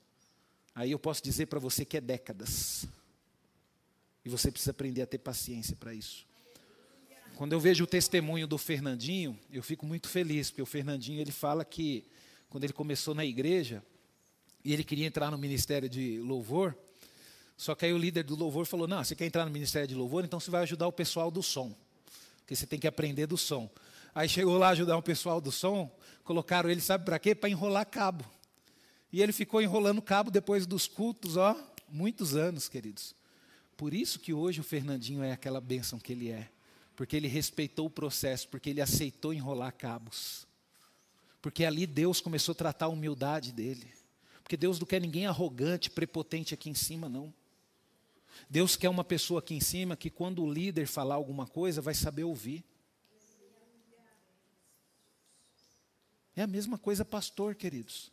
Aí 0.73 0.89
eu 0.89 0.97
posso 0.97 1.23
dizer 1.23 1.45
para 1.45 1.59
você 1.59 1.85
que 1.85 1.97
é 1.97 2.01
décadas. 2.01 2.87
E 4.25 4.29
você 4.29 4.49
precisa 4.49 4.71
aprender 4.71 5.03
a 5.03 5.05
ter 5.05 5.19
paciência 5.19 5.75
para 5.75 5.93
isso. 5.93 6.25
Quando 7.39 7.53
eu 7.53 7.59
vejo 7.61 7.85
o 7.85 7.87
testemunho 7.87 8.45
do 8.45 8.57
Fernandinho, 8.57 9.39
eu 9.49 9.63
fico 9.63 9.85
muito 9.85 10.09
feliz, 10.09 10.49
porque 10.49 10.61
o 10.61 10.65
Fernandinho 10.65 11.21
ele 11.21 11.31
fala 11.31 11.63
que 11.63 12.05
quando 12.49 12.65
ele 12.65 12.73
começou 12.73 13.15
na 13.15 13.23
igreja 13.23 13.81
e 14.61 14.73
ele 14.73 14.83
queria 14.83 15.05
entrar 15.07 15.31
no 15.31 15.37
ministério 15.37 15.87
de 15.87 16.19
louvor, 16.19 16.77
só 17.55 17.75
que 17.75 17.85
aí 17.85 17.93
o 17.93 17.97
líder 17.97 18.23
do 18.23 18.35
louvor 18.35 18.65
falou: 18.65 18.89
"Não, 18.89 19.01
você 19.01 19.15
quer 19.15 19.25
entrar 19.25 19.45
no 19.45 19.51
ministério 19.51 19.87
de 19.87 19.95
louvor, 19.95 20.25
então 20.25 20.37
você 20.37 20.51
vai 20.51 20.63
ajudar 20.63 20.85
o 20.85 20.91
pessoal 20.91 21.31
do 21.31 21.41
som, 21.41 21.73
porque 22.39 22.57
você 22.57 22.67
tem 22.67 22.77
que 22.77 22.85
aprender 22.85 23.25
do 23.25 23.37
som". 23.37 23.69
Aí 24.13 24.27
chegou 24.27 24.57
lá 24.57 24.67
ajudar 24.71 24.97
o 24.97 25.01
pessoal 25.01 25.39
do 25.39 25.49
som, 25.49 25.89
colocaram 26.25 26.69
ele, 26.69 26.81
sabe 26.81 27.05
para 27.05 27.17
quê? 27.17 27.33
Para 27.33 27.47
enrolar 27.47 27.85
cabo. 27.85 28.25
E 29.13 29.21
ele 29.21 29.31
ficou 29.31 29.61
enrolando 29.61 30.01
cabo 30.01 30.29
depois 30.29 30.65
dos 30.65 30.87
cultos, 30.87 31.37
ó, 31.37 31.55
muitos 31.87 32.35
anos, 32.35 32.67
queridos. 32.67 33.15
Por 33.77 33.93
isso 33.93 34.19
que 34.19 34.33
hoje 34.33 34.59
o 34.59 34.63
Fernandinho 34.63 35.23
é 35.23 35.31
aquela 35.31 35.61
bênção 35.61 35.97
que 35.97 36.11
ele 36.11 36.27
é. 36.31 36.49
Porque 36.99 37.15
ele 37.15 37.29
respeitou 37.29 37.85
o 37.85 37.89
processo, 37.89 38.49
porque 38.49 38.69
ele 38.69 38.81
aceitou 38.81 39.33
enrolar 39.33 39.73
cabos. 39.73 40.45
Porque 41.41 41.63
ali 41.63 41.87
Deus 41.87 42.19
começou 42.19 42.51
a 42.51 42.55
tratar 42.55 42.87
a 42.87 42.89
humildade 42.89 43.53
dele. 43.53 43.89
Porque 44.43 44.57
Deus 44.57 44.77
não 44.77 44.85
quer 44.85 44.99
ninguém 44.99 45.25
arrogante, 45.25 45.89
prepotente 45.89 46.53
aqui 46.53 46.69
em 46.69 46.73
cima, 46.73 47.07
não. 47.07 47.33
Deus 48.49 48.75
quer 48.75 48.89
uma 48.89 49.05
pessoa 49.05 49.39
aqui 49.39 49.55
em 49.55 49.61
cima 49.61 49.95
que, 49.95 50.09
quando 50.09 50.43
o 50.43 50.51
líder 50.51 50.87
falar 50.87 51.15
alguma 51.15 51.47
coisa, 51.47 51.81
vai 51.81 51.93
saber 51.93 52.25
ouvir. 52.25 52.65
É 56.35 56.41
a 56.41 56.47
mesma 56.47 56.77
coisa, 56.77 57.05
pastor, 57.05 57.55
queridos. 57.55 58.11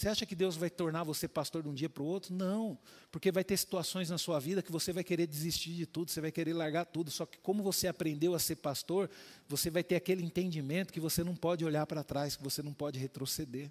Você 0.00 0.08
acha 0.08 0.24
que 0.24 0.34
Deus 0.34 0.56
vai 0.56 0.70
tornar 0.70 1.04
você 1.04 1.28
pastor 1.28 1.62
de 1.62 1.68
um 1.68 1.74
dia 1.74 1.90
para 1.90 2.02
o 2.02 2.06
outro? 2.06 2.34
Não, 2.34 2.78
porque 3.10 3.30
vai 3.30 3.44
ter 3.44 3.54
situações 3.58 4.08
na 4.08 4.16
sua 4.16 4.40
vida 4.40 4.62
que 4.62 4.72
você 4.72 4.94
vai 4.94 5.04
querer 5.04 5.26
desistir 5.26 5.74
de 5.74 5.84
tudo, 5.84 6.10
você 6.10 6.22
vai 6.22 6.32
querer 6.32 6.54
largar 6.54 6.86
tudo. 6.86 7.10
Só 7.10 7.26
que, 7.26 7.36
como 7.36 7.62
você 7.62 7.86
aprendeu 7.86 8.34
a 8.34 8.38
ser 8.38 8.56
pastor, 8.56 9.10
você 9.46 9.68
vai 9.68 9.84
ter 9.84 9.96
aquele 9.96 10.24
entendimento 10.24 10.90
que 10.90 11.00
você 11.00 11.22
não 11.22 11.36
pode 11.36 11.66
olhar 11.66 11.84
para 11.84 12.02
trás, 12.02 12.34
que 12.34 12.42
você 12.42 12.62
não 12.62 12.72
pode 12.72 12.98
retroceder. 12.98 13.70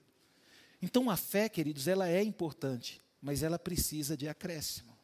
Então, 0.79 1.09
a 1.09 1.17
fé, 1.17 1.49
queridos, 1.49 1.87
ela 1.87 2.07
é 2.07 2.21
importante, 2.21 3.01
mas 3.19 3.41
ela 3.41 3.57
precisa 3.57 4.15
de 4.15 4.27
acréscimo. 4.27 4.95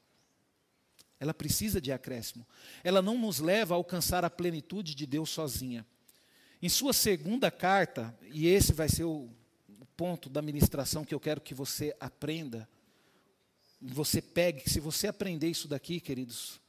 Ela 1.20 1.34
precisa 1.34 1.82
de 1.82 1.92
acréscimo. 1.92 2.46
Ela 2.84 3.02
não 3.02 3.18
nos 3.18 3.40
leva 3.40 3.74
a 3.74 3.78
alcançar 3.78 4.24
a 4.24 4.30
plenitude 4.30 4.94
de 4.94 5.08
Deus 5.08 5.32
sozinha. 5.32 5.88
Em 6.62 6.70
sua 6.70 6.94
segunda 6.94 7.50
carta, 7.50 8.16
e 8.32 8.46
esse 8.46 8.74
vai 8.74 8.88
ser 8.88 9.06
o 9.06 9.35
ponto 9.96 10.30
da 10.30 10.42
ministração 10.42 11.06
que 11.06 11.14
eu 11.14 11.20
quero 11.20 11.42
que 11.42 11.54
você 11.54 11.96
aprenda, 12.00 12.68
você 13.82 14.22
pegue, 14.22 14.70
se 14.70 14.80
você 14.80 15.08
aprender 15.08 15.48
isso 15.48 15.68
daqui, 15.68 16.00
queridos, 16.00 16.60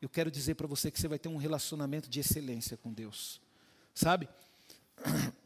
eu 0.00 0.08
quero 0.08 0.30
dizer 0.30 0.54
para 0.54 0.66
você 0.66 0.90
que 0.90 1.00
você 1.00 1.08
vai 1.08 1.18
ter 1.18 1.28
um 1.28 1.36
relacionamento 1.36 2.08
de 2.08 2.20
excelência 2.20 2.76
com 2.76 2.92
Deus. 2.92 3.40
Sabe? 3.94 4.28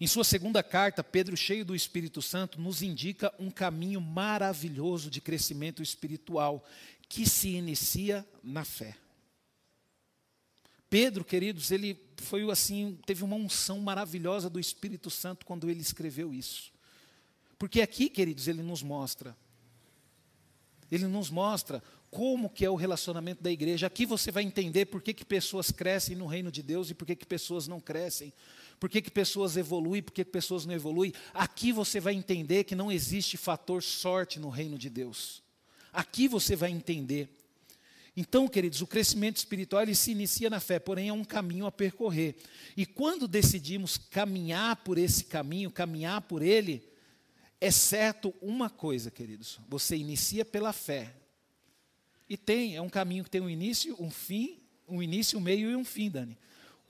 Em 0.00 0.06
sua 0.06 0.24
segunda 0.24 0.62
carta, 0.62 1.04
Pedro, 1.04 1.36
cheio 1.36 1.64
do 1.64 1.74
Espírito 1.74 2.22
Santo, 2.22 2.58
nos 2.58 2.80
indica 2.80 3.34
um 3.38 3.50
caminho 3.50 4.00
maravilhoso 4.00 5.10
de 5.10 5.20
crescimento 5.20 5.82
espiritual 5.82 6.64
que 7.06 7.28
se 7.28 7.50
inicia 7.50 8.26
na 8.42 8.64
fé. 8.64 8.96
Pedro, 10.90 11.24
queridos, 11.24 11.70
ele 11.70 11.96
foi 12.16 12.50
assim, 12.50 12.98
teve 13.06 13.22
uma 13.22 13.36
unção 13.36 13.78
maravilhosa 13.78 14.50
do 14.50 14.58
Espírito 14.58 15.08
Santo 15.08 15.46
quando 15.46 15.70
ele 15.70 15.80
escreveu 15.80 16.34
isso. 16.34 16.72
Porque 17.56 17.80
aqui, 17.80 18.10
queridos, 18.10 18.48
ele 18.48 18.62
nos 18.62 18.82
mostra. 18.82 19.36
Ele 20.90 21.06
nos 21.06 21.30
mostra 21.30 21.80
como 22.10 22.50
que 22.50 22.64
é 22.64 22.70
o 22.70 22.74
relacionamento 22.74 23.40
da 23.40 23.52
igreja. 23.52 23.86
Aqui 23.86 24.04
você 24.04 24.32
vai 24.32 24.42
entender 24.42 24.86
por 24.86 25.00
que, 25.00 25.14
que 25.14 25.24
pessoas 25.24 25.70
crescem 25.70 26.16
no 26.16 26.26
reino 26.26 26.50
de 26.50 26.62
Deus 26.62 26.90
e 26.90 26.94
por 26.94 27.06
que, 27.06 27.14
que 27.14 27.26
pessoas 27.26 27.68
não 27.68 27.80
crescem. 27.80 28.32
Por 28.80 28.90
que, 28.90 29.00
que 29.00 29.10
pessoas 29.10 29.56
evoluem, 29.56 30.02
por 30.02 30.12
que, 30.12 30.24
que 30.24 30.30
pessoas 30.30 30.66
não 30.66 30.74
evoluem. 30.74 31.12
Aqui 31.32 31.70
você 31.70 32.00
vai 32.00 32.14
entender 32.14 32.64
que 32.64 32.74
não 32.74 32.90
existe 32.90 33.36
fator 33.36 33.80
sorte 33.80 34.40
no 34.40 34.48
reino 34.48 34.76
de 34.76 34.90
Deus. 34.90 35.40
Aqui 35.92 36.26
você 36.26 36.56
vai 36.56 36.70
entender. 36.70 37.39
Então, 38.16 38.48
queridos, 38.48 38.80
o 38.80 38.86
crescimento 38.86 39.36
espiritual 39.36 39.82
ele 39.82 39.94
se 39.94 40.10
inicia 40.10 40.50
na 40.50 40.60
fé, 40.60 40.78
porém 40.78 41.08
é 41.08 41.12
um 41.12 41.24
caminho 41.24 41.66
a 41.66 41.72
percorrer. 41.72 42.36
E 42.76 42.84
quando 42.84 43.28
decidimos 43.28 43.96
caminhar 43.96 44.76
por 44.76 44.98
esse 44.98 45.24
caminho, 45.24 45.70
caminhar 45.70 46.20
por 46.22 46.42
ele, 46.42 46.82
é 47.60 47.70
certo 47.70 48.34
uma 48.40 48.68
coisa, 48.68 49.10
queridos: 49.10 49.60
você 49.68 49.96
inicia 49.96 50.44
pela 50.44 50.72
fé, 50.72 51.14
e 52.28 52.36
tem, 52.36 52.76
é 52.76 52.80
um 52.80 52.88
caminho 52.88 53.24
que 53.24 53.30
tem 53.30 53.40
um 53.40 53.50
início, 53.50 53.96
um 53.98 54.08
fim, 54.08 54.60
um 54.88 55.02
início, 55.02 55.36
um 55.36 55.42
meio 55.42 55.68
e 55.68 55.74
um 55.74 55.84
fim, 55.84 56.08
Dani. 56.08 56.38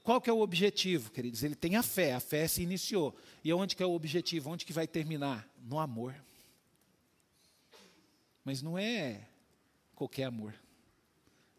Qual 0.02 0.20
que 0.20 0.28
é 0.28 0.32
o 0.32 0.40
objetivo, 0.40 1.10
queridos? 1.10 1.42
Ele 1.42 1.54
tem 1.54 1.76
a 1.76 1.82
fé, 1.82 2.12
a 2.12 2.20
fé 2.20 2.46
se 2.46 2.62
iniciou. 2.62 3.16
E 3.42 3.50
onde 3.52 3.74
que 3.74 3.82
é 3.82 3.86
o 3.86 3.92
objetivo? 3.92 4.50
Onde 4.50 4.66
que 4.66 4.72
vai 4.72 4.86
terminar? 4.86 5.48
No 5.62 5.78
amor. 5.78 6.14
Mas 8.44 8.60
não 8.60 8.78
é 8.78 9.26
qualquer 9.94 10.24
amor. 10.24 10.54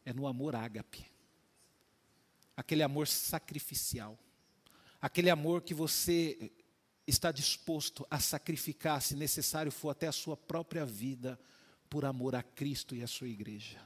É 0.06 0.14
no 0.14 0.28
amor 0.28 0.56
ágape. 0.56 1.06
Aquele 2.56 2.84
amor 2.84 3.08
sacrificial. 3.08 4.18
Aquele 5.02 5.30
amor 5.30 5.62
que 5.62 5.74
você 5.74 6.52
está 7.08 7.32
disposto 7.32 8.06
a 8.10 8.20
sacrificar, 8.20 9.02
se 9.02 9.16
necessário 9.16 9.72
for, 9.72 9.90
até 9.90 10.08
a 10.08 10.12
sua 10.12 10.38
própria 10.38 10.86
vida 10.86 11.40
por 11.90 12.06
amor 12.06 12.36
a 12.36 12.44
Cristo 12.44 12.96
e 12.96 13.04
a 13.04 13.08
sua 13.08 13.28
igreja. 13.28 13.80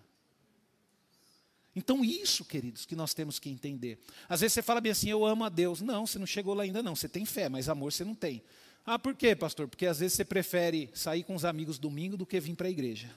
Então, 1.76 2.06
isso, 2.06 2.46
queridos, 2.46 2.86
que 2.86 2.96
nós 2.96 3.14
temos 3.14 3.38
que 3.38 3.50
entender. 3.50 4.00
Às 4.30 4.40
vezes 4.40 4.54
você 4.54 4.62
fala 4.62 4.80
bem 4.80 4.92
assim, 4.94 5.10
eu 5.10 5.26
amo 5.26 5.44
a 5.44 5.50
Deus. 5.50 5.82
Não, 5.82 6.08
você 6.08 6.18
não 6.18 6.26
chegou 6.26 6.54
lá 6.54 6.64
ainda 6.64 6.82
não. 6.82 6.96
Você 6.96 7.10
tem 7.10 7.26
fé, 7.26 7.50
mas 7.50 7.68
amor 7.68 7.92
você 7.92 8.06
não 8.06 8.16
tem. 8.16 8.42
Ah, 8.86 8.98
por 8.98 9.16
quê, 9.16 9.36
pastor? 9.36 9.68
Porque 9.68 9.86
às 9.86 10.00
vezes 10.00 10.16
você 10.16 10.24
prefere 10.24 10.90
sair 10.94 11.24
com 11.24 11.36
os 11.36 11.44
amigos 11.44 11.78
domingo 11.78 12.16
do 12.16 12.26
que 12.26 12.40
vir 12.40 12.56
para 12.56 12.68
a 12.68 12.70
igreja. 12.70 13.14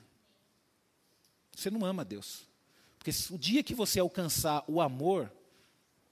Você 1.55 1.71
não 1.71 1.85
ama 1.85 2.03
a 2.03 2.05
Deus. 2.05 2.48
Porque 3.09 3.35
o 3.35 3.39
dia 3.39 3.63
que 3.63 3.75
você 3.75 4.01
alcançar 4.01 4.63
o 4.69 4.81
amor, 4.81 5.33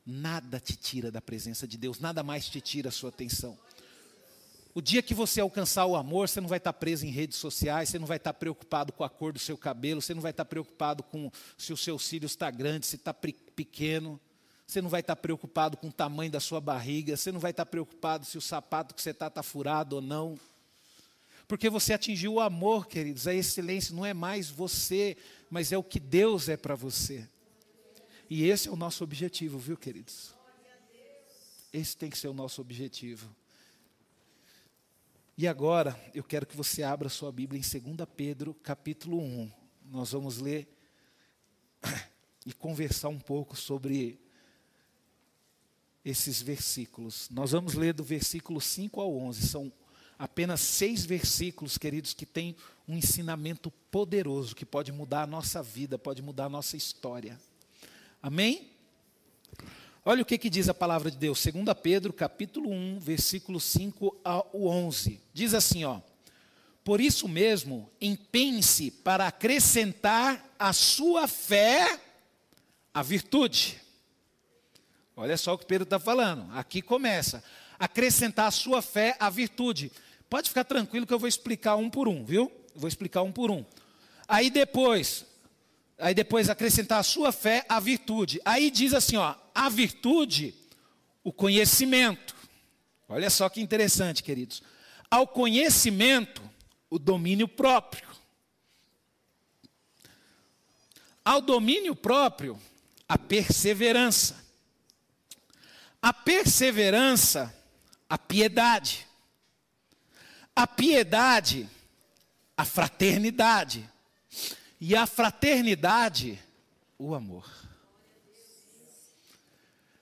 nada 0.04 0.58
te 0.58 0.74
tira 0.74 1.10
da 1.10 1.20
presença 1.20 1.68
de 1.68 1.76
Deus, 1.76 2.00
nada 2.00 2.22
mais 2.22 2.48
te 2.48 2.60
tira 2.60 2.88
a 2.88 2.92
sua 2.92 3.10
atenção. 3.10 3.58
O 4.74 4.80
dia 4.80 5.02
que 5.02 5.12
você 5.12 5.40
alcançar 5.40 5.84
o 5.86 5.96
amor, 5.96 6.28
você 6.28 6.40
não 6.40 6.48
vai 6.48 6.58
estar 6.58 6.72
preso 6.72 7.04
em 7.04 7.10
redes 7.10 7.36
sociais, 7.36 7.88
você 7.88 7.98
não 7.98 8.06
vai 8.06 8.16
estar 8.16 8.32
preocupado 8.32 8.92
com 8.92 9.04
a 9.04 9.10
cor 9.10 9.32
do 9.32 9.38
seu 9.38 9.56
cabelo, 9.58 10.00
você 10.00 10.14
não 10.14 10.22
vai 10.22 10.30
estar 10.30 10.44
preocupado 10.44 11.02
com 11.02 11.30
se 11.56 11.72
o 11.72 11.76
seu 11.76 11.98
cílio 11.98 12.26
está 12.26 12.50
grande, 12.50 12.86
se 12.86 12.96
está 12.96 13.12
pequeno, 13.12 14.20
você 14.66 14.80
não 14.80 14.88
vai 14.88 15.00
estar 15.00 15.16
preocupado 15.16 15.76
com 15.76 15.88
o 15.88 15.92
tamanho 15.92 16.30
da 16.30 16.40
sua 16.40 16.60
barriga, 16.60 17.16
você 17.16 17.30
não 17.30 17.40
vai 17.40 17.50
estar 17.50 17.66
preocupado 17.66 18.24
se 18.24 18.38
o 18.38 18.40
sapato 18.40 18.94
que 18.94 19.02
você 19.02 19.10
está 19.10 19.26
está 19.26 19.42
furado 19.42 19.96
ou 19.96 20.02
não. 20.02 20.38
Porque 21.48 21.70
você 21.70 21.92
atingiu 21.92 22.34
o 22.34 22.40
amor, 22.40 22.86
queridos, 22.86 23.26
a 23.26 23.34
excelência 23.34 23.94
não 23.94 24.04
é 24.04 24.12
mais 24.12 24.50
você, 24.50 25.16
mas 25.48 25.70
é 25.70 25.78
o 25.78 25.84
que 25.84 26.00
Deus 26.00 26.48
é 26.48 26.56
para 26.56 26.74
você. 26.74 27.28
E 28.28 28.44
esse 28.48 28.68
é 28.68 28.70
o 28.70 28.76
nosso 28.76 29.04
objetivo, 29.04 29.58
viu, 29.58 29.76
queridos? 29.76 30.34
Esse 31.72 31.96
tem 31.96 32.10
que 32.10 32.18
ser 32.18 32.28
o 32.28 32.34
nosso 32.34 32.60
objetivo. 32.60 33.34
E 35.38 35.46
agora, 35.46 36.00
eu 36.14 36.24
quero 36.24 36.46
que 36.46 36.56
você 36.56 36.82
abra 36.82 37.08
sua 37.08 37.30
Bíblia 37.30 37.60
em 37.60 37.94
2 37.94 38.08
Pedro, 38.16 38.54
capítulo 38.54 39.20
1. 39.20 39.52
Nós 39.84 40.12
vamos 40.12 40.38
ler 40.38 40.66
e 42.44 42.52
conversar 42.52 43.10
um 43.10 43.20
pouco 43.20 43.54
sobre 43.54 44.18
esses 46.04 46.40
versículos. 46.40 47.28
Nós 47.30 47.52
vamos 47.52 47.74
ler 47.74 47.92
do 47.92 48.02
versículo 48.02 48.60
5 48.60 49.00
ao 49.00 49.14
11. 49.16 49.46
São 49.46 49.72
apenas 50.18 50.60
seis 50.60 51.04
versículos, 51.04 51.76
queridos, 51.78 52.14
que 52.14 52.26
têm 52.26 52.56
um 52.88 52.96
ensinamento 52.96 53.70
poderoso 53.90 54.54
que 54.54 54.64
pode 54.64 54.92
mudar 54.92 55.22
a 55.22 55.26
nossa 55.26 55.62
vida, 55.62 55.98
pode 55.98 56.22
mudar 56.22 56.46
a 56.46 56.50
nossa 56.50 56.76
história. 56.76 57.38
Amém? 58.22 58.70
Olha 60.04 60.22
o 60.22 60.24
que, 60.24 60.38
que 60.38 60.48
diz 60.48 60.68
a 60.68 60.74
palavra 60.74 61.10
de 61.10 61.16
Deus, 61.16 61.44
2 61.44 61.54
Pedro, 61.82 62.12
capítulo 62.12 62.70
1, 62.70 63.00
versículo 63.00 63.58
5 63.58 64.20
ao 64.22 64.48
11. 64.54 65.20
Diz 65.34 65.52
assim, 65.52 65.84
ó: 65.84 66.00
Por 66.84 67.00
isso 67.00 67.28
mesmo, 67.28 67.90
empenhe-se 68.00 68.90
para 68.90 69.26
acrescentar 69.26 70.54
à 70.58 70.72
sua 70.72 71.26
fé 71.26 72.00
a 72.94 73.02
virtude. 73.02 73.80
Olha 75.16 75.36
só 75.36 75.54
o 75.54 75.58
que 75.58 75.66
Pedro 75.66 75.84
está 75.84 75.98
falando. 75.98 76.46
Aqui 76.52 76.80
começa. 76.80 77.42
Acrescentar 77.78 78.46
à 78.46 78.50
sua 78.50 78.80
fé 78.80 79.16
a 79.18 79.28
virtude. 79.28 79.90
Pode 80.28 80.48
ficar 80.48 80.64
tranquilo 80.64 81.06
que 81.06 81.14
eu 81.14 81.18
vou 81.18 81.28
explicar 81.28 81.76
um 81.76 81.88
por 81.88 82.08
um, 82.08 82.24
viu? 82.24 82.50
Vou 82.74 82.88
explicar 82.88 83.22
um 83.22 83.32
por 83.32 83.50
um. 83.50 83.64
Aí 84.28 84.50
depois, 84.50 85.24
Aí 85.98 86.14
depois 86.14 86.50
acrescentar 86.50 86.98
a 86.98 87.02
sua 87.02 87.32
fé 87.32 87.64
a 87.68 87.80
virtude. 87.80 88.40
Aí 88.44 88.70
diz 88.70 88.92
assim, 88.92 89.16
ó, 89.16 89.34
a 89.54 89.68
virtude, 89.68 90.54
o 91.24 91.32
conhecimento. 91.32 92.36
Olha 93.08 93.30
só 93.30 93.48
que 93.48 93.60
interessante, 93.60 94.22
queridos. 94.22 94.62
Ao 95.10 95.26
conhecimento, 95.26 96.42
o 96.90 96.98
domínio 96.98 97.48
próprio. 97.48 98.06
Ao 101.24 101.40
domínio 101.40 101.96
próprio, 101.96 102.60
a 103.08 103.16
perseverança. 103.16 104.44
A 106.02 106.12
perseverança, 106.12 107.54
a 108.08 108.18
piedade. 108.18 109.05
A 110.56 110.66
piedade, 110.66 111.68
a 112.56 112.64
fraternidade. 112.64 113.88
E 114.80 114.96
a 114.96 115.06
fraternidade, 115.06 116.42
o 116.98 117.14
amor. 117.14 117.46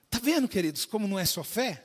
Está 0.05 0.19
vendo, 0.19 0.47
queridos, 0.47 0.85
como 0.85 1.07
não 1.07 1.19
é 1.19 1.25
só 1.25 1.43
fé? 1.43 1.83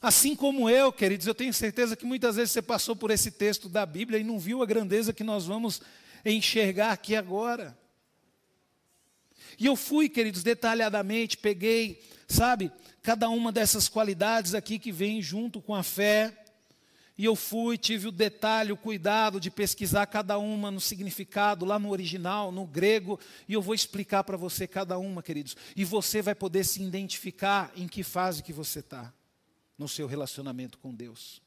Assim 0.00 0.36
como 0.36 0.70
eu, 0.70 0.92
queridos, 0.92 1.26
eu 1.26 1.34
tenho 1.34 1.52
certeza 1.52 1.96
que 1.96 2.06
muitas 2.06 2.36
vezes 2.36 2.52
você 2.52 2.62
passou 2.62 2.94
por 2.94 3.10
esse 3.10 3.32
texto 3.32 3.68
da 3.68 3.84
Bíblia 3.84 4.20
e 4.20 4.24
não 4.24 4.38
viu 4.38 4.62
a 4.62 4.66
grandeza 4.66 5.12
que 5.12 5.24
nós 5.24 5.44
vamos 5.46 5.82
enxergar 6.24 6.92
aqui 6.92 7.16
agora. 7.16 7.76
E 9.58 9.66
eu 9.66 9.74
fui, 9.74 10.08
queridos, 10.08 10.44
detalhadamente, 10.44 11.36
peguei, 11.36 12.00
sabe, 12.28 12.70
cada 13.02 13.28
uma 13.28 13.50
dessas 13.50 13.88
qualidades 13.88 14.54
aqui 14.54 14.78
que 14.78 14.92
vem 14.92 15.20
junto 15.20 15.60
com 15.60 15.74
a 15.74 15.82
fé. 15.82 16.45
E 17.18 17.24
eu 17.24 17.34
fui, 17.34 17.78
tive 17.78 18.08
o 18.08 18.12
detalhe, 18.12 18.72
o 18.72 18.76
cuidado 18.76 19.40
de 19.40 19.50
pesquisar 19.50 20.06
cada 20.06 20.38
uma 20.38 20.70
no 20.70 20.80
significado, 20.80 21.64
lá 21.64 21.78
no 21.78 21.90
original, 21.90 22.52
no 22.52 22.66
grego, 22.66 23.18
e 23.48 23.54
eu 23.54 23.62
vou 23.62 23.74
explicar 23.74 24.22
para 24.22 24.36
você 24.36 24.66
cada 24.66 24.98
uma, 24.98 25.22
queridos. 25.22 25.56
E 25.74 25.84
você 25.84 26.20
vai 26.20 26.34
poder 26.34 26.64
se 26.64 26.82
identificar 26.82 27.72
em 27.74 27.88
que 27.88 28.02
fase 28.02 28.42
que 28.42 28.52
você 28.52 28.80
está 28.80 29.12
no 29.78 29.88
seu 29.88 30.06
relacionamento 30.06 30.78
com 30.78 30.94
Deus. 30.94 31.40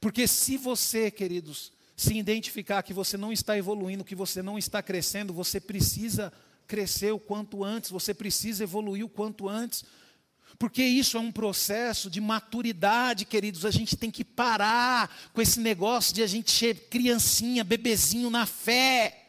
Porque 0.00 0.28
se 0.28 0.58
você, 0.58 1.10
queridos, 1.10 1.72
se 1.96 2.14
identificar 2.14 2.82
que 2.82 2.92
você 2.92 3.16
não 3.16 3.32
está 3.32 3.56
evoluindo, 3.56 4.04
que 4.04 4.14
você 4.14 4.42
não 4.42 4.58
está 4.58 4.82
crescendo, 4.82 5.32
você 5.32 5.58
precisa 5.58 6.32
crescer 6.66 7.12
o 7.12 7.18
quanto 7.18 7.64
antes, 7.64 7.90
você 7.90 8.12
precisa 8.12 8.62
evoluir 8.62 9.04
o 9.04 9.08
quanto 9.08 9.48
antes, 9.48 9.84
porque 10.58 10.82
isso 10.82 11.16
é 11.16 11.20
um 11.20 11.30
processo 11.30 12.10
de 12.10 12.20
maturidade, 12.20 13.24
queridos. 13.24 13.64
A 13.64 13.70
gente 13.70 13.96
tem 13.96 14.10
que 14.10 14.24
parar 14.24 15.08
com 15.32 15.40
esse 15.40 15.60
negócio 15.60 16.12
de 16.12 16.22
a 16.22 16.26
gente 16.26 16.50
ser 16.50 16.88
criancinha, 16.90 17.62
bebezinho 17.62 18.28
na 18.28 18.44
fé. 18.44 19.24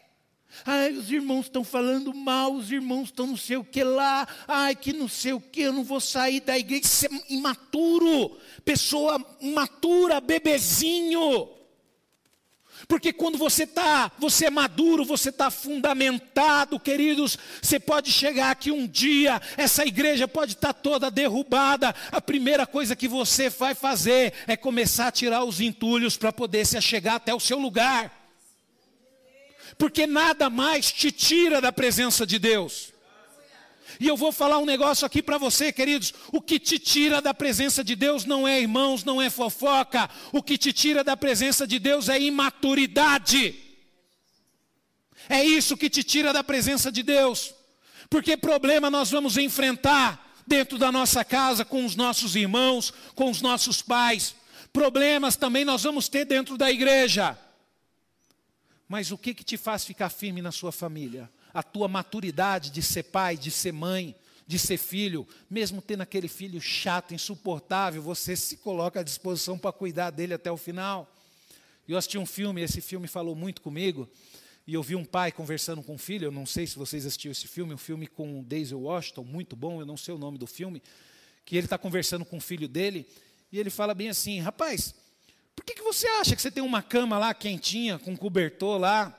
Ai, 0.66 0.92
os 0.94 1.12
irmãos 1.12 1.46
estão 1.46 1.64
falando 1.64 2.14
mal, 2.14 2.54
os 2.54 2.72
irmãos 2.72 3.06
estão 3.06 3.28
não 3.28 3.38
sei 3.38 3.58
o 3.58 3.64
que 3.64 3.84
lá. 3.84 4.28
Ai, 4.48 4.76
que 4.76 4.92
não 4.92 5.08
sei 5.08 5.34
o 5.34 5.40
que, 5.40 5.62
eu 5.62 5.74
não 5.74 5.84
vou 5.84 6.00
sair 6.00 6.40
da 6.40 6.58
igreja. 6.58 6.82
Isso 6.84 7.06
é 7.06 7.10
imaturo. 7.30 8.36
Pessoa 8.66 9.24
imatura, 9.40 10.20
bebezinho. 10.20 11.59
Porque 12.90 13.14
quando 13.14 13.38
você 13.38 13.66
está, 13.66 14.12
você 14.18 14.48
é 14.48 14.50
maduro, 14.50 15.06
você 15.06 15.30
está 15.30 15.52
fundamentado, 15.52 16.80
queridos, 16.80 17.38
você 17.62 17.80
pode 17.80 18.12
chegar 18.12 18.50
aqui 18.50 18.72
um 18.72 18.88
dia, 18.88 19.40
essa 19.56 19.86
igreja 19.86 20.28
pode 20.28 20.54
estar 20.54 20.74
tá 20.74 20.82
toda 20.82 21.12
derrubada. 21.12 21.94
A 22.12 22.20
primeira 22.20 22.66
coisa 22.66 22.96
que 22.96 23.08
você 23.08 23.48
vai 23.48 23.76
fazer 23.76 24.34
é 24.48 24.58
começar 24.58 25.10
a 25.10 25.12
tirar 25.12 25.44
os 25.44 25.62
entulhos 25.62 26.18
para 26.18 26.34
poder 26.34 26.66
se 26.66 26.82
chegar 26.82 27.18
até 27.18 27.32
o 27.32 27.40
seu 27.40 27.60
lugar. 27.60 28.12
Porque 29.78 30.08
nada 30.08 30.50
mais 30.50 30.92
te 30.92 31.12
tira 31.12 31.62
da 31.62 31.72
presença 31.72 32.26
de 32.26 32.40
Deus. 32.40 32.92
E 34.00 34.08
eu 34.08 34.18
vou 34.18 34.32
falar 34.32 34.58
um 34.58 34.66
negócio 34.66 35.06
aqui 35.06 35.22
para 35.22 35.38
você, 35.38 35.72
queridos. 35.72 36.14
O 36.32 36.42
que 36.42 36.60
te 36.60 36.78
tira 36.78 37.22
da 37.22 37.34
presença 37.34 37.84
de 37.84 37.96
Deus 37.96 38.26
não 38.26 38.48
é 38.48 38.60
irmãos, 38.60 39.04
não 39.04 39.22
é 39.22 39.30
fofoca. 39.30 40.10
O 40.32 40.44
que 40.44 40.58
te 40.58 40.74
tira 40.74 41.04
da 41.04 41.16
presença 41.16 41.66
de 41.66 41.80
Deus 41.80 42.10
é 42.10 42.20
imaturidade. 42.20 43.56
É 45.30 45.44
isso 45.44 45.78
que 45.78 45.90
te 45.90 46.04
tira 46.04 46.34
da 46.34 46.44
presença 46.44 46.92
de 46.92 47.04
Deus. 47.04 47.54
Porque 48.10 48.36
problema 48.36 48.90
nós 48.90 49.12
vamos 49.12 49.38
enfrentar 49.38 50.34
dentro 50.46 50.78
da 50.80 50.92
nossa 50.92 51.24
casa, 51.24 51.64
com 51.64 51.86
os 51.86 51.96
nossos 51.96 52.36
irmãos, 52.36 52.92
com 53.14 53.30
os 53.30 53.42
nossos 53.42 53.82
pais. 53.82 54.36
Problemas 54.74 55.36
também 55.36 55.64
nós 55.64 55.84
vamos 55.84 56.10
ter 56.10 56.26
dentro 56.26 56.58
da 56.58 56.72
igreja. 56.72 57.38
Mas 58.88 59.12
o 59.12 59.18
que, 59.18 59.36
que 59.36 59.44
te 59.44 59.58
faz 59.58 59.86
ficar 59.86 60.10
firme 60.10 60.42
na 60.42 60.52
sua 60.52 60.72
família? 60.72 61.30
A 61.54 61.64
tua 61.64 61.88
maturidade 61.88 62.70
de 62.70 62.82
ser 62.82 63.04
pai, 63.04 63.38
de 63.38 63.52
ser 63.52 63.72
mãe, 63.72 64.16
de 64.50 64.58
ser 64.58 64.78
filho, 64.78 65.28
mesmo 65.48 65.80
tendo 65.82 66.02
aquele 66.02 66.28
filho 66.28 66.60
chato, 66.60 67.14
insuportável, 67.14 68.02
você 68.02 68.36
se 68.36 68.58
coloca 68.58 69.00
à 69.00 69.04
disposição 69.04 69.60
para 69.60 69.72
cuidar 69.72 70.10
dele 70.10 70.34
até 70.34 70.52
o 70.52 70.58
final. 70.58 71.08
Eu 71.88 71.98
assisti 71.98 72.18
um 72.18 72.26
filme, 72.26 72.62
esse 72.62 72.82
filme 72.82 73.08
falou 73.08 73.36
muito 73.36 73.62
comigo, 73.62 74.10
e 74.66 74.74
eu 74.74 74.82
vi 74.82 74.96
um 74.96 75.06
pai 75.06 75.32
conversando 75.32 75.84
com 75.84 75.94
um 75.94 75.98
filho, 75.98 76.26
eu 76.26 76.32
não 76.32 76.46
sei 76.46 76.66
se 76.66 76.76
vocês 76.76 77.06
assistiram 77.06 77.32
esse 77.32 77.48
filme, 77.48 77.74
um 77.74 77.78
filme 77.78 78.08
com 78.08 78.44
Daisy 78.44 78.74
Washington, 78.74 79.24
muito 79.24 79.56
bom, 79.56 79.80
eu 79.80 79.86
não 79.86 79.98
sei 79.98 80.14
o 80.14 80.18
nome 80.18 80.38
do 80.38 80.48
filme, 80.48 80.82
que 81.46 81.56
ele 81.56 81.66
está 81.66 81.78
conversando 81.78 82.26
com 82.26 82.38
o 82.38 82.42
filho 82.42 82.68
dele, 82.68 83.08
e 83.52 83.60
ele 83.60 83.70
fala 83.70 83.94
bem 83.94 84.10
assim, 84.10 84.40
rapaz, 84.40 84.96
por 85.56 85.66
que, 85.66 85.76
que 85.76 85.82
você 85.82 86.08
acha 86.08 86.36
que 86.36 86.42
você 86.42 86.50
tem 86.50 86.64
uma 86.64 86.82
cama 86.82 87.20
lá 87.20 87.34
quentinha, 87.34 88.00
com 88.00 88.16
cobertor 88.16 88.80
lá, 88.80 89.19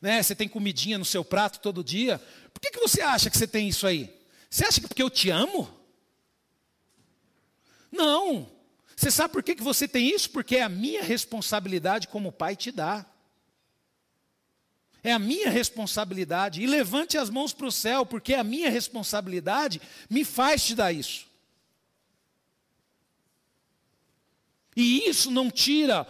né? 0.00 0.22
Você 0.22 0.34
tem 0.34 0.48
comidinha 0.48 0.98
no 0.98 1.04
seu 1.04 1.24
prato 1.24 1.60
todo 1.60 1.84
dia. 1.84 2.20
Por 2.52 2.60
que, 2.60 2.70
que 2.70 2.80
você 2.80 3.00
acha 3.00 3.30
que 3.30 3.36
você 3.36 3.46
tem 3.46 3.68
isso 3.68 3.86
aí? 3.86 4.14
Você 4.48 4.64
acha 4.64 4.80
que 4.80 4.88
porque 4.88 5.02
eu 5.02 5.10
te 5.10 5.30
amo? 5.30 5.68
Não. 7.90 8.48
Você 8.94 9.10
sabe 9.10 9.32
por 9.32 9.42
que, 9.42 9.54
que 9.54 9.62
você 9.62 9.86
tem 9.86 10.08
isso? 10.08 10.30
Porque 10.30 10.56
é 10.56 10.62
a 10.62 10.68
minha 10.68 11.02
responsabilidade 11.02 12.08
como 12.08 12.32
pai 12.32 12.56
te 12.56 12.72
dá. 12.72 13.06
É 15.02 15.12
a 15.12 15.18
minha 15.18 15.50
responsabilidade. 15.50 16.62
E 16.62 16.66
levante 16.66 17.16
as 17.16 17.30
mãos 17.30 17.52
para 17.52 17.66
o 17.66 17.72
céu, 17.72 18.04
porque 18.04 18.34
a 18.34 18.44
minha 18.44 18.70
responsabilidade 18.70 19.80
me 20.10 20.24
faz 20.24 20.64
te 20.64 20.74
dar 20.74 20.92
isso. 20.92 21.26
E 24.76 25.08
isso 25.08 25.30
não 25.30 25.50
tira 25.50 26.06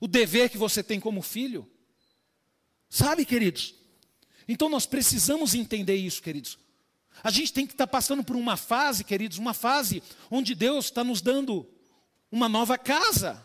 o 0.00 0.06
dever 0.06 0.50
que 0.50 0.58
você 0.58 0.82
tem 0.82 1.00
como 1.00 1.22
filho. 1.22 1.68
Sabe, 2.96 3.26
queridos? 3.26 3.74
Então 4.48 4.70
nós 4.70 4.86
precisamos 4.86 5.54
entender 5.54 5.96
isso, 5.96 6.22
queridos. 6.22 6.58
A 7.22 7.30
gente 7.30 7.52
tem 7.52 7.66
que 7.66 7.74
estar 7.74 7.86
passando 7.86 8.24
por 8.24 8.34
uma 8.36 8.56
fase, 8.56 9.04
queridos, 9.04 9.36
uma 9.36 9.52
fase 9.52 10.02
onde 10.30 10.54
Deus 10.54 10.86
está 10.86 11.04
nos 11.04 11.20
dando 11.20 11.68
uma 12.32 12.48
nova 12.48 12.78
casa. 12.78 13.44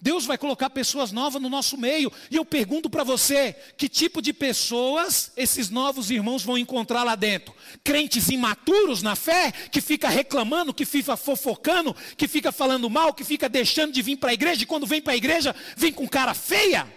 Deus 0.00 0.24
vai 0.24 0.38
colocar 0.38 0.70
pessoas 0.70 1.12
novas 1.12 1.42
no 1.42 1.50
nosso 1.50 1.76
meio. 1.76 2.10
E 2.30 2.36
eu 2.36 2.46
pergunto 2.46 2.88
para 2.88 3.04
você: 3.04 3.54
que 3.76 3.90
tipo 3.90 4.22
de 4.22 4.32
pessoas 4.32 5.32
esses 5.36 5.68
novos 5.68 6.10
irmãos 6.10 6.42
vão 6.42 6.56
encontrar 6.56 7.04
lá 7.04 7.14
dentro? 7.14 7.54
Crentes 7.84 8.30
imaturos 8.30 9.02
na 9.02 9.14
fé, 9.14 9.52
que 9.52 9.82
fica 9.82 10.08
reclamando, 10.08 10.72
que 10.72 10.86
fica 10.86 11.14
fofocando, 11.14 11.94
que 12.16 12.26
fica 12.26 12.50
falando 12.50 12.88
mal, 12.88 13.12
que 13.12 13.22
fica 13.22 13.50
deixando 13.50 13.92
de 13.92 14.00
vir 14.00 14.16
para 14.16 14.30
a 14.30 14.34
igreja, 14.34 14.62
e 14.62 14.66
quando 14.66 14.86
vem 14.86 15.02
para 15.02 15.12
a 15.12 15.16
igreja, 15.16 15.54
vem 15.76 15.92
com 15.92 16.08
cara 16.08 16.32
feia? 16.32 16.96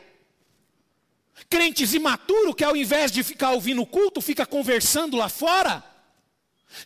Crentes 1.49 1.93
imaturos 1.93 2.55
que 2.55 2.63
ao 2.63 2.75
invés 2.75 3.11
de 3.11 3.23
ficar 3.23 3.51
ouvindo 3.51 3.81
o 3.81 3.85
culto, 3.85 4.21
fica 4.21 4.45
conversando 4.45 5.17
lá 5.17 5.29
fora. 5.29 5.83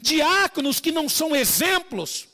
Diáconos 0.01 0.80
que 0.80 0.91
não 0.91 1.08
são 1.08 1.36
exemplos, 1.36 2.28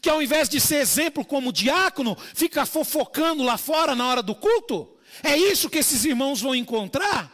que 0.00 0.08
ao 0.08 0.22
invés 0.22 0.48
de 0.48 0.60
ser 0.60 0.76
exemplo 0.76 1.24
como 1.24 1.52
diácono, 1.52 2.16
fica 2.34 2.64
fofocando 2.64 3.42
lá 3.42 3.58
fora 3.58 3.94
na 3.94 4.06
hora 4.08 4.22
do 4.22 4.34
culto. 4.34 4.96
É 5.22 5.36
isso 5.36 5.70
que 5.70 5.78
esses 5.78 6.04
irmãos 6.04 6.40
vão 6.40 6.54
encontrar. 6.54 7.32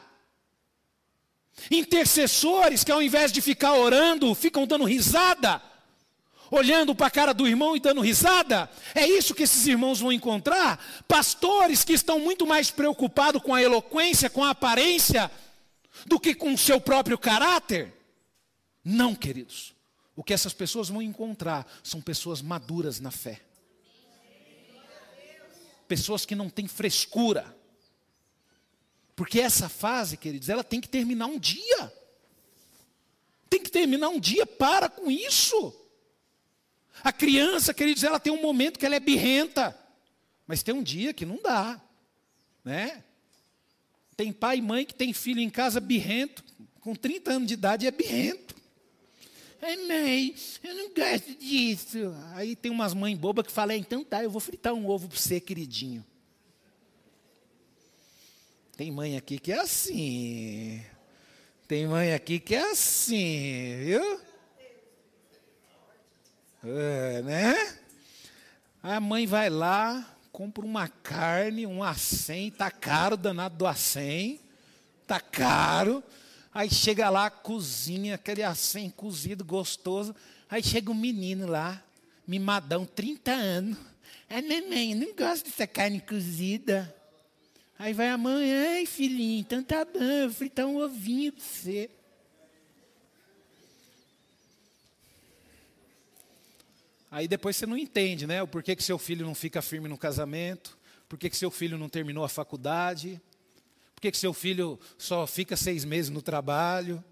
Intercessores 1.70 2.82
que 2.82 2.90
ao 2.90 3.02
invés 3.02 3.30
de 3.32 3.40
ficar 3.40 3.74
orando, 3.74 4.34
ficam 4.34 4.66
dando 4.66 4.84
risada 4.84 5.62
olhando 6.52 6.94
para 6.94 7.06
a 7.06 7.10
cara 7.10 7.32
do 7.32 7.48
irmão 7.48 7.74
e 7.74 7.80
dando 7.80 8.02
risada? 8.02 8.70
É 8.94 9.06
isso 9.06 9.34
que 9.34 9.42
esses 9.42 9.66
irmãos 9.66 10.00
vão 10.00 10.12
encontrar? 10.12 10.78
Pastores 11.08 11.82
que 11.82 11.94
estão 11.94 12.20
muito 12.20 12.46
mais 12.46 12.70
preocupados 12.70 13.42
com 13.42 13.54
a 13.54 13.62
eloquência, 13.62 14.28
com 14.28 14.44
a 14.44 14.50
aparência, 14.50 15.30
do 16.06 16.20
que 16.20 16.34
com 16.34 16.52
o 16.52 16.58
seu 16.58 16.78
próprio 16.78 17.16
caráter? 17.16 17.92
Não, 18.84 19.14
queridos. 19.14 19.74
O 20.14 20.22
que 20.22 20.34
essas 20.34 20.52
pessoas 20.52 20.90
vão 20.90 21.00
encontrar 21.00 21.66
são 21.82 22.02
pessoas 22.02 22.42
maduras 22.42 23.00
na 23.00 23.10
fé. 23.10 23.40
Pessoas 25.88 26.26
que 26.26 26.34
não 26.34 26.50
têm 26.50 26.68
frescura. 26.68 27.56
Porque 29.16 29.40
essa 29.40 29.70
fase, 29.70 30.18
queridos, 30.18 30.50
ela 30.50 30.62
tem 30.62 30.82
que 30.82 30.88
terminar 30.88 31.26
um 31.26 31.38
dia. 31.38 31.92
Tem 33.48 33.60
que 33.60 33.70
terminar 33.70 34.10
um 34.10 34.20
dia, 34.20 34.46
para 34.46 34.90
com 34.90 35.10
isso. 35.10 35.81
A 37.02 37.12
criança, 37.12 37.74
queridos, 37.74 38.04
ela 38.04 38.20
tem 38.20 38.32
um 38.32 38.40
momento 38.40 38.78
que 38.78 38.86
ela 38.86 38.94
é 38.94 39.00
birrenta, 39.00 39.76
mas 40.46 40.62
tem 40.62 40.74
um 40.74 40.82
dia 40.82 41.12
que 41.12 41.26
não 41.26 41.40
dá, 41.42 41.80
né? 42.64 43.02
Tem 44.16 44.32
pai 44.32 44.58
e 44.58 44.62
mãe 44.62 44.84
que 44.84 44.94
tem 44.94 45.12
filho 45.12 45.40
em 45.40 45.50
casa 45.50 45.80
birrento, 45.80 46.44
com 46.80 46.94
30 46.94 47.32
anos 47.32 47.48
de 47.48 47.54
idade 47.54 47.86
é 47.86 47.90
birrento. 47.90 48.54
Ai, 49.60 49.76
mãe, 49.76 50.34
eu 50.62 50.74
não 50.74 50.88
gosto 50.92 51.34
disso. 51.36 51.98
Aí 52.34 52.56
tem 52.56 52.70
umas 52.70 52.94
mães 52.94 53.16
bobas 53.16 53.46
que 53.46 53.52
falam, 53.52 53.74
é, 53.74 53.78
então 53.78 54.02
tá, 54.02 54.22
eu 54.22 54.30
vou 54.30 54.40
fritar 54.40 54.72
um 54.74 54.88
ovo 54.88 55.08
para 55.08 55.16
você, 55.16 55.40
queridinho. 55.40 56.04
Tem 58.76 58.90
mãe 58.90 59.16
aqui 59.16 59.38
que 59.38 59.52
é 59.52 59.60
assim. 59.60 60.84
Tem 61.68 61.86
mãe 61.86 62.12
aqui 62.12 62.40
que 62.40 62.54
é 62.54 62.70
assim, 62.70 63.84
viu? 63.84 64.20
É, 66.64 67.22
né? 67.22 67.76
A 68.80 69.00
mãe 69.00 69.26
vai 69.26 69.50
lá, 69.50 70.08
compra 70.30 70.64
uma 70.64 70.86
carne, 70.86 71.66
um 71.66 71.82
acém, 71.82 72.52
tá 72.52 72.70
caro, 72.70 73.16
danado 73.16 73.56
do 73.56 73.66
acém, 73.66 74.38
tá 75.04 75.18
caro. 75.18 76.04
Aí 76.54 76.70
chega 76.70 77.10
lá, 77.10 77.28
cozinha 77.30 78.14
aquele 78.14 78.44
acém 78.44 78.90
cozido, 78.90 79.44
gostoso. 79.44 80.14
Aí 80.48 80.62
chega 80.62 80.92
um 80.92 80.94
menino 80.94 81.48
lá, 81.48 81.82
mimadão, 82.28 82.86
30 82.86 83.32
anos. 83.32 83.78
É, 84.28 84.40
neném, 84.40 84.94
não 84.94 85.16
gosto 85.16 85.46
dessa 85.46 85.66
carne 85.66 86.00
cozida. 86.00 86.94
Aí 87.76 87.92
vai 87.92 88.08
a 88.08 88.16
mãe, 88.16 88.54
ai 88.54 88.86
filhinho, 88.86 89.40
então 89.40 89.64
tá 89.64 89.84
bom, 89.84 90.00
eu 90.00 90.32
fritar 90.32 90.66
um 90.66 90.76
ovinho 90.76 91.32
para 91.32 91.42
você. 91.42 91.90
Aí 97.12 97.28
depois 97.28 97.54
você 97.56 97.66
não 97.66 97.76
entende, 97.76 98.26
né? 98.26 98.42
O 98.42 98.48
porquê 98.48 98.74
que 98.74 98.82
seu 98.82 98.98
filho 98.98 99.26
não 99.26 99.34
fica 99.34 99.60
firme 99.60 99.86
no 99.86 99.98
casamento, 99.98 100.78
por 101.06 101.18
que 101.18 101.30
seu 101.36 101.50
filho 101.50 101.76
não 101.76 101.86
terminou 101.86 102.24
a 102.24 102.28
faculdade, 102.28 103.20
por 103.94 104.00
que 104.00 104.16
seu 104.16 104.32
filho 104.32 104.80
só 104.96 105.26
fica 105.26 105.54
seis 105.54 105.84
meses 105.84 106.10
no 106.10 106.22
trabalho. 106.22 107.04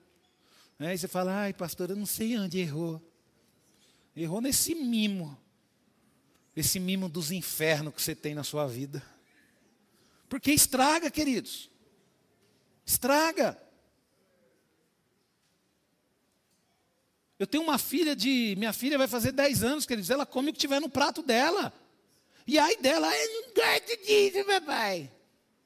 Aí 0.78 0.96
você 0.96 1.06
fala, 1.06 1.42
ai 1.42 1.52
pastor, 1.52 1.90
eu 1.90 1.96
não 1.96 2.06
sei 2.06 2.38
onde 2.38 2.58
errou. 2.58 2.98
Errou 4.16 4.40
nesse 4.40 4.74
mimo. 4.74 5.38
Esse 6.56 6.80
mimo 6.80 7.06
dos 7.06 7.30
infernos 7.30 7.94
que 7.94 8.00
você 8.00 8.14
tem 8.14 8.34
na 8.34 8.42
sua 8.42 8.66
vida. 8.66 9.02
Porque 10.30 10.50
estraga, 10.50 11.10
queridos. 11.10 11.68
Estraga. 12.86 13.60
Eu 17.40 17.46
tenho 17.46 17.64
uma 17.64 17.78
filha 17.78 18.14
de. 18.14 18.54
Minha 18.58 18.70
filha 18.70 18.98
vai 18.98 19.08
fazer 19.08 19.32
10 19.32 19.64
anos, 19.64 19.86
queridos. 19.86 20.10
Ela 20.10 20.26
come 20.26 20.50
o 20.50 20.52
que 20.52 20.58
tiver 20.58 20.78
no 20.78 20.90
prato 20.90 21.22
dela. 21.22 21.72
E 22.46 22.58
aí 22.58 22.76
dela, 22.82 23.10
eu 23.16 23.32
não 23.32 23.42
gosto 23.54 23.96
disso, 24.04 24.44
papai. 24.44 25.10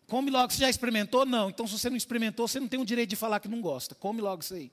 Come 0.06 0.30
logo, 0.30 0.52
você 0.52 0.60
já 0.60 0.70
experimentou? 0.70 1.26
Não. 1.26 1.50
Então, 1.50 1.66
se 1.66 1.76
você 1.76 1.90
não 1.90 1.96
experimentou, 1.96 2.46
você 2.46 2.60
não 2.60 2.68
tem 2.68 2.80
o 2.80 2.84
direito 2.84 3.10
de 3.10 3.16
falar 3.16 3.40
que 3.40 3.48
não 3.48 3.60
gosta. 3.60 3.92
Come 3.96 4.20
logo 4.20 4.42
isso 4.42 4.54
aí. 4.54 4.70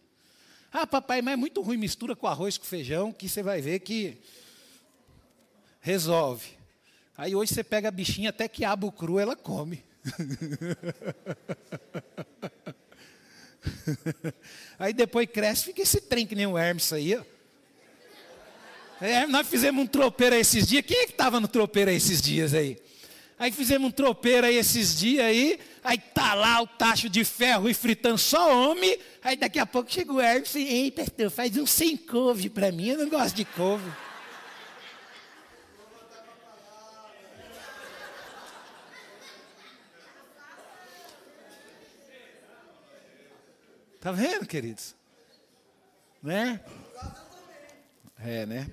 Ah, 0.72 0.86
papai, 0.86 1.24
mas 1.24 1.34
é 1.34 1.38
muito 1.38 1.60
ruim, 1.62 1.78
mistura 1.78 2.16
com 2.16 2.28
arroz, 2.28 2.60
com 2.60 2.66
feijão, 2.66 3.12
que 3.12 3.28
você 3.28 3.41
vai 3.41 3.62
ver 3.62 3.80
que 3.80 4.20
resolve. 5.80 6.49
Aí 7.18 7.36
hoje 7.36 7.52
você 7.52 7.64
pega 7.64 7.88
a 7.88 7.91
bichinha, 7.91 8.30
até 8.30 8.47
que 8.47 8.64
abo 8.64 8.91
cru 8.91 9.18
ela 9.18 9.36
come. 9.36 9.84
Aí 14.80 14.93
depois 14.93 15.28
cresce, 15.32 15.66
fica 15.66 15.82
esse 15.82 16.01
trem 16.01 16.26
que 16.26 16.36
nem 16.36 16.47
o 16.47 16.57
Hermes 16.57 16.91
aí, 16.91 17.16
ó. 17.16 17.24
É, 18.99 19.26
nós 19.26 19.47
fizemos 19.47 19.84
um 19.84 19.88
tropeiro 19.88 20.36
esses 20.36 20.68
dias. 20.68 20.86
Quem 20.86 20.97
é 20.97 21.05
que 21.05 21.12
estava 21.12 21.39
no 21.39 21.47
tropeiro 21.47 21.89
esses 21.89 22.22
dias 22.22 22.53
aí? 22.53 22.78
Aí 23.39 23.51
fizemos 23.51 23.88
um 23.88 23.91
tropeiro 23.91 24.45
aí 24.45 24.55
esses 24.55 24.99
dias 24.99 25.26
aí, 25.26 25.59
aí 25.84 25.97
tá 25.97 26.36
lá 26.36 26.62
o 26.62 26.68
tacho 26.68 27.09
de 27.09 27.24
ferro 27.24 27.68
e 27.68 27.74
fritando 27.74 28.20
só 28.20 28.55
homem, 28.55 28.99
aí 29.24 29.36
daqui 29.36 29.57
a 29.57 29.66
pouco 29.66 29.91
chega 29.91 30.14
o 30.14 30.22
Hermes 30.22 30.53
e 30.53 30.62
ei, 30.62 30.91
pastor, 30.91 31.32
faz 31.32 31.57
um 31.57 31.66
sem 31.66 31.97
couve 31.97 32.51
para 32.51 32.72
mim, 32.72 32.89
eu 32.89 32.99
não 32.99 33.09
gosto 33.09 33.36
de 33.36 33.43
couve. 33.43 33.89
Tá 44.02 44.12
vendo, 44.12 44.47
queridos? 44.47 44.95
Né? 46.24 46.60
É, 48.18 48.47
né? 48.47 48.68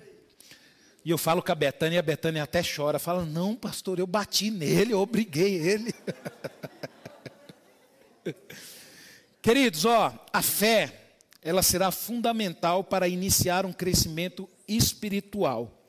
E 1.05 1.11
eu 1.11 1.19
falo 1.19 1.43
com 1.43 1.53
a 1.53 1.55
Betânia 1.55 1.97
e 1.97 1.99
a 1.99 2.03
Betânia 2.03 2.43
até 2.43 2.63
chora. 2.63 2.99
Fala, 2.99 3.27
não, 3.27 3.55
pastor, 3.55 3.99
eu 3.99 4.07
bati 4.07 4.51
nele, 4.51 4.95
eu 4.95 5.01
obriguei 5.01 5.57
ele. 5.57 5.95
Queridos, 9.43 9.85
ó, 9.85 10.19
a 10.33 10.41
fé, 10.41 10.95
ela 11.43 11.63
será 11.63 11.91
fundamental 11.91 12.83
para 12.83 13.07
iniciar 13.07 13.67
um 13.67 13.73
crescimento 13.73 14.49
espiritual. 14.67 15.85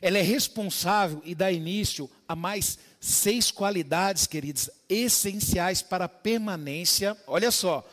Ela 0.00 0.18
é 0.18 0.22
responsável 0.22 1.20
e 1.24 1.34
dá 1.34 1.50
início 1.50 2.08
a 2.28 2.36
mais 2.36 2.78
seis 3.00 3.50
qualidades, 3.50 4.28
queridos, 4.28 4.70
essenciais 4.88 5.82
para 5.82 6.04
a 6.04 6.08
permanência. 6.08 7.16
Olha 7.26 7.50
só, 7.50 7.84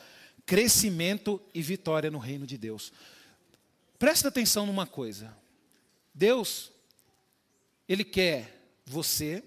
crescimento 0.46 1.42
e 1.54 1.62
vitória 1.62 2.12
no 2.12 2.20
reino 2.20 2.46
de 2.46 2.58
Deus. 2.58 2.92
Presta 3.98 4.28
atenção 4.28 4.66
numa 4.66 4.88
coisa. 4.88 5.36
Deus, 6.14 6.72
Ele 7.88 8.04
quer 8.04 8.62
você, 8.86 9.44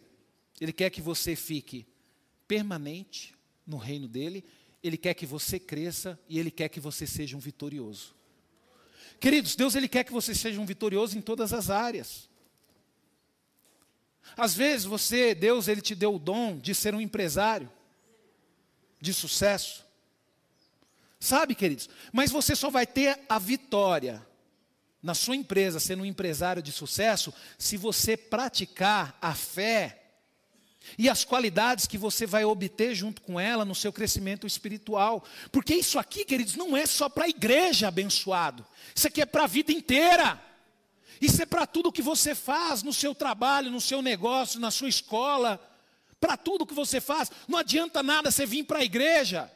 Ele 0.61 0.73
quer 0.73 0.91
que 0.91 1.03
você 1.03 1.37
fique 1.37 1.87
permanente 2.47 3.35
no 3.67 3.77
reino 3.77 4.07
dEle, 4.07 4.45
Ele 4.83 4.97
quer 4.97 5.15
que 5.15 5.27
você 5.27 5.59
cresça 5.59 6.19
e 6.29 6.39
Ele 6.39 6.51
quer 6.51 6.69
que 6.69 6.81
você 6.81 7.07
seja 7.07 7.37
um 7.37 7.41
vitorioso. 7.41 8.15
Queridos, 9.21 9.57
Deus 9.57 9.75
Ele 9.75 9.89
quer 9.89 10.05
que 10.05 10.13
você 10.13 10.35
seja 10.35 10.61
um 10.61 10.67
vitorioso 10.67 11.17
em 11.19 11.21
todas 11.21 11.53
as 11.53 11.71
áreas. 11.71 12.29
Às 14.37 14.55
vezes 14.55 14.87
você, 14.87 15.35
Deus, 15.35 15.69
Ele 15.69 15.81
te 15.81 15.95
deu 15.95 16.15
o 16.15 16.19
dom 16.19 16.59
de 16.59 16.75
ser 16.75 16.95
um 16.95 17.01
empresário 17.01 17.71
de 19.01 19.13
sucesso. 19.13 19.84
Sabe, 21.25 21.55
queridos? 21.55 21.89
Mas 22.13 22.31
você 22.31 22.55
só 22.55 22.69
vai 22.69 22.87
ter 22.87 23.19
a 23.31 23.39
vitória 23.39 24.25
na 25.03 25.15
sua 25.15 25.35
empresa, 25.35 25.81
sendo 25.81 26.03
um 26.03 26.07
empresário 26.07 26.63
de 26.63 26.71
sucesso, 26.71 27.33
se 27.57 27.79
você 27.79 28.15
praticar 28.15 29.17
a 29.23 29.35
fé 29.35 30.03
e 30.99 31.09
as 31.09 31.25
qualidades 31.25 31.87
que 31.87 31.97
você 31.97 32.27
vai 32.27 32.45
obter 32.45 32.95
junto 32.95 33.23
com 33.23 33.41
ela 33.41 33.65
no 33.65 33.75
seu 33.75 33.91
crescimento 33.91 34.47
espiritual. 34.47 35.25
Porque 35.51 35.75
isso 35.75 35.99
aqui, 35.99 36.27
queridos, 36.27 36.57
não 36.57 36.77
é 36.77 36.85
só 36.85 37.09
para 37.09 37.25
a 37.25 37.29
igreja 37.31 37.89
abençoado. 37.89 38.63
Isso 38.95 39.07
aqui 39.07 39.23
é 39.23 39.27
para 39.27 39.45
a 39.45 39.47
vida 39.47 39.73
inteira. 39.73 40.39
Isso 41.23 41.41
é 41.41 41.47
para 41.47 41.67
tudo 41.67 41.91
que 41.91 42.03
você 42.03 42.35
faz 42.35 42.83
no 42.83 42.93
seu 42.93 43.15
trabalho, 43.15 43.71
no 43.71 43.81
seu 43.81 44.03
negócio, 44.03 44.61
na 44.61 44.71
sua 44.71 44.91
escola, 44.91 45.59
para 46.21 46.37
tudo 46.37 46.67
que 46.67 46.75
você 46.75 47.01
faz. 47.01 47.33
Não 47.49 47.59
adianta 47.59 48.03
nada 48.03 48.31
você 48.31 48.45
vir 48.45 48.65
para 48.65 48.81
a 48.81 48.85
igreja 48.85 49.51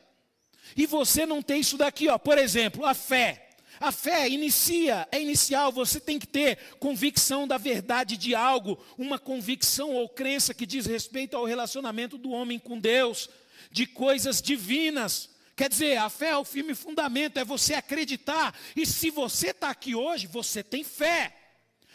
e 0.76 0.86
você 0.86 1.26
não 1.26 1.42
ter 1.42 1.56
isso 1.56 1.76
daqui, 1.76 2.08
ó. 2.08 2.18
Por 2.18 2.38
exemplo, 2.38 2.84
a 2.84 2.94
fé. 2.94 3.48
A 3.80 3.92
fé 3.92 4.28
inicia, 4.28 5.06
é 5.12 5.20
inicial, 5.20 5.70
você 5.70 6.00
tem 6.00 6.18
que 6.18 6.26
ter 6.26 6.58
convicção 6.80 7.46
da 7.46 7.56
verdade 7.56 8.16
de 8.16 8.34
algo, 8.34 8.76
uma 8.96 9.18
convicção 9.18 9.94
ou 9.94 10.08
crença 10.08 10.52
que 10.52 10.66
diz 10.66 10.84
respeito 10.84 11.36
ao 11.36 11.44
relacionamento 11.44 12.18
do 12.18 12.30
homem 12.30 12.58
com 12.58 12.78
Deus, 12.78 13.30
de 13.70 13.86
coisas 13.86 14.42
divinas. 14.42 15.30
Quer 15.54 15.68
dizer, 15.68 15.96
a 15.96 16.10
fé 16.10 16.30
é 16.30 16.36
o 16.36 16.44
firme 16.44 16.74
fundamento, 16.74 17.38
é 17.38 17.44
você 17.44 17.74
acreditar. 17.74 18.52
E 18.74 18.84
se 18.84 19.10
você 19.10 19.50
está 19.50 19.70
aqui 19.70 19.94
hoje, 19.94 20.26
você 20.26 20.62
tem 20.62 20.82
fé. 20.82 21.34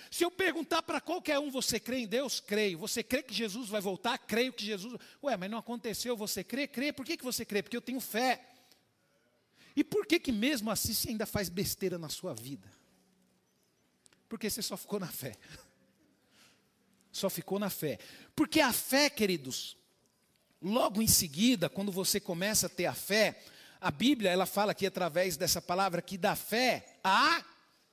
Se 0.10 0.24
eu 0.24 0.30
perguntar 0.30 0.84
para 0.84 1.02
qualquer 1.02 1.40
um, 1.40 1.50
você 1.50 1.80
crê 1.80 2.00
em 2.00 2.08
Deus? 2.08 2.40
Creio. 2.40 2.78
Você 2.78 3.02
crê 3.02 3.24
que 3.24 3.34
Jesus 3.34 3.68
vai 3.68 3.82
voltar? 3.82 4.18
Creio 4.20 4.54
que 4.54 4.64
Jesus. 4.64 4.96
Ué, 5.24 5.36
mas 5.36 5.50
não 5.50 5.58
aconteceu, 5.58 6.16
você 6.16 6.44
crê? 6.44 6.68
Crê. 6.68 6.94
Por 6.94 7.06
que, 7.06 7.18
que 7.18 7.24
você 7.24 7.44
crê? 7.44 7.64
Porque 7.64 7.76
eu 7.76 7.82
tenho 7.82 8.00
fé. 8.00 8.40
E 9.76 9.84
por 9.84 10.06
que 10.06 10.20
que 10.20 10.32
mesmo 10.32 10.70
assim 10.70 10.94
você 10.94 11.10
ainda 11.10 11.26
faz 11.26 11.50
besteira 11.50 11.98
na 11.98 12.10
sua 12.10 12.34
vida? 12.34 12.70
Porque 14.30 14.50
você 14.50 14.62
só 14.62 14.78
ficou 14.78 15.00
na 15.00 15.08
fé. 15.08 15.36
Só 17.12 17.30
ficou 17.30 17.60
na 17.60 17.70
fé. 17.70 18.00
Porque 18.36 18.60
a 18.60 18.74
fé, 18.74 19.08
queridos, 19.08 19.78
logo 20.60 21.00
em 21.00 21.08
seguida, 21.08 21.70
quando 21.70 21.92
você 21.92 22.20
começa 22.20 22.66
a 22.66 22.70
ter 22.70 22.88
a 22.88 22.94
fé, 22.96 23.40
a 23.80 23.92
Bíblia, 23.92 24.32
ela 24.32 24.48
fala 24.48 24.72
aqui 24.72 24.88
através 24.88 25.38
dessa 25.38 25.62
palavra 25.62 26.02
que 26.02 26.18
da 26.18 26.36
fé 26.36 26.98
a 27.04 27.46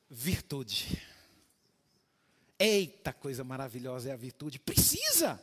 virtude. 0.09 1.03
Eita, 2.59 3.12
coisa 3.12 3.45
maravilhosa 3.45 4.09
é 4.09 4.12
a 4.12 4.16
virtude. 4.16 4.59
Precisa. 4.59 5.43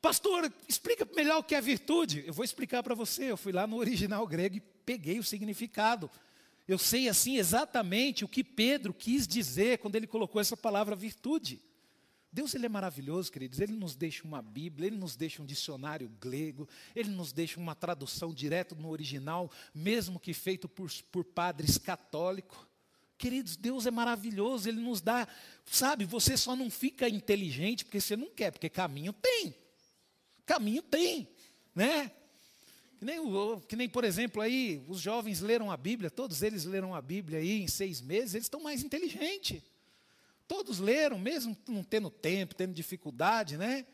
Pastor, 0.00 0.52
explica 0.68 1.06
melhor 1.14 1.38
o 1.38 1.42
que 1.42 1.54
é 1.54 1.60
virtude. 1.60 2.24
Eu 2.26 2.32
vou 2.32 2.44
explicar 2.44 2.82
para 2.82 2.94
você. 2.94 3.30
Eu 3.30 3.36
fui 3.36 3.52
lá 3.52 3.66
no 3.66 3.76
original 3.76 4.26
grego 4.26 4.56
e 4.56 4.60
peguei 4.60 5.18
o 5.18 5.24
significado. 5.24 6.10
Eu 6.68 6.78
sei 6.78 7.08
assim 7.08 7.36
exatamente 7.36 8.24
o 8.24 8.28
que 8.28 8.42
Pedro 8.42 8.92
quis 8.92 9.26
dizer 9.26 9.78
quando 9.78 9.96
ele 9.96 10.06
colocou 10.06 10.40
essa 10.40 10.56
palavra 10.56 10.96
virtude. 10.96 11.60
Deus 12.32 12.54
ele 12.54 12.66
é 12.66 12.68
maravilhoso, 12.68 13.32
queridos. 13.32 13.60
Ele 13.60 13.72
nos 13.72 13.94
deixa 13.94 14.24
uma 14.24 14.42
Bíblia, 14.42 14.88
ele 14.88 14.96
nos 14.98 15.16
deixa 15.16 15.40
um 15.42 15.46
dicionário 15.46 16.08
grego, 16.20 16.68
ele 16.94 17.08
nos 17.08 17.32
deixa 17.32 17.58
uma 17.58 17.74
tradução 17.74 18.34
direto 18.34 18.74
no 18.74 18.90
original, 18.90 19.50
mesmo 19.74 20.20
que 20.20 20.34
feito 20.34 20.68
por, 20.68 20.90
por 21.10 21.24
padres 21.24 21.78
católicos. 21.78 22.58
Queridos, 23.16 23.56
Deus 23.56 23.86
é 23.86 23.90
maravilhoso, 23.90 24.68
ele 24.68 24.80
nos 24.80 25.00
dá, 25.00 25.26
sabe, 25.64 26.04
você 26.04 26.36
só 26.36 26.54
não 26.54 26.70
fica 26.70 27.08
inteligente 27.08 27.84
porque 27.84 28.00
você 28.00 28.14
não 28.14 28.28
quer, 28.28 28.50
porque 28.50 28.68
caminho 28.68 29.14
tem. 29.14 29.54
Caminho 30.46 30.82
tem, 30.82 31.28
né? 31.74 32.10
Que 32.98 33.04
nem, 33.04 33.60
que 33.68 33.76
nem, 33.76 33.88
por 33.88 34.04
exemplo, 34.04 34.40
aí, 34.40 34.82
os 34.88 35.00
jovens 35.00 35.40
leram 35.40 35.70
a 35.70 35.76
Bíblia, 35.76 36.10
todos 36.10 36.42
eles 36.42 36.64
leram 36.64 36.94
a 36.94 37.02
Bíblia 37.02 37.40
aí 37.40 37.60
em 37.60 37.68
seis 37.68 38.00
meses, 38.00 38.34
eles 38.34 38.46
estão 38.46 38.60
mais 38.60 38.82
inteligentes. 38.82 39.62
Todos 40.48 40.78
leram, 40.78 41.18
mesmo 41.18 41.56
não 41.68 41.82
tendo 41.82 42.08
tempo, 42.08 42.54
tendo 42.54 42.72
dificuldade, 42.72 43.58
né? 43.58 43.84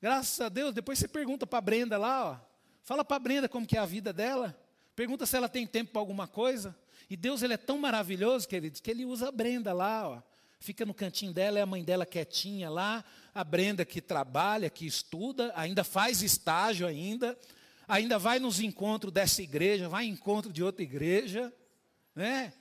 Graças 0.00 0.40
a 0.40 0.48
Deus, 0.48 0.74
depois 0.74 0.98
você 0.98 1.08
pergunta 1.08 1.46
para 1.46 1.58
a 1.58 1.62
Brenda 1.62 1.96
lá, 1.96 2.30
ó, 2.30 2.38
fala 2.84 3.04
para 3.04 3.16
a 3.16 3.20
Brenda 3.20 3.48
como 3.48 3.66
que 3.66 3.76
é 3.76 3.80
a 3.80 3.86
vida 3.86 4.12
dela, 4.12 4.56
pergunta 4.94 5.26
se 5.26 5.36
ela 5.36 5.48
tem 5.48 5.66
tempo 5.66 5.92
para 5.92 6.00
alguma 6.00 6.28
coisa. 6.28 6.76
E 7.08 7.16
Deus 7.16 7.42
ele 7.42 7.54
é 7.54 7.56
tão 7.56 7.78
maravilhoso, 7.78 8.46
queridos, 8.46 8.80
que 8.80 8.90
ele 8.90 9.04
usa 9.04 9.28
a 9.28 9.32
Brenda 9.32 9.72
lá, 9.72 10.08
ó. 10.08 10.22
Fica 10.66 10.84
no 10.84 10.92
cantinho 10.92 11.32
dela, 11.32 11.60
é 11.60 11.62
a 11.62 11.66
mãe 11.66 11.84
dela 11.84 12.04
quietinha 12.04 12.68
lá, 12.68 13.04
a 13.32 13.44
Brenda 13.44 13.84
que 13.84 14.00
trabalha, 14.00 14.68
que 14.68 14.84
estuda, 14.84 15.52
ainda 15.54 15.84
faz 15.84 16.22
estágio 16.22 16.88
ainda, 16.88 17.38
ainda 17.86 18.18
vai 18.18 18.40
nos 18.40 18.58
encontros 18.58 19.12
dessa 19.12 19.40
igreja, 19.40 19.88
vai 19.88 20.06
em 20.06 20.10
encontro 20.10 20.52
de 20.52 20.64
outra 20.64 20.82
igreja, 20.82 21.54
né? 22.16 22.52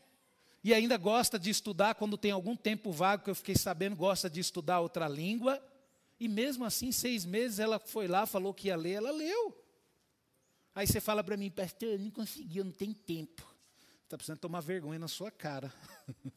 E 0.63 0.71
ainda 0.71 0.97
gosta 0.97 1.39
de 1.39 1.49
estudar 1.49 1.95
quando 1.95 2.15
tem 2.15 2.29
algum 2.29 2.55
tempo 2.55 2.91
vago, 2.91 3.23
que 3.23 3.29
eu 3.31 3.35
fiquei 3.35 3.55
sabendo, 3.55 3.95
gosta 3.95 4.29
de 4.29 4.39
estudar 4.39 4.81
outra 4.81 5.07
língua. 5.07 5.59
E 6.19 6.27
mesmo 6.27 6.63
assim, 6.63 6.91
seis 6.91 7.25
meses, 7.25 7.57
ela 7.57 7.79
foi 7.79 8.07
lá, 8.07 8.27
falou 8.27 8.53
que 8.53 8.67
ia 8.67 8.75
ler, 8.75 8.97
ela 8.97 9.09
leu. 9.09 9.65
Aí 10.75 10.85
você 10.85 11.01
fala 11.01 11.23
para 11.23 11.35
mim, 11.35 11.49
pastor, 11.49 11.89
eu 11.89 11.97
não 11.99 12.11
consegui, 12.11 12.59
eu 12.59 12.65
não 12.65 12.71
tenho 12.71 12.93
tempo. 12.93 13.54
Está 14.05 14.17
precisando 14.17 14.37
tomar 14.37 14.59
vergonha 14.59 14.99
na 14.99 15.07
sua 15.07 15.31
cara. 15.31 15.73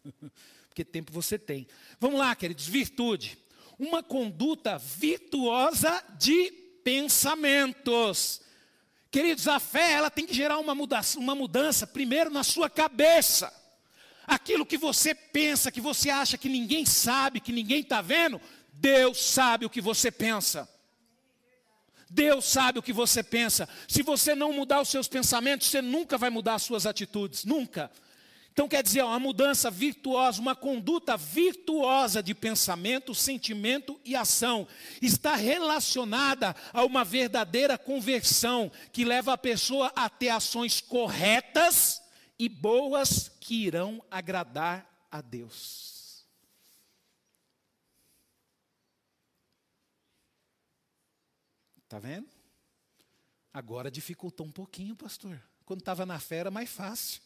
Porque 0.70 0.82
tempo 0.82 1.12
você 1.12 1.38
tem. 1.38 1.68
Vamos 2.00 2.18
lá, 2.18 2.34
queridos, 2.34 2.66
virtude. 2.66 3.38
Uma 3.78 4.02
conduta 4.02 4.78
virtuosa 4.78 6.02
de 6.18 6.50
pensamentos. 6.82 8.40
Queridos, 9.10 9.46
a 9.46 9.60
fé 9.60 9.92
ela 9.92 10.10
tem 10.10 10.24
que 10.24 10.32
gerar 10.32 10.58
uma 10.58 10.74
mudança, 10.74 11.18
uma 11.18 11.34
mudança 11.34 11.86
primeiro 11.86 12.30
na 12.30 12.42
sua 12.42 12.70
cabeça. 12.70 13.52
Aquilo 14.26 14.64
que 14.64 14.78
você 14.78 15.14
pensa, 15.14 15.70
que 15.70 15.80
você 15.80 16.08
acha 16.08 16.38
que 16.38 16.48
ninguém 16.48 16.86
sabe, 16.86 17.38
que 17.38 17.52
ninguém 17.52 17.80
está 17.80 18.00
vendo, 18.00 18.40
Deus 18.72 19.18
sabe 19.18 19.66
o 19.66 19.70
que 19.70 19.82
você 19.82 20.10
pensa. 20.10 20.66
Deus 22.10 22.44
sabe 22.44 22.78
o 22.78 22.82
que 22.82 22.92
você 22.92 23.22
pensa. 23.22 23.68
Se 23.86 24.02
você 24.02 24.34
não 24.34 24.52
mudar 24.52 24.80
os 24.80 24.88
seus 24.88 25.08
pensamentos, 25.08 25.68
você 25.68 25.82
nunca 25.82 26.16
vai 26.16 26.30
mudar 26.30 26.54
as 26.54 26.62
suas 26.62 26.86
atitudes, 26.86 27.44
nunca. 27.44 27.90
Então 28.58 28.66
quer 28.66 28.82
dizer, 28.82 29.04
uma 29.04 29.20
mudança 29.20 29.70
virtuosa, 29.70 30.40
uma 30.40 30.56
conduta 30.56 31.16
virtuosa 31.16 32.20
de 32.20 32.34
pensamento, 32.34 33.14
sentimento 33.14 34.00
e 34.04 34.16
ação 34.16 34.66
está 35.00 35.36
relacionada 35.36 36.56
a 36.72 36.84
uma 36.84 37.04
verdadeira 37.04 37.78
conversão 37.78 38.68
que 38.92 39.04
leva 39.04 39.32
a 39.32 39.38
pessoa 39.38 39.92
a 39.94 40.08
ter 40.08 40.30
ações 40.30 40.80
corretas 40.80 42.02
e 42.36 42.48
boas 42.48 43.30
que 43.40 43.64
irão 43.64 44.02
agradar 44.10 44.84
a 45.08 45.20
Deus. 45.20 45.97
Tá 51.88 51.98
vendo? 51.98 52.28
Agora 53.52 53.90
dificultou 53.90 54.46
um 54.46 54.52
pouquinho, 54.52 54.94
pastor. 54.94 55.42
Quando 55.64 55.80
estava 55.80 56.04
na 56.04 56.20
fé 56.20 56.36
era 56.36 56.50
mais 56.50 56.68
fácil. 56.68 57.22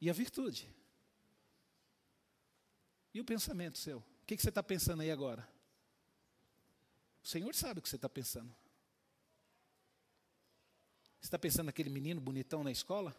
E 0.00 0.08
a 0.08 0.12
virtude? 0.12 0.72
E 3.12 3.20
o 3.20 3.24
pensamento 3.24 3.78
seu? 3.78 3.98
O 3.98 4.26
que, 4.26 4.36
que 4.36 4.42
você 4.42 4.48
está 4.48 4.62
pensando 4.62 5.02
aí 5.02 5.10
agora? 5.10 5.46
O 7.22 7.26
Senhor 7.26 7.54
sabe 7.54 7.80
o 7.80 7.82
que 7.82 7.88
você 7.88 7.96
está 7.96 8.08
pensando. 8.08 8.54
Você 11.20 11.26
está 11.26 11.38
pensando 11.38 11.66
naquele 11.66 11.90
menino 11.90 12.20
bonitão 12.20 12.62
na 12.62 12.70
escola? 12.70 13.16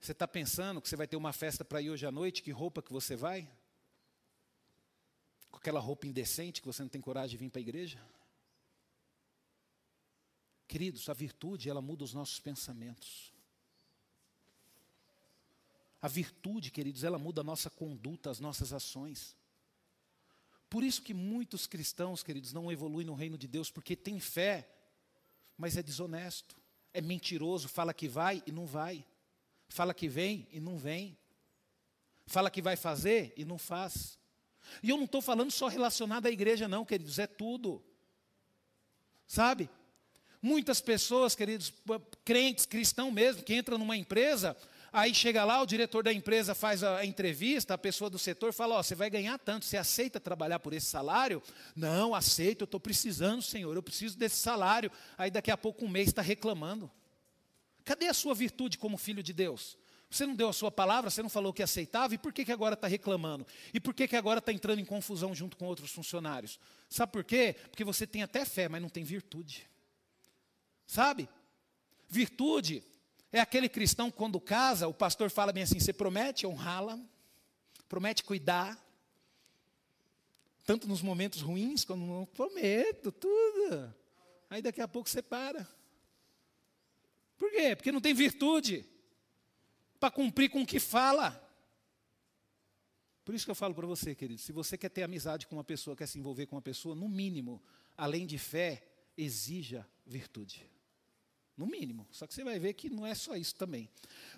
Você 0.00 0.12
está 0.12 0.28
pensando 0.28 0.80
que 0.82 0.88
você 0.88 0.96
vai 0.96 1.06
ter 1.06 1.16
uma 1.16 1.32
festa 1.32 1.64
para 1.64 1.80
ir 1.80 1.90
hoje 1.90 2.04
à 2.04 2.12
noite? 2.12 2.42
Que 2.42 2.50
roupa 2.50 2.82
que 2.82 2.92
você 2.92 3.16
vai? 3.16 3.48
Aquela 5.68 5.80
roupa 5.80 6.06
indecente 6.06 6.62
que 6.62 6.66
você 6.66 6.80
não 6.80 6.88
tem 6.88 6.98
coragem 6.98 7.32
de 7.32 7.36
vir 7.36 7.50
para 7.50 7.58
a 7.58 7.60
igreja? 7.60 8.02
Queridos, 10.66 11.06
a 11.10 11.12
virtude, 11.12 11.68
ela 11.68 11.82
muda 11.82 12.04
os 12.04 12.14
nossos 12.14 12.40
pensamentos. 12.40 13.34
A 16.00 16.08
virtude, 16.08 16.70
queridos, 16.70 17.04
ela 17.04 17.18
muda 17.18 17.42
a 17.42 17.44
nossa 17.44 17.68
conduta, 17.68 18.30
as 18.30 18.40
nossas 18.40 18.72
ações. 18.72 19.36
Por 20.70 20.82
isso 20.82 21.02
que 21.02 21.12
muitos 21.12 21.66
cristãos, 21.66 22.22
queridos, 22.22 22.54
não 22.54 22.72
evoluem 22.72 23.04
no 23.04 23.14
reino 23.14 23.36
de 23.36 23.46
Deus, 23.46 23.70
porque 23.70 23.94
tem 23.94 24.18
fé, 24.18 24.66
mas 25.54 25.76
é 25.76 25.82
desonesto, 25.82 26.56
é 26.94 27.02
mentiroso, 27.02 27.68
fala 27.68 27.92
que 27.92 28.08
vai 28.08 28.42
e 28.46 28.52
não 28.52 28.64
vai, 28.64 29.04
fala 29.68 29.92
que 29.92 30.08
vem 30.08 30.48
e 30.50 30.60
não 30.60 30.78
vem, 30.78 31.14
fala 32.26 32.50
que 32.50 32.62
vai 32.62 32.74
fazer 32.74 33.34
e 33.36 33.44
não 33.44 33.58
faz. 33.58 34.18
E 34.82 34.90
eu 34.90 34.96
não 34.96 35.04
estou 35.04 35.20
falando 35.20 35.50
só 35.50 35.68
relacionado 35.68 36.26
à 36.26 36.30
igreja, 36.30 36.68
não, 36.68 36.84
queridos, 36.84 37.18
é 37.18 37.26
tudo. 37.26 37.82
Sabe? 39.26 39.68
Muitas 40.40 40.80
pessoas, 40.80 41.34
queridos, 41.34 41.72
crentes, 42.24 42.64
cristãos 42.64 43.12
mesmo, 43.12 43.42
que 43.42 43.54
entram 43.54 43.76
numa 43.76 43.96
empresa, 43.96 44.56
aí 44.92 45.12
chega 45.12 45.44
lá, 45.44 45.60
o 45.60 45.66
diretor 45.66 46.04
da 46.04 46.12
empresa 46.12 46.54
faz 46.54 46.84
a 46.84 47.04
entrevista, 47.04 47.74
a 47.74 47.78
pessoa 47.78 48.08
do 48.08 48.18
setor 48.18 48.52
fala: 48.52 48.76
Ó, 48.76 48.78
oh, 48.78 48.82
você 48.82 48.94
vai 48.94 49.10
ganhar 49.10 49.36
tanto, 49.38 49.64
você 49.64 49.76
aceita 49.76 50.20
trabalhar 50.20 50.60
por 50.60 50.72
esse 50.72 50.86
salário? 50.86 51.42
Não, 51.74 52.14
aceito, 52.14 52.62
eu 52.62 52.66
estou 52.66 52.78
precisando, 52.78 53.42
senhor, 53.42 53.74
eu 53.74 53.82
preciso 53.82 54.16
desse 54.16 54.36
salário. 54.36 54.92
Aí 55.16 55.30
daqui 55.30 55.50
a 55.50 55.56
pouco, 55.56 55.84
um 55.84 55.88
mês, 55.88 56.08
está 56.08 56.22
reclamando. 56.22 56.88
Cadê 57.84 58.06
a 58.06 58.14
sua 58.14 58.34
virtude 58.34 58.78
como 58.78 58.96
filho 58.96 59.22
de 59.22 59.32
Deus? 59.32 59.76
Você 60.10 60.24
não 60.24 60.34
deu 60.34 60.48
a 60.48 60.52
sua 60.52 60.70
palavra, 60.70 61.10
você 61.10 61.22
não 61.22 61.28
falou 61.28 61.52
que 61.52 61.62
aceitava, 61.62 62.14
e 62.14 62.18
por 62.18 62.32
que, 62.32 62.44
que 62.44 62.52
agora 62.52 62.74
está 62.74 62.86
reclamando? 62.86 63.46
E 63.74 63.78
por 63.78 63.92
que, 63.92 64.08
que 64.08 64.16
agora 64.16 64.38
está 64.38 64.52
entrando 64.52 64.78
em 64.78 64.84
confusão 64.84 65.34
junto 65.34 65.56
com 65.56 65.66
outros 65.66 65.90
funcionários? 65.90 66.58
Sabe 66.88 67.12
por 67.12 67.24
quê? 67.24 67.54
Porque 67.70 67.84
você 67.84 68.06
tem 68.06 68.22
até 68.22 68.44
fé, 68.44 68.68
mas 68.68 68.80
não 68.80 68.88
tem 68.88 69.04
virtude. 69.04 69.68
Sabe? 70.86 71.28
Virtude 72.08 72.82
é 73.30 73.38
aquele 73.38 73.68
cristão 73.68 74.10
quando 74.10 74.40
casa, 74.40 74.88
o 74.88 74.94
pastor 74.94 75.30
fala 75.30 75.52
bem 75.52 75.64
assim: 75.64 75.78
você 75.78 75.92
promete 75.92 76.46
honrá-la, 76.46 76.98
promete 77.86 78.24
cuidar, 78.24 78.82
tanto 80.64 80.88
nos 80.88 81.02
momentos 81.02 81.42
ruins 81.42 81.84
como 81.84 82.06
não 82.06 82.24
prometo 82.24 83.12
tudo. 83.12 83.94
Aí 84.48 84.62
daqui 84.62 84.80
a 84.80 84.88
pouco 84.88 85.10
você 85.10 85.20
para. 85.20 85.68
Por 87.36 87.50
quê? 87.50 87.76
Porque 87.76 87.92
não 87.92 88.00
tem 88.00 88.14
virtude 88.14 88.86
para 89.98 90.10
cumprir 90.10 90.50
com 90.50 90.62
o 90.62 90.66
que 90.66 90.80
fala. 90.80 91.44
Por 93.24 93.34
isso 93.34 93.44
que 93.44 93.50
eu 93.50 93.54
falo 93.54 93.74
para 93.74 93.86
você, 93.86 94.14
querido, 94.14 94.40
se 94.40 94.52
você 94.52 94.78
quer 94.78 94.88
ter 94.88 95.02
amizade 95.02 95.46
com 95.46 95.56
uma 95.56 95.64
pessoa, 95.64 95.96
quer 95.96 96.06
se 96.06 96.18
envolver 96.18 96.46
com 96.46 96.56
uma 96.56 96.62
pessoa, 96.62 96.94
no 96.94 97.08
mínimo, 97.08 97.62
além 97.96 98.26
de 98.26 98.38
fé, 98.38 98.82
exija 99.16 99.86
virtude. 100.06 100.64
No 101.54 101.66
mínimo. 101.66 102.06
Só 102.10 102.26
que 102.26 102.32
você 102.32 102.44
vai 102.44 102.58
ver 102.58 102.72
que 102.74 102.88
não 102.88 103.04
é 103.04 103.14
só 103.14 103.34
isso 103.34 103.54
também. 103.56 103.90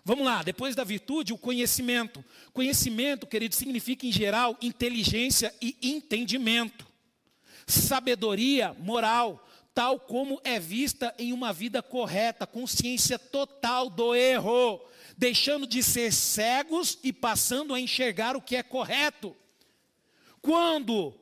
Vamos 0.04 0.24
lá, 0.24 0.42
depois 0.42 0.74
da 0.74 0.82
virtude, 0.82 1.34
o 1.34 1.38
conhecimento. 1.38 2.24
Conhecimento, 2.52 3.26
querido, 3.26 3.54
significa 3.54 4.06
em 4.06 4.12
geral 4.12 4.56
inteligência 4.60 5.54
e 5.60 5.76
entendimento. 5.82 6.86
Sabedoria 7.66 8.72
moral, 8.72 9.46
tal 9.74 10.00
como 10.00 10.40
é 10.42 10.58
vista 10.58 11.14
em 11.18 11.32
uma 11.32 11.52
vida 11.52 11.82
correta, 11.82 12.46
consciência 12.46 13.18
total 13.18 13.88
do 13.88 14.14
erro, 14.14 14.80
deixando 15.20 15.66
de 15.66 15.82
ser 15.82 16.12
cegos 16.12 16.98
e 17.04 17.12
passando 17.12 17.74
a 17.74 17.80
enxergar 17.80 18.34
o 18.34 18.42
que 18.42 18.56
é 18.56 18.62
correto. 18.62 19.36
Quando 20.40 21.14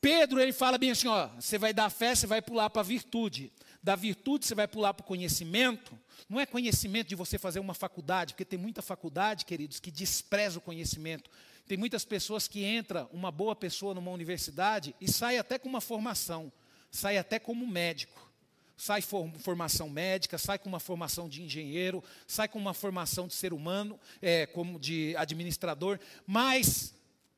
Pedro 0.00 0.40
ele 0.40 0.52
fala 0.52 0.78
bem 0.78 0.90
assim, 0.90 1.06
ó, 1.06 1.28
você 1.38 1.58
vai 1.58 1.72
dar 1.72 1.90
fé, 1.90 2.14
você 2.14 2.26
vai 2.26 2.42
pular 2.42 2.68
para 2.70 2.80
a 2.80 2.84
virtude 2.84 3.52
da 3.84 3.94
virtude 3.94 4.46
você 4.46 4.54
vai 4.54 4.66
pular 4.66 4.94
para 4.94 5.04
o 5.04 5.06
conhecimento, 5.06 5.96
não 6.26 6.40
é 6.40 6.46
conhecimento 6.46 7.08
de 7.08 7.14
você 7.14 7.36
fazer 7.36 7.60
uma 7.60 7.74
faculdade, 7.74 8.32
porque 8.32 8.44
tem 8.46 8.58
muita 8.58 8.80
faculdade, 8.80 9.44
queridos, 9.44 9.78
que 9.78 9.90
despreza 9.90 10.58
o 10.58 10.62
conhecimento. 10.62 11.30
Tem 11.68 11.76
muitas 11.76 12.02
pessoas 12.02 12.48
que 12.48 12.64
entra 12.64 13.06
uma 13.12 13.30
boa 13.30 13.54
pessoa 13.54 13.92
numa 13.94 14.10
universidade 14.10 14.96
e 14.98 15.12
sai 15.12 15.36
até 15.36 15.58
com 15.58 15.68
uma 15.68 15.82
formação, 15.82 16.50
sai 16.90 17.18
até 17.18 17.38
como 17.38 17.66
médico. 17.66 18.32
Sai 18.76 19.02
com 19.02 19.32
formação 19.38 19.88
médica, 19.88 20.36
sai 20.36 20.58
com 20.58 20.68
uma 20.68 20.80
formação 20.80 21.28
de 21.28 21.42
engenheiro, 21.42 22.02
sai 22.26 22.48
com 22.48 22.58
uma 22.58 22.74
formação 22.74 23.26
de 23.28 23.34
ser 23.34 23.52
humano, 23.52 23.98
é, 24.20 24.46
como 24.46 24.78
de 24.78 25.14
administrador, 25.16 25.98
mas 26.26 26.92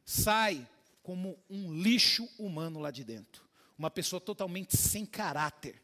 sai 0.04 0.66
como 1.02 1.38
um 1.48 1.72
lixo 1.72 2.28
humano 2.38 2.80
lá 2.80 2.90
de 2.90 3.04
dentro. 3.04 3.44
Uma 3.78 3.90
pessoa 3.90 4.20
totalmente 4.20 4.76
sem 4.76 5.04
caráter 5.04 5.80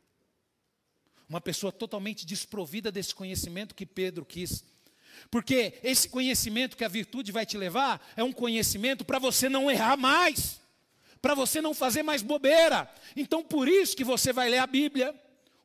uma 1.33 1.41
pessoa 1.41 1.73
totalmente 1.73 2.27
desprovida 2.27 2.93
desse 2.93 3.15
conhecimento 3.15 3.75
que 3.75 3.87
Pedro 3.87 4.23
quis. 4.23 4.63
Porque 5.31 5.79
esse 5.83 6.07
conhecimento 6.07 6.77
que 6.77 6.85
a 6.85 6.89
virtude 6.89 7.33
vai 7.33 7.47
te 7.47 7.57
levar 7.57 8.07
é 8.15 8.23
um 8.23 8.33
conhecimento 8.33 9.03
para 9.03 9.19
você 9.19 9.49
não 9.49 9.71
errar 9.71 9.97
mais, 9.97 10.61
para 11.23 11.35
você 11.35 11.63
não 11.63 11.73
fazer 11.73 12.03
mais 12.03 12.21
bobeira. 12.21 12.87
Então, 13.17 13.43
por 13.43 13.67
isso 13.67 13.97
que 13.97 14.05
você 14.05 14.31
vai 14.31 14.51
ler 14.51 14.59
a 14.59 14.67
Bíblia. 14.67 15.15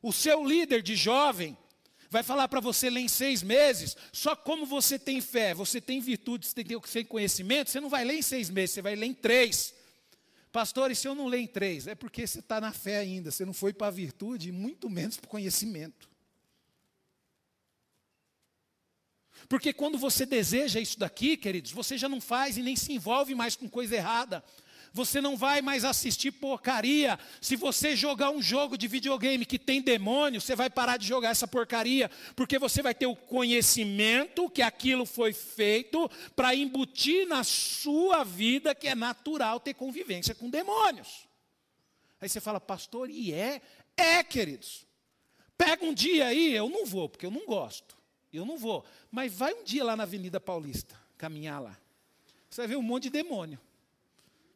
O 0.00 0.12
seu 0.12 0.44
líder 0.44 0.82
de 0.82 0.94
jovem 0.94 1.56
vai 2.10 2.22
falar 2.22 2.48
para 2.48 2.60
você 2.60 2.88
ler 2.88 3.00
em 3.00 3.08
seis 3.08 3.42
meses. 3.42 3.96
Só 4.12 4.34
como 4.34 4.64
você 4.64 4.98
tem 4.98 5.20
fé, 5.20 5.54
você 5.54 5.80
tem 5.80 6.00
virtude, 6.00 6.46
você 6.46 6.64
tem 6.64 7.04
conhecimento, 7.04 7.70
você 7.70 7.80
não 7.80 7.88
vai 7.88 8.04
ler 8.04 8.18
em 8.18 8.22
seis 8.22 8.50
meses, 8.50 8.74
você 8.74 8.82
vai 8.82 8.94
ler 8.94 9.06
em 9.06 9.14
três. 9.14 9.74
Pastor, 10.50 10.90
e 10.90 10.94
se 10.94 11.06
eu 11.06 11.14
não 11.14 11.26
ler 11.26 11.40
em 11.40 11.46
três? 11.46 11.86
É 11.86 11.94
porque 11.94 12.26
você 12.26 12.38
está 12.38 12.60
na 12.60 12.72
fé 12.72 12.98
ainda, 12.98 13.30
você 13.30 13.44
não 13.44 13.52
foi 13.52 13.72
para 13.72 13.88
a 13.88 13.90
virtude 13.90 14.48
e 14.48 14.52
muito 14.52 14.88
menos 14.88 15.16
para 15.16 15.26
o 15.26 15.30
conhecimento. 15.30 16.08
Porque 19.48 19.72
quando 19.72 19.98
você 19.98 20.26
deseja 20.26 20.80
isso 20.80 20.98
daqui, 20.98 21.36
queridos, 21.36 21.70
você 21.70 21.96
já 21.96 22.08
não 22.08 22.20
faz 22.20 22.56
e 22.56 22.62
nem 22.62 22.76
se 22.76 22.92
envolve 22.92 23.34
mais 23.34 23.54
com 23.54 23.68
coisa 23.68 23.94
errada. 23.94 24.42
Você 24.92 25.20
não 25.20 25.36
vai 25.36 25.60
mais 25.62 25.84
assistir 25.84 26.32
porcaria. 26.32 27.18
Se 27.40 27.56
você 27.56 27.94
jogar 27.94 28.30
um 28.30 28.42
jogo 28.42 28.76
de 28.76 28.88
videogame 28.88 29.46
que 29.46 29.58
tem 29.58 29.80
demônio, 29.80 30.40
você 30.40 30.56
vai 30.56 30.70
parar 30.70 30.96
de 30.96 31.06
jogar 31.06 31.30
essa 31.30 31.46
porcaria, 31.46 32.10
porque 32.34 32.58
você 32.58 32.82
vai 32.82 32.94
ter 32.94 33.06
o 33.06 33.16
conhecimento 33.16 34.50
que 34.50 34.62
aquilo 34.62 35.04
foi 35.04 35.32
feito 35.32 36.10
para 36.34 36.54
embutir 36.54 37.26
na 37.26 37.44
sua 37.44 38.24
vida 38.24 38.74
que 38.74 38.88
é 38.88 38.94
natural 38.94 39.60
ter 39.60 39.74
convivência 39.74 40.34
com 40.34 40.50
demônios. 40.50 41.28
Aí 42.20 42.28
você 42.28 42.40
fala, 42.40 42.60
pastor, 42.60 43.10
e 43.10 43.32
é? 43.32 43.62
É, 43.96 44.22
queridos. 44.22 44.86
Pega 45.56 45.84
um 45.84 45.94
dia 45.94 46.26
aí, 46.26 46.54
eu 46.54 46.68
não 46.68 46.86
vou, 46.86 47.08
porque 47.08 47.26
eu 47.26 47.30
não 47.30 47.46
gosto. 47.46 47.96
Eu 48.32 48.44
não 48.44 48.58
vou. 48.58 48.84
Mas 49.10 49.32
vai 49.32 49.54
um 49.54 49.64
dia 49.64 49.84
lá 49.84 49.96
na 49.96 50.04
Avenida 50.04 50.38
Paulista, 50.38 50.94
caminhar 51.16 51.60
lá. 51.60 51.76
Você 52.48 52.60
vai 52.62 52.68
ver 52.68 52.76
um 52.76 52.82
monte 52.82 53.04
de 53.04 53.10
demônio. 53.10 53.58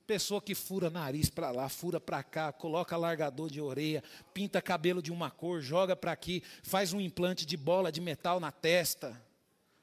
Pessoa 0.07 0.43
que 0.43 0.55
fura 0.55 0.91
nariz 0.91 1.31
para 1.31 1.51
lá, 1.51 1.69
fura 1.69 2.01
para 2.01 2.23
cá, 2.23 2.53
coloca 2.53 2.97
largador 2.97 3.51
de 3.51 3.61
orelha, 3.61 4.03
pinta 4.35 4.61
cabelo 4.61 5.01
de 5.01 5.13
uma 5.13 5.31
cor, 5.31 5.61
joga 5.61 5.95
para 5.95 6.13
aqui, 6.13 6.43
faz 6.63 6.93
um 6.93 7.01
implante 7.01 7.47
de 7.47 7.57
bola 7.57 7.93
de 7.93 8.01
metal 8.01 8.41
na 8.41 8.51
testa, 8.51 9.21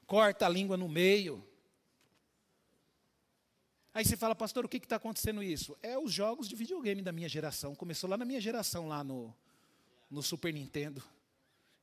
corta 0.06 0.46
a 0.46 0.48
língua 0.48 0.76
no 0.76 0.88
meio. 0.88 1.44
Aí 3.92 4.04
você 4.04 4.16
fala, 4.16 4.34
pastor, 4.34 4.64
o 4.64 4.68
que 4.68 4.76
está 4.76 4.96
acontecendo 4.96 5.42
isso? 5.42 5.76
É 5.82 5.98
os 5.98 6.12
jogos 6.12 6.48
de 6.48 6.54
videogame 6.54 7.02
da 7.02 7.10
minha 7.10 7.28
geração. 7.28 7.74
Começou 7.74 8.08
lá 8.08 8.16
na 8.16 8.24
minha 8.24 8.40
geração, 8.40 8.86
lá 8.86 9.02
no, 9.02 9.34
no 10.08 10.22
Super 10.22 10.54
Nintendo. 10.54 11.02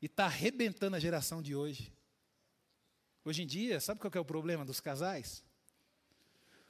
E 0.02 0.06
está 0.06 0.26
arrebentando 0.26 0.96
a 0.96 1.00
geração 1.00 1.42
de 1.42 1.54
hoje. 1.54 1.92
Hoje 3.26 3.44
em 3.44 3.48
dia, 3.48 3.80
sabe 3.82 4.00
qual 4.00 4.12
é 4.14 4.20
o 4.20 4.26
problema 4.26 4.64
dos 4.64 4.80
casais? 4.80 5.44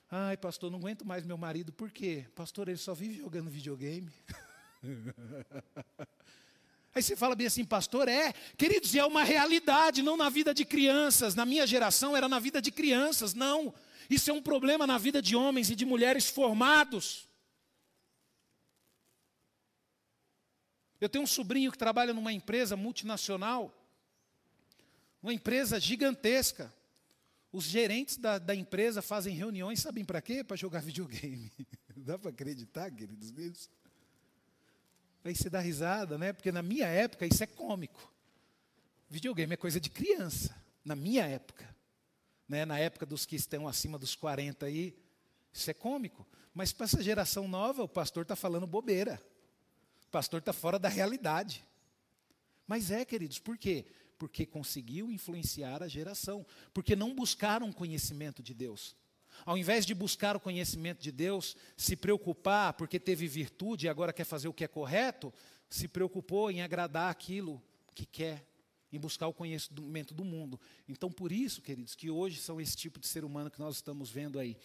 Ai, 0.09 0.37
pastor, 0.37 0.71
não 0.71 0.79
aguento 0.79 1.05
mais 1.05 1.25
meu 1.25 1.37
marido. 1.37 1.73
Por 1.73 1.91
quê? 1.91 2.25
Pastor, 2.33 2.69
ele 2.69 2.77
só 2.77 2.93
vive 2.93 3.17
jogando 3.17 3.49
videogame. 3.49 4.11
Aí 6.95 7.03
você 7.03 7.15
fala 7.15 7.35
bem 7.35 7.45
assim, 7.45 7.65
pastor, 7.65 8.07
é, 8.07 8.33
queridos, 8.57 8.95
é 8.95 9.05
uma 9.05 9.23
realidade, 9.23 10.01
não 10.01 10.17
na 10.17 10.29
vida 10.29 10.53
de 10.53 10.65
crianças. 10.65 11.35
Na 11.35 11.45
minha 11.45 11.67
geração 11.67 12.15
era 12.15 12.27
na 12.29 12.39
vida 12.39 12.61
de 12.61 12.71
crianças, 12.71 13.33
não. 13.33 13.73
Isso 14.09 14.31
é 14.31 14.33
um 14.33 14.41
problema 14.41 14.87
na 14.87 14.97
vida 14.97 15.21
de 15.21 15.35
homens 15.35 15.69
e 15.69 15.75
de 15.75 15.85
mulheres 15.85 16.29
formados. 16.29 17.27
Eu 20.99 21.09
tenho 21.09 21.23
um 21.23 21.27
sobrinho 21.27 21.71
que 21.71 21.77
trabalha 21.77 22.13
numa 22.13 22.33
empresa 22.33 22.75
multinacional, 22.75 23.71
uma 25.21 25.33
empresa 25.33 25.79
gigantesca. 25.79 26.73
Os 27.51 27.63
gerentes 27.63 28.17
da, 28.17 28.37
da 28.37 28.53
empresa 28.53 29.01
fazem 29.01 29.33
reuniões, 29.35 29.79
sabem 29.79 30.03
para 30.03 30.21
quê? 30.21 30.43
Para 30.43 30.57
jogar 30.57 30.81
videogame. 30.83 31.51
Dá 31.95 32.17
para 32.19 32.29
acreditar, 32.29 32.91
queridos 32.91 33.31
meus? 33.31 33.69
Aí 35.23 35.35
você 35.35 35.49
dá 35.49 35.59
risada, 35.59 36.17
né? 36.17 36.31
Porque 36.31 36.51
na 36.51 36.61
minha 36.61 36.87
época 36.87 37.25
isso 37.25 37.43
é 37.43 37.47
cômico. 37.47 38.11
Videogame 39.09 39.53
é 39.53 39.57
coisa 39.57 39.79
de 39.79 39.89
criança, 39.89 40.55
na 40.83 40.95
minha 40.95 41.25
época. 41.25 41.75
Né? 42.47 42.65
Na 42.65 42.77
época 42.79 43.05
dos 43.05 43.25
que 43.25 43.35
estão 43.35 43.67
acima 43.67 43.97
dos 43.97 44.15
40 44.15 44.65
aí, 44.65 44.97
isso 45.51 45.69
é 45.69 45.73
cômico. 45.73 46.27
Mas 46.53 46.73
para 46.73 46.85
essa 46.85 47.01
geração 47.01 47.47
nova, 47.47 47.83
o 47.83 47.87
pastor 47.87 48.23
está 48.23 48.35
falando 48.35 48.65
bobeira. 48.65 49.21
O 50.05 50.09
pastor 50.09 50.39
está 50.39 50.53
fora 50.53 50.79
da 50.79 50.89
realidade. 50.89 51.65
Mas 52.65 52.91
é, 52.91 53.05
queridos, 53.05 53.39
por 53.39 53.57
quê? 53.57 53.85
Porque 54.17 54.45
conseguiu 54.45 55.11
influenciar 55.11 55.83
a 55.83 55.87
geração. 55.87 56.45
Porque 56.73 56.95
não 56.95 57.13
buscaram 57.13 57.71
conhecimento 57.71 58.41
de 58.41 58.53
Deus. 58.53 58.95
Ao 59.45 59.57
invés 59.57 59.85
de 59.85 59.93
buscar 59.93 60.35
o 60.35 60.39
conhecimento 60.39 61.01
de 61.01 61.11
Deus, 61.11 61.55
se 61.75 61.95
preocupar 61.95 62.73
porque 62.73 62.99
teve 62.99 63.27
virtude 63.27 63.85
e 63.85 63.89
agora 63.89 64.13
quer 64.13 64.23
fazer 64.23 64.47
o 64.47 64.53
que 64.53 64.63
é 64.63 64.67
correto, 64.67 65.33
se 65.69 65.87
preocupou 65.87 66.49
em 66.49 66.61
agradar 66.61 67.11
aquilo 67.11 67.61
que 67.93 68.05
quer, 68.05 68.45
em 68.91 68.99
buscar 68.99 69.27
o 69.27 69.33
conhecimento 69.33 70.13
do 70.13 70.23
mundo. 70.23 70.59
Então, 70.87 71.11
por 71.11 71.31
isso, 71.31 71.61
queridos, 71.61 71.95
que 71.95 72.09
hoje 72.09 72.39
são 72.39 72.59
esse 72.59 72.75
tipo 72.75 72.99
de 72.99 73.07
ser 73.07 73.23
humano 73.23 73.51
que 73.51 73.59
nós 73.59 73.75
estamos 73.75 74.09
vendo 74.09 74.39
aí. 74.39 74.57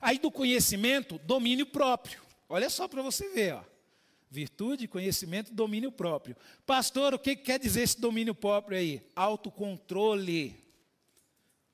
Aí 0.00 0.18
do 0.18 0.30
conhecimento, 0.30 1.18
domínio 1.18 1.66
próprio. 1.66 2.20
Olha 2.48 2.68
só 2.68 2.88
para 2.88 3.02
você 3.02 3.28
ver, 3.30 3.54
ó. 3.54 3.64
Virtude, 4.30 4.86
conhecimento, 4.86 5.52
domínio 5.52 5.90
próprio. 5.90 6.36
Pastor, 6.64 7.14
o 7.14 7.18
que 7.18 7.34
quer 7.34 7.58
dizer 7.58 7.82
esse 7.82 8.00
domínio 8.00 8.34
próprio 8.34 8.78
aí? 8.78 9.02
Autocontrole. 9.16 10.56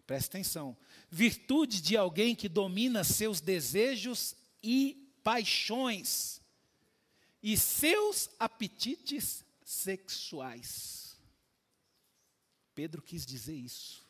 Presta 0.06 0.38
atenção. 0.38 0.74
Virtude 1.10 1.82
de 1.82 1.96
alguém 1.96 2.34
que 2.34 2.48
domina 2.48 3.04
seus 3.04 3.40
desejos 3.40 4.34
e 4.62 5.12
paixões 5.22 6.40
e 7.42 7.58
seus 7.58 8.30
apetites 8.38 9.44
sexuais. 9.62 11.18
Pedro 12.74 13.02
quis 13.02 13.26
dizer 13.26 13.54
isso. 13.54 14.06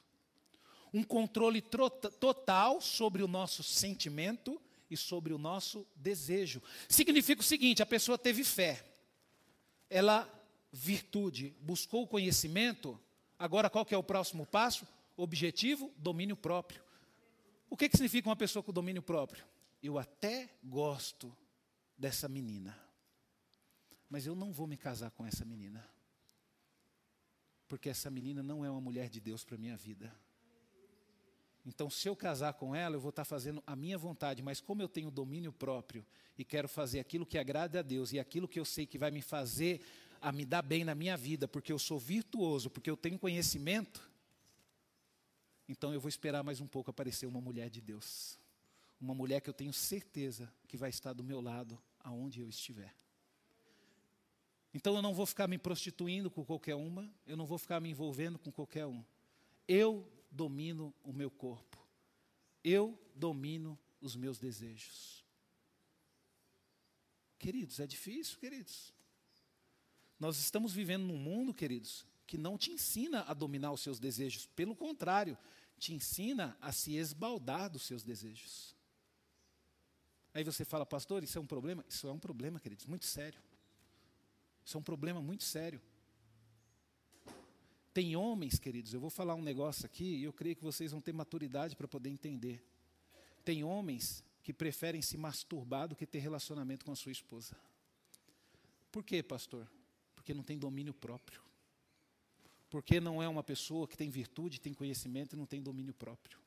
Um 0.95 1.03
controle 1.03 1.61
total 1.61 2.81
sobre 2.81 3.23
o 3.23 3.29
nosso 3.29 3.63
sentimento 3.63 4.61
e 4.91 4.97
sobre 4.97 5.33
o 5.33 5.39
nosso 5.39 5.87
desejo. 5.95 6.63
Significa 6.89 7.41
o 7.41 7.45
seguinte: 7.45 7.83
a 7.83 7.87
pessoa 7.87 8.17
teve 8.19 8.45
fé, 8.45 8.85
ela, 9.89 10.29
virtude, 10.73 11.57
buscou 11.61 12.03
o 12.03 12.07
conhecimento, 12.07 12.99
agora 13.39 13.71
qual 13.71 13.87
é 13.91 13.97
o 13.97 14.03
próximo 14.03 14.47
passo? 14.47 14.87
Objetivo, 15.17 15.93
domínio 15.97 16.37
próprio. 16.37 16.83
O 17.69 17.77
que, 17.77 17.89
que 17.89 17.97
significa 17.97 18.29
uma 18.29 18.37
pessoa 18.37 18.63
com 18.63 18.73
domínio 18.73 19.03
próprio? 19.03 19.45
Eu 19.83 19.99
até 19.99 20.49
gosto 20.63 21.37
dessa 21.97 22.29
menina, 22.29 22.79
mas 24.09 24.27
eu 24.27 24.35
não 24.35 24.53
vou 24.53 24.67
me 24.67 24.77
casar 24.77 25.11
com 25.11 25.27
essa 25.27 25.45
menina, 25.45 25.87
porque 27.67 27.89
essa 27.89 28.11
menina 28.11 28.43
não 28.43 28.65
é 28.65 28.71
uma 28.71 28.81
mulher 28.81 29.09
de 29.09 29.21
Deus 29.21 29.45
para 29.45 29.57
minha 29.57 29.77
vida. 29.77 30.15
Então, 31.67 31.91
se 31.91 32.09
eu 32.09 32.15
casar 32.15 32.55
com 32.55 32.77
ela, 32.77 32.95
eu 32.95 33.01
vou 33.01 33.11
estar 33.11 33.25
fazendo 33.25 33.61
a 33.67 33.75
minha 33.75 33.99
vontade, 33.99 34.41
mas 34.41 34.61
como 34.61 34.81
eu 34.81 34.89
tenho 34.89 35.11
domínio 35.11 35.53
próprio 35.53 36.07
e 36.39 36.45
quero 36.45 36.69
fazer 36.69 37.01
aquilo 37.01 37.27
que 37.27 37.37
agrada 37.37 37.81
a 37.81 37.83
Deus 37.83 38.13
e 38.13 38.21
aquilo 38.21 38.47
que 38.47 38.61
eu 38.61 38.65
sei 38.65 38.87
que 38.87 38.97
vai 38.97 39.11
me 39.11 39.21
fazer 39.21 39.81
a 40.23 40.31
me 40.31 40.45
dar 40.45 40.63
bem 40.63 40.85
na 40.85 40.95
minha 40.95 41.17
vida, 41.17 41.49
porque 41.49 41.73
eu 41.73 41.79
sou 41.79 41.99
virtuoso, 41.99 42.71
porque 42.71 42.89
eu 42.89 42.97
tenho 42.97 43.19
conhecimento, 43.19 44.09
então 45.69 45.93
eu 45.93 46.01
vou 46.01 46.09
esperar 46.09 46.45
mais 46.45 46.61
um 46.61 46.69
pouco 46.69 46.91
aparecer 46.91 47.27
uma 47.27 47.41
mulher 47.41 47.69
de 47.69 47.81
Deus. 47.81 48.39
Uma 49.01 49.15
mulher 49.15 49.41
que 49.41 49.51
eu 49.51 49.55
tenho 49.55 49.73
certeza 49.73 50.51
que 50.69 50.77
vai 50.77 50.91
estar 50.91 51.13
do 51.13 51.25
meu 51.25 51.41
lado 51.41 51.83
aonde 51.99 52.41
eu 52.41 52.49
estiver. 52.49 52.95
Então 54.73 54.95
eu 54.95 55.03
não 55.03 55.13
vou 55.13 55.27
ficar 55.27 55.49
me 55.49 55.59
prostituindo 55.59 56.31
com 56.31 56.45
qualquer 56.45 56.77
uma, 56.77 57.11
eu 57.27 57.37
não 57.37 57.45
vou 57.45 57.59
ficar 57.59 57.81
me 57.81 57.91
envolvendo 57.91 58.39
com 58.39 58.53
qualquer 58.53 58.87
um. 58.87 59.05
Eu 59.67 60.07
domino 60.37 60.95
o 61.03 61.13
meu 61.13 61.31
corpo. 61.31 61.79
Eu 62.63 62.97
domino 63.15 63.79
os 64.01 64.15
meus 64.15 64.39
desejos. 64.39 65.25
Queridos, 67.39 67.81
é 67.81 67.87
difícil, 67.87 68.39
queridos. 68.39 68.93
Nós 70.21 70.39
estamos 70.39 70.73
vivendo 70.73 71.05
num 71.07 71.19
mundo, 71.19 71.53
queridos, 71.53 72.07
que 72.27 72.39
não 72.39 72.57
te 72.57 72.71
ensina 72.71 73.23
a 73.23 73.35
dominar 73.35 73.73
os 73.73 73.81
seus 73.81 73.99
desejos. 73.99 74.47
Pelo 74.47 74.77
contrário, 74.77 75.37
te 75.79 75.95
ensina 75.95 76.57
a 76.61 76.73
se 76.73 76.97
esbaldar 76.97 77.71
dos 77.71 77.83
seus 77.83 78.03
desejos. 78.03 78.75
Aí 80.35 80.45
você 80.45 80.65
fala, 80.65 80.85
pastor, 80.85 81.25
isso 81.25 81.39
é 81.39 81.41
um 81.41 81.47
problema? 81.47 81.85
Isso 81.89 82.07
é 82.07 82.13
um 82.13 82.19
problema, 82.19 82.61
queridos, 82.61 82.85
muito 82.87 83.07
sério. 83.07 83.41
Isso 84.65 84.77
é 84.77 84.81
um 84.81 84.83
problema 84.83 85.21
muito 85.23 85.45
sério. 85.45 85.81
Tem 87.97 88.15
homens, 88.15 88.59
queridos, 88.59 88.93
eu 88.93 89.01
vou 89.01 89.09
falar 89.09 89.35
um 89.35 89.41
negócio 89.41 89.87
aqui 89.87 90.17
e 90.17 90.25
eu 90.25 90.31
creio 90.31 90.55
que 90.55 90.63
vocês 90.63 90.93
vão 90.93 91.01
ter 91.01 91.15
maturidade 91.15 91.75
para 91.75 91.89
poder 91.89 92.11
entender. 92.11 92.63
Tem 93.43 93.65
homens 93.65 94.23
que 94.43 94.53
preferem 94.53 95.01
se 95.01 95.17
masturbar 95.17 95.89
do 95.89 95.97
que 95.97 96.05
ter 96.05 96.19
relacionamento 96.19 96.85
com 96.85 96.93
a 96.93 96.95
sua 96.95 97.11
esposa. 97.11 97.57
Por 98.93 99.03
quê, 99.03 99.23
pastor? 99.23 99.67
Porque 100.15 100.35
não 100.35 100.43
tem 100.43 100.59
domínio 100.59 100.93
próprio. 100.93 101.41
Porque 102.69 103.01
não 103.01 103.23
é 103.23 103.29
uma 103.31 103.43
pessoa 103.43 103.89
que 103.89 103.97
tem 103.97 104.11
virtude, 104.11 104.61
tem 104.61 104.75
conhecimento 104.75 105.35
e 105.35 105.39
não 105.39 105.47
tem 105.47 105.63
domínio 105.63 105.95
próprio. 105.95 106.39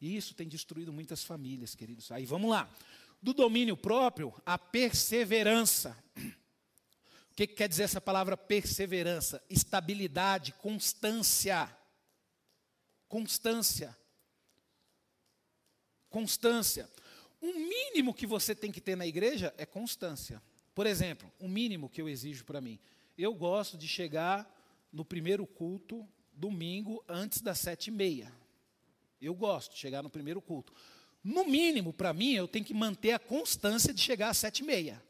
E 0.00 0.16
isso 0.16 0.34
tem 0.34 0.48
destruído 0.48 0.92
muitas 0.92 1.22
famílias, 1.22 1.76
queridos. 1.76 2.10
Aí 2.10 2.26
vamos 2.26 2.50
lá. 2.50 2.68
Do 3.22 3.32
domínio 3.32 3.76
próprio, 3.76 4.34
a 4.44 4.58
perseverança 4.58 5.96
que, 7.38 7.46
que 7.46 7.54
quer 7.54 7.68
dizer 7.68 7.84
essa 7.84 8.00
palavra 8.00 8.36
perseverança? 8.36 9.40
Estabilidade, 9.48 10.52
constância. 10.54 11.72
Constância. 13.06 13.96
Constância. 16.10 16.90
O 17.40 17.52
mínimo 17.52 18.12
que 18.12 18.26
você 18.26 18.56
tem 18.56 18.72
que 18.72 18.80
ter 18.80 18.96
na 18.96 19.06
igreja 19.06 19.54
é 19.56 19.64
constância. 19.64 20.42
Por 20.74 20.84
exemplo, 20.84 21.32
o 21.38 21.46
mínimo 21.46 21.88
que 21.88 22.02
eu 22.02 22.08
exijo 22.08 22.44
para 22.44 22.60
mim. 22.60 22.76
Eu 23.16 23.32
gosto 23.32 23.78
de 23.78 23.86
chegar 23.86 24.52
no 24.92 25.04
primeiro 25.04 25.46
culto, 25.46 26.04
domingo, 26.32 27.04
antes 27.06 27.40
das 27.40 27.60
sete 27.60 27.86
e 27.86 27.92
meia. 27.92 28.32
Eu 29.20 29.32
gosto 29.32 29.74
de 29.74 29.78
chegar 29.78 30.02
no 30.02 30.10
primeiro 30.10 30.42
culto. 30.42 30.74
No 31.22 31.44
mínimo, 31.44 31.92
para 31.92 32.12
mim, 32.12 32.32
eu 32.32 32.48
tenho 32.48 32.64
que 32.64 32.74
manter 32.74 33.12
a 33.12 33.18
constância 33.20 33.94
de 33.94 34.00
chegar 34.00 34.30
às 34.30 34.38
sete 34.38 34.64
e 34.64 34.66
meia. 34.66 35.00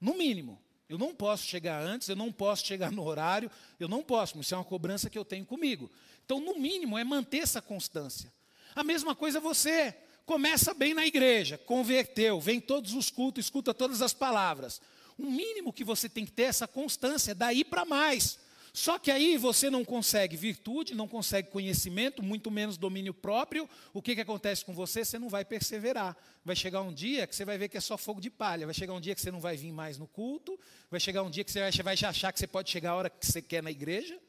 No 0.00 0.16
mínimo. 0.16 0.64
Eu 0.88 0.98
não 0.98 1.14
posso 1.14 1.44
chegar 1.44 1.82
antes, 1.82 2.08
eu 2.08 2.16
não 2.16 2.30
posso 2.30 2.64
chegar 2.64 2.92
no 2.92 3.04
horário, 3.04 3.50
eu 3.78 3.88
não 3.88 4.02
posso, 4.02 4.38
isso 4.40 4.54
é 4.54 4.58
uma 4.58 4.64
cobrança 4.64 5.10
que 5.10 5.18
eu 5.18 5.24
tenho 5.24 5.44
comigo. 5.44 5.90
Então, 6.24 6.40
no 6.40 6.58
mínimo, 6.58 6.96
é 6.96 7.04
manter 7.04 7.38
essa 7.38 7.60
constância. 7.60 8.32
A 8.74 8.84
mesma 8.84 9.14
coisa 9.14 9.40
você. 9.40 9.96
Começa 10.24 10.74
bem 10.74 10.92
na 10.92 11.06
igreja, 11.06 11.56
converteu, 11.56 12.40
vem 12.40 12.60
todos 12.60 12.94
os 12.94 13.10
cultos, 13.10 13.44
escuta 13.44 13.72
todas 13.72 14.02
as 14.02 14.12
palavras. 14.12 14.80
O 15.16 15.24
mínimo 15.24 15.72
que 15.72 15.84
você 15.84 16.08
tem 16.08 16.24
que 16.24 16.32
ter 16.32 16.42
é 16.42 16.46
essa 16.46 16.66
constância, 16.66 17.32
daí 17.32 17.64
para 17.64 17.84
mais. 17.84 18.36
Só 18.76 18.98
que 18.98 19.10
aí 19.10 19.38
você 19.38 19.70
não 19.70 19.82
consegue 19.86 20.36
virtude, 20.36 20.94
não 20.94 21.08
consegue 21.08 21.48
conhecimento, 21.48 22.22
muito 22.22 22.50
menos 22.50 22.76
domínio 22.76 23.14
próprio. 23.14 23.66
O 23.94 24.02
que, 24.02 24.14
que 24.14 24.20
acontece 24.20 24.66
com 24.66 24.74
você? 24.74 25.02
Você 25.02 25.18
não 25.18 25.30
vai 25.30 25.46
perseverar. 25.46 26.14
Vai 26.44 26.54
chegar 26.54 26.82
um 26.82 26.92
dia 26.92 27.26
que 27.26 27.34
você 27.34 27.42
vai 27.42 27.56
ver 27.56 27.70
que 27.70 27.78
é 27.78 27.80
só 27.80 27.96
fogo 27.96 28.20
de 28.20 28.28
palha. 28.28 28.66
Vai 28.66 28.74
chegar 28.74 28.92
um 28.92 29.00
dia 29.00 29.14
que 29.14 29.20
você 29.22 29.30
não 29.30 29.40
vai 29.40 29.56
vir 29.56 29.72
mais 29.72 29.96
no 29.96 30.06
culto. 30.06 30.60
Vai 30.90 31.00
chegar 31.00 31.22
um 31.22 31.30
dia 31.30 31.42
que 31.42 31.50
você 31.50 31.82
vai 31.82 31.94
achar 31.94 32.30
que 32.30 32.38
você 32.38 32.46
pode 32.46 32.68
chegar 32.68 32.90
a 32.90 32.96
hora 32.96 33.08
que 33.08 33.26
você 33.26 33.40
quer 33.40 33.62
na 33.62 33.70
igreja. 33.70 34.20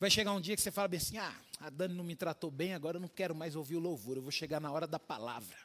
Vai 0.00 0.10
chegar 0.10 0.32
um 0.32 0.40
dia 0.40 0.56
que 0.56 0.62
você 0.62 0.72
fala 0.72 0.88
bem 0.88 0.98
assim: 0.98 1.18
ah, 1.18 1.36
a 1.60 1.70
Dani 1.70 1.94
não 1.94 2.02
me 2.02 2.16
tratou 2.16 2.50
bem, 2.50 2.74
agora 2.74 2.96
eu 2.96 3.00
não 3.00 3.06
quero 3.06 3.36
mais 3.36 3.54
ouvir 3.54 3.76
o 3.76 3.80
louvor. 3.80 4.16
Eu 4.16 4.22
vou 4.22 4.32
chegar 4.32 4.58
na 4.58 4.72
hora 4.72 4.88
da 4.88 4.98
palavra. 4.98 5.56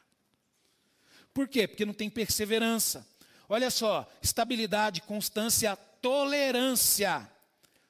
Por 1.34 1.48
quê? 1.48 1.66
Porque 1.66 1.84
não 1.84 1.92
tem 1.92 2.08
perseverança. 2.08 3.04
Olha 3.48 3.68
só, 3.68 4.08
estabilidade, 4.22 5.02
constância, 5.02 5.74
tolerância. 6.00 7.28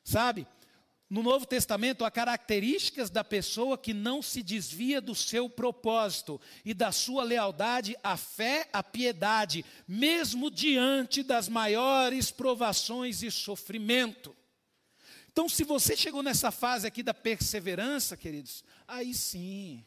Sabe? 0.08 0.46
No 1.10 1.22
Novo 1.22 1.44
Testamento 1.44 2.02
há 2.02 2.10
características 2.10 3.10
da 3.10 3.22
pessoa 3.22 3.76
que 3.76 3.92
não 3.92 4.22
se 4.22 4.42
desvia 4.42 5.02
do 5.02 5.14
seu 5.14 5.50
propósito 5.50 6.40
e 6.64 6.72
da 6.72 6.90
sua 6.90 7.22
lealdade 7.22 7.94
à 8.02 8.16
fé, 8.16 8.70
à 8.72 8.82
piedade, 8.82 9.66
mesmo 9.86 10.50
diante 10.50 11.22
das 11.22 11.46
maiores 11.46 12.30
provações 12.30 13.22
e 13.22 13.30
sofrimento. 13.30 14.34
Então, 15.30 15.46
se 15.46 15.62
você 15.62 15.94
chegou 15.94 16.22
nessa 16.22 16.50
fase 16.50 16.86
aqui 16.86 17.02
da 17.02 17.12
perseverança, 17.12 18.16
queridos, 18.16 18.64
aí 18.86 19.12
sim, 19.12 19.84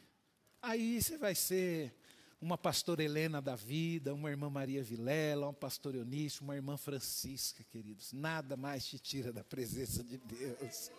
aí 0.62 1.02
você 1.02 1.18
vai 1.18 1.34
ser 1.34 1.96
uma 2.42 2.58
pastora 2.58 3.04
Helena 3.04 3.40
da 3.40 3.56
vida, 3.56 4.16
uma 4.16 4.32
irmã 4.32 4.50
Maria 4.50 4.84
Vilela, 4.84 5.48
um 5.48 5.54
pastor 5.54 5.94
Eunício, 5.94 6.44
uma 6.44 6.56
irmã 6.56 6.76
Francisca, 6.76 7.64
queridos. 7.64 8.12
Nada 8.12 8.58
mais 8.58 8.84
te 8.84 8.98
tira 8.98 9.32
da 9.32 9.44
presença 9.44 10.04
de 10.04 10.18
Deus. 10.18 10.90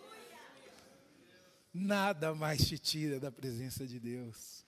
Nada 1.73 2.33
mais 2.33 2.65
te 2.65 2.79
tira 2.79 3.19
da 3.19 3.29
presença 3.29 3.85
de 3.85 3.99
Deus. 3.99 4.65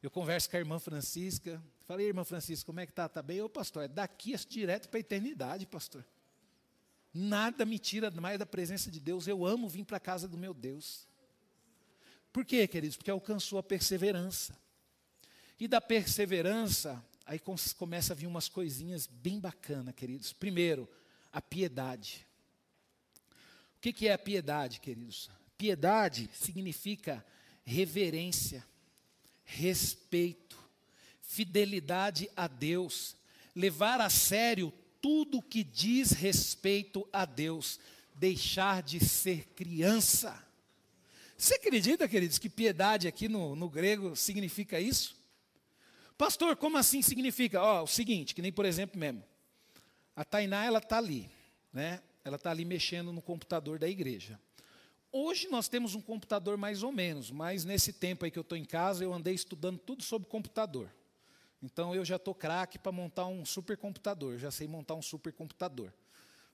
Eu 0.00 0.10
converso 0.10 0.48
com 0.48 0.56
a 0.56 0.60
irmã 0.60 0.78
Francisca. 0.78 1.60
Falei, 1.86 2.06
irmã 2.06 2.22
Francisca, 2.22 2.66
como 2.66 2.78
é 2.78 2.86
que 2.86 2.92
tá? 2.92 3.08
Tá 3.08 3.20
bem? 3.20 3.42
Ô, 3.42 3.48
pastor, 3.48 3.82
é 3.82 3.88
daqui 3.88 4.36
direto 4.46 4.88
para 4.88 4.98
a 4.98 5.00
eternidade, 5.00 5.66
pastor. 5.66 6.04
Nada 7.12 7.64
me 7.64 7.80
tira 7.80 8.10
mais 8.12 8.38
da 8.38 8.46
presença 8.46 8.92
de 8.92 9.00
Deus. 9.00 9.26
Eu 9.26 9.44
amo 9.44 9.68
vir 9.68 9.84
para 9.84 9.96
a 9.96 10.00
casa 10.00 10.28
do 10.28 10.38
meu 10.38 10.54
Deus. 10.54 11.08
Por 12.32 12.44
quê, 12.44 12.68
queridos? 12.68 12.96
Porque 12.96 13.10
alcançou 13.10 13.58
a 13.58 13.62
perseverança. 13.62 14.61
E 15.58 15.68
da 15.68 15.80
perseverança, 15.80 17.04
aí 17.24 17.40
começa 17.76 18.12
a 18.12 18.16
vir 18.16 18.26
umas 18.26 18.48
coisinhas 18.48 19.06
bem 19.06 19.38
bacanas, 19.38 19.94
queridos. 19.94 20.32
Primeiro, 20.32 20.88
a 21.32 21.40
piedade. 21.40 22.26
O 23.76 23.80
que, 23.80 23.92
que 23.92 24.08
é 24.08 24.12
a 24.12 24.18
piedade, 24.18 24.80
queridos? 24.80 25.30
Piedade 25.56 26.28
significa 26.32 27.24
reverência, 27.64 28.64
respeito, 29.44 30.58
fidelidade 31.20 32.28
a 32.36 32.46
Deus, 32.46 33.16
levar 33.54 34.00
a 34.00 34.10
sério 34.10 34.72
tudo 35.00 35.42
que 35.42 35.64
diz 35.64 36.12
respeito 36.12 37.08
a 37.12 37.24
Deus, 37.24 37.80
deixar 38.14 38.82
de 38.82 39.04
ser 39.04 39.48
criança. 39.54 40.46
Você 41.36 41.54
acredita, 41.54 42.08
queridos, 42.08 42.38
que 42.38 42.48
piedade 42.48 43.08
aqui 43.08 43.28
no, 43.28 43.56
no 43.56 43.68
grego 43.68 44.14
significa 44.14 44.78
isso? 44.78 45.16
Pastor, 46.22 46.54
como 46.56 46.78
assim 46.78 47.02
significa? 47.02 47.60
Ó, 47.60 47.80
oh, 47.80 47.82
o 47.82 47.86
seguinte, 47.88 48.32
que 48.32 48.40
nem 48.40 48.52
por 48.52 48.64
exemplo 48.64 48.96
mesmo, 48.96 49.24
a 50.14 50.24
Tainá, 50.24 50.64
ela 50.64 50.78
está 50.78 50.98
ali, 50.98 51.28
né? 51.72 52.00
Ela 52.24 52.36
está 52.36 52.52
ali 52.52 52.64
mexendo 52.64 53.12
no 53.12 53.20
computador 53.20 53.76
da 53.76 53.88
igreja. 53.88 54.38
Hoje 55.10 55.48
nós 55.48 55.66
temos 55.66 55.96
um 55.96 56.00
computador 56.00 56.56
mais 56.56 56.84
ou 56.84 56.92
menos, 56.92 57.32
mas 57.32 57.64
nesse 57.64 57.92
tempo 57.92 58.24
aí 58.24 58.30
que 58.30 58.38
eu 58.38 58.42
estou 58.42 58.56
em 58.56 58.64
casa, 58.64 59.02
eu 59.02 59.12
andei 59.12 59.34
estudando 59.34 59.80
tudo 59.80 60.04
sobre 60.04 60.28
computador. 60.28 60.94
Então 61.60 61.92
eu 61.92 62.04
já 62.04 62.14
estou 62.14 62.36
craque 62.36 62.78
para 62.78 62.92
montar 62.92 63.26
um 63.26 63.44
supercomputador, 63.44 64.38
já 64.38 64.52
sei 64.52 64.68
montar 64.68 64.94
um 64.94 65.02
supercomputador. 65.02 65.92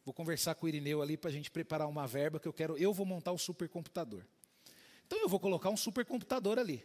Vou 0.03 0.15
conversar 0.15 0.55
com 0.55 0.65
o 0.65 0.69
Irineu 0.71 1.03
ali 1.03 1.19
para 1.19 1.29
a 1.29 1.33
gente 1.33 1.51
preparar 1.51 1.89
uma 1.89 2.07
verba 2.07 2.41
que 2.41 2.49
eu 2.49 2.55
quero, 2.55 2.79
eu 2.79 2.95
vou 2.95 3.05
montar 3.05 3.33
o 3.33 3.39
supercomputador. 3.39 4.25
Então 5.07 5.21
eu 5.21 5.29
vou 5.29 5.39
colocar 5.39 5.69
um 5.69 5.77
supercomputador 5.77 6.59
ali. 6.59 6.83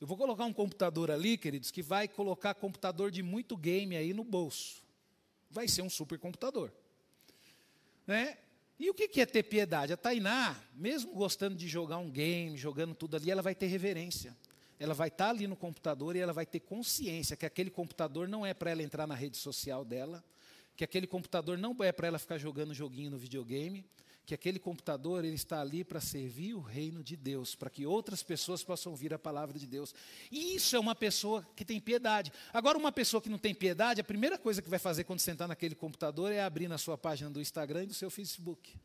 Eu 0.00 0.06
vou 0.06 0.16
colocar 0.16 0.44
um 0.44 0.52
computador 0.52 1.10
ali, 1.10 1.38
queridos, 1.38 1.70
que 1.70 1.82
vai 1.82 2.08
colocar 2.08 2.54
computador 2.54 3.10
de 3.10 3.22
muito 3.22 3.56
game 3.56 3.96
aí 3.96 4.12
no 4.12 4.24
bolso. 4.24 4.82
Vai 5.50 5.68
ser 5.68 5.82
um 5.82 5.90
supercomputador. 5.90 6.70
Né? 8.06 8.36
E 8.78 8.90
o 8.90 8.94
que 8.94 9.20
é 9.20 9.26
ter 9.26 9.44
piedade? 9.44 9.92
A 9.92 9.96
Tainá, 9.96 10.60
mesmo 10.74 11.14
gostando 11.14 11.54
de 11.54 11.68
jogar 11.68 11.98
um 11.98 12.10
game, 12.10 12.56
jogando 12.56 12.94
tudo 12.94 13.16
ali, 13.16 13.30
ela 13.30 13.40
vai 13.40 13.54
ter 13.54 13.66
reverência. 13.66 14.36
Ela 14.78 14.92
vai 14.92 15.08
estar 15.08 15.30
ali 15.30 15.46
no 15.46 15.54
computador 15.54 16.16
e 16.16 16.18
ela 16.18 16.32
vai 16.32 16.44
ter 16.44 16.60
consciência 16.60 17.36
que 17.36 17.46
aquele 17.46 17.70
computador 17.70 18.28
não 18.28 18.44
é 18.44 18.52
para 18.52 18.72
ela 18.72 18.82
entrar 18.82 19.06
na 19.06 19.14
rede 19.14 19.36
social 19.36 19.84
dela, 19.84 20.24
que 20.76 20.82
aquele 20.82 21.06
computador 21.06 21.56
não 21.56 21.76
é 21.80 21.92
para 21.92 22.08
ela 22.08 22.18
ficar 22.18 22.36
jogando 22.36 22.74
joguinho 22.74 23.12
no 23.12 23.18
videogame, 23.18 23.86
que 24.26 24.34
aquele 24.34 24.58
computador 24.58 25.24
ele 25.24 25.34
está 25.34 25.60
ali 25.60 25.84
para 25.84 26.00
servir 26.00 26.54
o 26.54 26.60
reino 26.60 27.04
de 27.04 27.16
Deus, 27.16 27.54
para 27.54 27.68
que 27.68 27.84
outras 27.84 28.22
pessoas 28.22 28.64
possam 28.64 28.92
ouvir 28.92 29.12
a 29.12 29.18
palavra 29.18 29.58
de 29.58 29.66
Deus. 29.66 29.94
E 30.30 30.54
isso 30.54 30.74
é 30.74 30.78
uma 30.78 30.94
pessoa 30.94 31.46
que 31.54 31.64
tem 31.64 31.78
piedade. 31.78 32.32
Agora, 32.52 32.78
uma 32.78 32.90
pessoa 32.90 33.20
que 33.20 33.28
não 33.28 33.38
tem 33.38 33.54
piedade, 33.54 34.00
a 34.00 34.04
primeira 34.04 34.38
coisa 34.38 34.62
que 34.62 34.70
vai 34.70 34.78
fazer 34.78 35.04
quando 35.04 35.20
sentar 35.20 35.46
naquele 35.46 35.74
computador 35.74 36.32
é 36.32 36.40
abrir 36.40 36.68
na 36.68 36.78
sua 36.78 36.96
página 36.96 37.30
do 37.30 37.40
Instagram 37.40 37.84
e 37.84 37.88
do 37.88 37.94
seu 37.94 38.10
Facebook. 38.10 38.78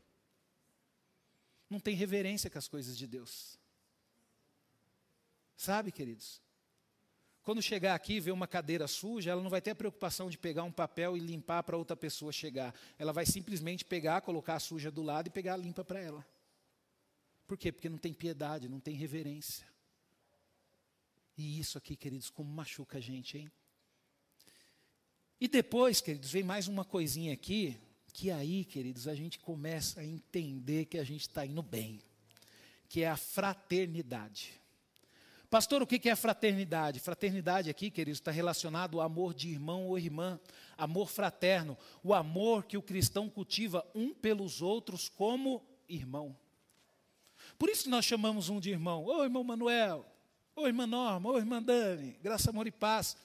Não 1.70 1.80
tem 1.80 1.94
reverência 1.94 2.50
com 2.50 2.58
as 2.58 2.68
coisas 2.68 2.98
de 2.98 3.06
Deus. 3.06 3.58
Sabe, 5.56 5.90
queridos? 5.92 6.42
Quando 7.42 7.62
chegar 7.62 7.94
aqui 7.94 8.14
e 8.14 8.20
ver 8.20 8.32
uma 8.32 8.46
cadeira 8.46 8.86
suja, 8.86 9.30
ela 9.30 9.42
não 9.42 9.50
vai 9.50 9.60
ter 9.60 9.70
a 9.70 9.74
preocupação 9.74 10.28
de 10.28 10.36
pegar 10.36 10.62
um 10.62 10.72
papel 10.72 11.16
e 11.16 11.20
limpar 11.20 11.62
para 11.62 11.76
outra 11.76 11.96
pessoa 11.96 12.32
chegar. 12.32 12.74
Ela 12.98 13.12
vai 13.12 13.24
simplesmente 13.24 13.84
pegar, 13.84 14.20
colocar 14.20 14.56
a 14.56 14.60
suja 14.60 14.90
do 14.90 15.02
lado 15.02 15.28
e 15.28 15.30
pegar 15.30 15.54
a 15.54 15.56
limpa 15.56 15.82
para 15.82 16.00
ela. 16.00 16.26
Por 17.46 17.56
quê? 17.56 17.72
Porque 17.72 17.88
não 17.88 17.98
tem 17.98 18.12
piedade, 18.12 18.68
não 18.68 18.78
tem 18.78 18.94
reverência. 18.94 19.66
E 21.36 21.58
isso 21.58 21.78
aqui, 21.78 21.96
queridos, 21.96 22.28
como 22.28 22.52
machuca 22.52 22.98
a 22.98 23.00
gente, 23.00 23.38
hein? 23.38 23.50
E 25.40 25.48
depois, 25.48 26.02
queridos, 26.02 26.30
vem 26.30 26.42
mais 26.42 26.68
uma 26.68 26.84
coisinha 26.84 27.32
aqui, 27.32 27.74
que 28.12 28.30
aí, 28.30 28.66
queridos, 28.66 29.08
a 29.08 29.14
gente 29.14 29.38
começa 29.38 30.00
a 30.00 30.04
entender 30.04 30.84
que 30.84 30.98
a 30.98 31.04
gente 31.04 31.22
está 31.22 31.46
indo 31.46 31.62
bem, 31.62 32.02
que 32.86 33.02
é 33.02 33.08
a 33.08 33.16
fraternidade. 33.16 34.59
Pastor, 35.50 35.82
o 35.82 35.86
que 35.86 36.08
é 36.08 36.14
fraternidade? 36.14 37.00
Fraternidade 37.00 37.68
aqui, 37.68 37.90
queridos, 37.90 38.20
está 38.20 38.30
relacionado 38.30 39.00
ao 39.00 39.06
amor 39.06 39.34
de 39.34 39.48
irmão 39.48 39.88
ou 39.88 39.98
irmã, 39.98 40.38
amor 40.78 41.10
fraterno, 41.10 41.76
o 42.04 42.14
amor 42.14 42.64
que 42.64 42.76
o 42.76 42.82
cristão 42.82 43.28
cultiva 43.28 43.84
um 43.92 44.14
pelos 44.14 44.62
outros 44.62 45.08
como 45.08 45.60
irmão. 45.88 46.36
Por 47.58 47.68
isso 47.68 47.90
nós 47.90 48.04
chamamos 48.04 48.48
um 48.48 48.60
de 48.60 48.70
irmão. 48.70 49.04
Ô 49.04 49.24
irmão 49.24 49.42
Manuel, 49.42 50.06
ô 50.54 50.68
irmã 50.68 50.86
Norma, 50.86 51.28
ô 51.28 51.36
irmã 51.36 51.60
Dani, 51.60 52.16
graça, 52.22 52.50
amor 52.50 52.68
e 52.68 52.70
paz. 52.70 53.16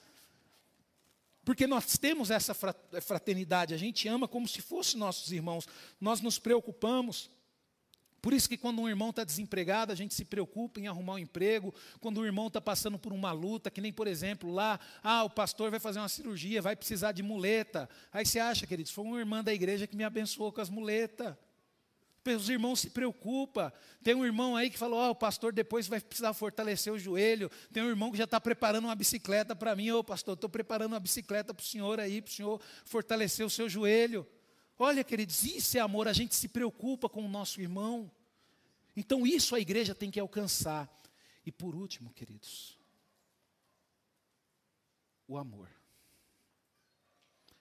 Porque 1.44 1.64
nós 1.64 1.96
temos 1.96 2.32
essa 2.32 2.52
fraternidade, 2.54 3.72
a 3.72 3.76
gente 3.76 4.08
ama 4.08 4.26
como 4.26 4.48
se 4.48 4.60
fossem 4.60 4.98
nossos 4.98 5.30
irmãos, 5.30 5.68
nós 6.00 6.20
nos 6.20 6.40
preocupamos. 6.40 7.30
Por 8.26 8.34
isso 8.34 8.48
que 8.48 8.56
quando 8.56 8.82
um 8.82 8.88
irmão 8.88 9.10
está 9.10 9.22
desempregado, 9.22 9.92
a 9.92 9.94
gente 9.94 10.12
se 10.12 10.24
preocupa 10.24 10.80
em 10.80 10.88
arrumar 10.88 11.12
um 11.12 11.18
emprego. 11.20 11.72
Quando 12.00 12.18
o 12.18 12.26
irmão 12.26 12.48
está 12.48 12.60
passando 12.60 12.98
por 12.98 13.12
uma 13.12 13.30
luta, 13.30 13.70
que 13.70 13.80
nem, 13.80 13.92
por 13.92 14.08
exemplo, 14.08 14.50
lá, 14.50 14.80
ah, 15.00 15.22
o 15.22 15.30
pastor 15.30 15.70
vai 15.70 15.78
fazer 15.78 16.00
uma 16.00 16.08
cirurgia, 16.08 16.60
vai 16.60 16.74
precisar 16.74 17.12
de 17.12 17.22
muleta. 17.22 17.88
Aí 18.12 18.26
você 18.26 18.40
acha, 18.40 18.66
queridos, 18.66 18.90
foi 18.90 19.04
uma 19.04 19.20
irmã 19.20 19.44
da 19.44 19.54
igreja 19.54 19.86
que 19.86 19.96
me 19.96 20.02
abençoou 20.02 20.50
com 20.50 20.60
as 20.60 20.68
muletas. 20.68 21.36
Os 22.26 22.50
irmãos 22.50 22.80
se 22.80 22.90
preocupam. 22.90 23.70
Tem 24.02 24.12
um 24.16 24.24
irmão 24.24 24.56
aí 24.56 24.70
que 24.70 24.76
falou: 24.76 24.98
oh, 25.06 25.10
o 25.10 25.14
pastor 25.14 25.52
depois 25.52 25.86
vai 25.86 26.00
precisar 26.00 26.34
fortalecer 26.34 26.92
o 26.92 26.98
joelho. 26.98 27.48
Tem 27.72 27.80
um 27.80 27.88
irmão 27.88 28.10
que 28.10 28.18
já 28.18 28.24
está 28.24 28.40
preparando 28.40 28.86
uma 28.86 28.96
bicicleta 28.96 29.54
para 29.54 29.76
mim. 29.76 29.92
Ô, 29.92 30.00
oh, 30.00 30.02
pastor, 30.02 30.34
estou 30.34 30.50
preparando 30.50 30.94
uma 30.94 30.98
bicicleta 30.98 31.54
para 31.54 31.62
o 31.62 31.64
senhor 31.64 32.00
aí, 32.00 32.20
para 32.20 32.30
o 32.32 32.34
senhor 32.34 32.60
fortalecer 32.84 33.46
o 33.46 33.50
seu 33.50 33.68
joelho. 33.68 34.26
Olha, 34.78 35.02
queridos, 35.02 35.44
isso 35.44 35.78
é 35.78 35.80
amor, 35.80 36.06
a 36.06 36.12
gente 36.12 36.34
se 36.34 36.48
preocupa 36.48 37.08
com 37.08 37.24
o 37.24 37.28
nosso 37.28 37.60
irmão. 37.62 38.10
Então, 38.96 39.26
isso 39.26 39.54
a 39.54 39.60
igreja 39.60 39.94
tem 39.94 40.10
que 40.10 40.18
alcançar. 40.18 40.90
E 41.44 41.52
por 41.52 41.76
último, 41.76 42.12
queridos, 42.12 42.78
o 45.28 45.36
amor. 45.36 45.70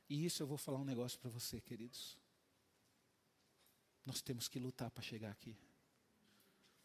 E 0.10 0.26
isso 0.26 0.42
eu 0.42 0.48
vou 0.48 0.58
falar 0.58 0.80
um 0.80 0.86
negócio 0.86 1.20
para 1.20 1.30
você, 1.30 1.60
queridos. 1.60 2.18
Nós 4.06 4.22
temos 4.22 4.48
que 4.48 4.60
lutar 4.60 4.90
para 4.90 5.04
chegar 5.04 5.32
aqui. 5.32 5.58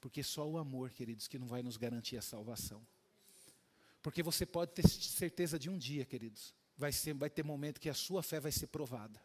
Porque 0.00 0.22
só 0.22 0.48
o 0.48 0.58
amor, 0.58 0.90
queridos, 0.90 1.28
que 1.28 1.38
não 1.38 1.46
vai 1.46 1.62
nos 1.62 1.76
garantir 1.76 2.16
a 2.16 2.22
salvação. 2.22 2.84
Porque 4.02 4.22
você 4.22 4.46
pode 4.46 4.72
ter 4.72 4.88
certeza 4.88 5.58
de 5.58 5.68
um 5.68 5.76
dia, 5.76 6.06
queridos, 6.06 6.54
vai, 6.76 6.90
ser, 6.90 7.12
vai 7.12 7.28
ter 7.28 7.44
momento 7.44 7.80
que 7.80 7.90
a 7.90 7.94
sua 7.94 8.22
fé 8.22 8.40
vai 8.40 8.50
ser 8.50 8.66
provada. 8.68 9.22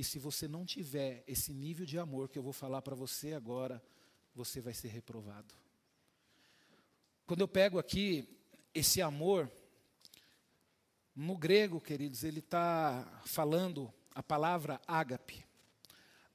E 0.00 0.02
se 0.02 0.18
você 0.18 0.48
não 0.48 0.64
tiver 0.64 1.22
esse 1.26 1.52
nível 1.52 1.84
de 1.84 1.98
amor 1.98 2.30
que 2.30 2.38
eu 2.38 2.42
vou 2.42 2.54
falar 2.54 2.80
para 2.80 2.96
você 2.96 3.34
agora, 3.34 3.82
você 4.34 4.58
vai 4.58 4.72
ser 4.72 4.88
reprovado. 4.88 5.54
Quando 7.26 7.42
eu 7.42 7.46
pego 7.46 7.78
aqui 7.78 8.26
esse 8.74 9.02
amor, 9.02 9.52
no 11.14 11.36
grego, 11.36 11.82
queridos, 11.82 12.24
ele 12.24 12.38
está 12.38 13.20
falando 13.26 13.92
a 14.14 14.22
palavra 14.22 14.80
ágape. 14.86 15.44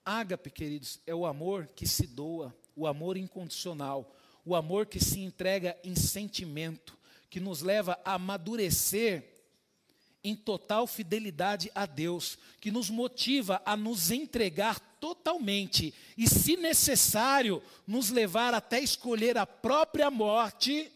Ágape, 0.05 0.51
queridos, 0.51 1.01
é 1.07 1.15
o 1.15 1.25
amor 1.25 1.65
que 1.65 1.87
se 1.87 2.05
doa, 2.05 2.55
o 2.75 2.85
amor 2.85 3.17
incondicional, 3.17 4.15
o 4.45 4.55
amor 4.55 4.85
que 4.85 5.03
se 5.03 5.21
entrega 5.21 5.75
em 5.83 5.95
sentimento, 5.95 6.95
que 7.31 7.39
nos 7.39 7.63
leva 7.63 7.99
a 8.05 8.13
amadurecer 8.13 9.34
em 10.25 10.35
total 10.35 10.87
fidelidade 10.87 11.71
a 11.75 11.85
Deus, 11.85 12.35
que 12.59 12.71
nos 12.71 12.89
motiva 12.89 13.61
a 13.63 13.77
nos 13.77 14.09
entregar 14.09 14.79
totalmente 14.99 15.93
e, 16.17 16.27
se 16.27 16.57
necessário, 16.57 17.61
nos 17.85 18.09
levar 18.09 18.51
até 18.51 18.79
escolher 18.79 19.37
a 19.37 19.45
própria 19.45 20.09
morte 20.09 20.91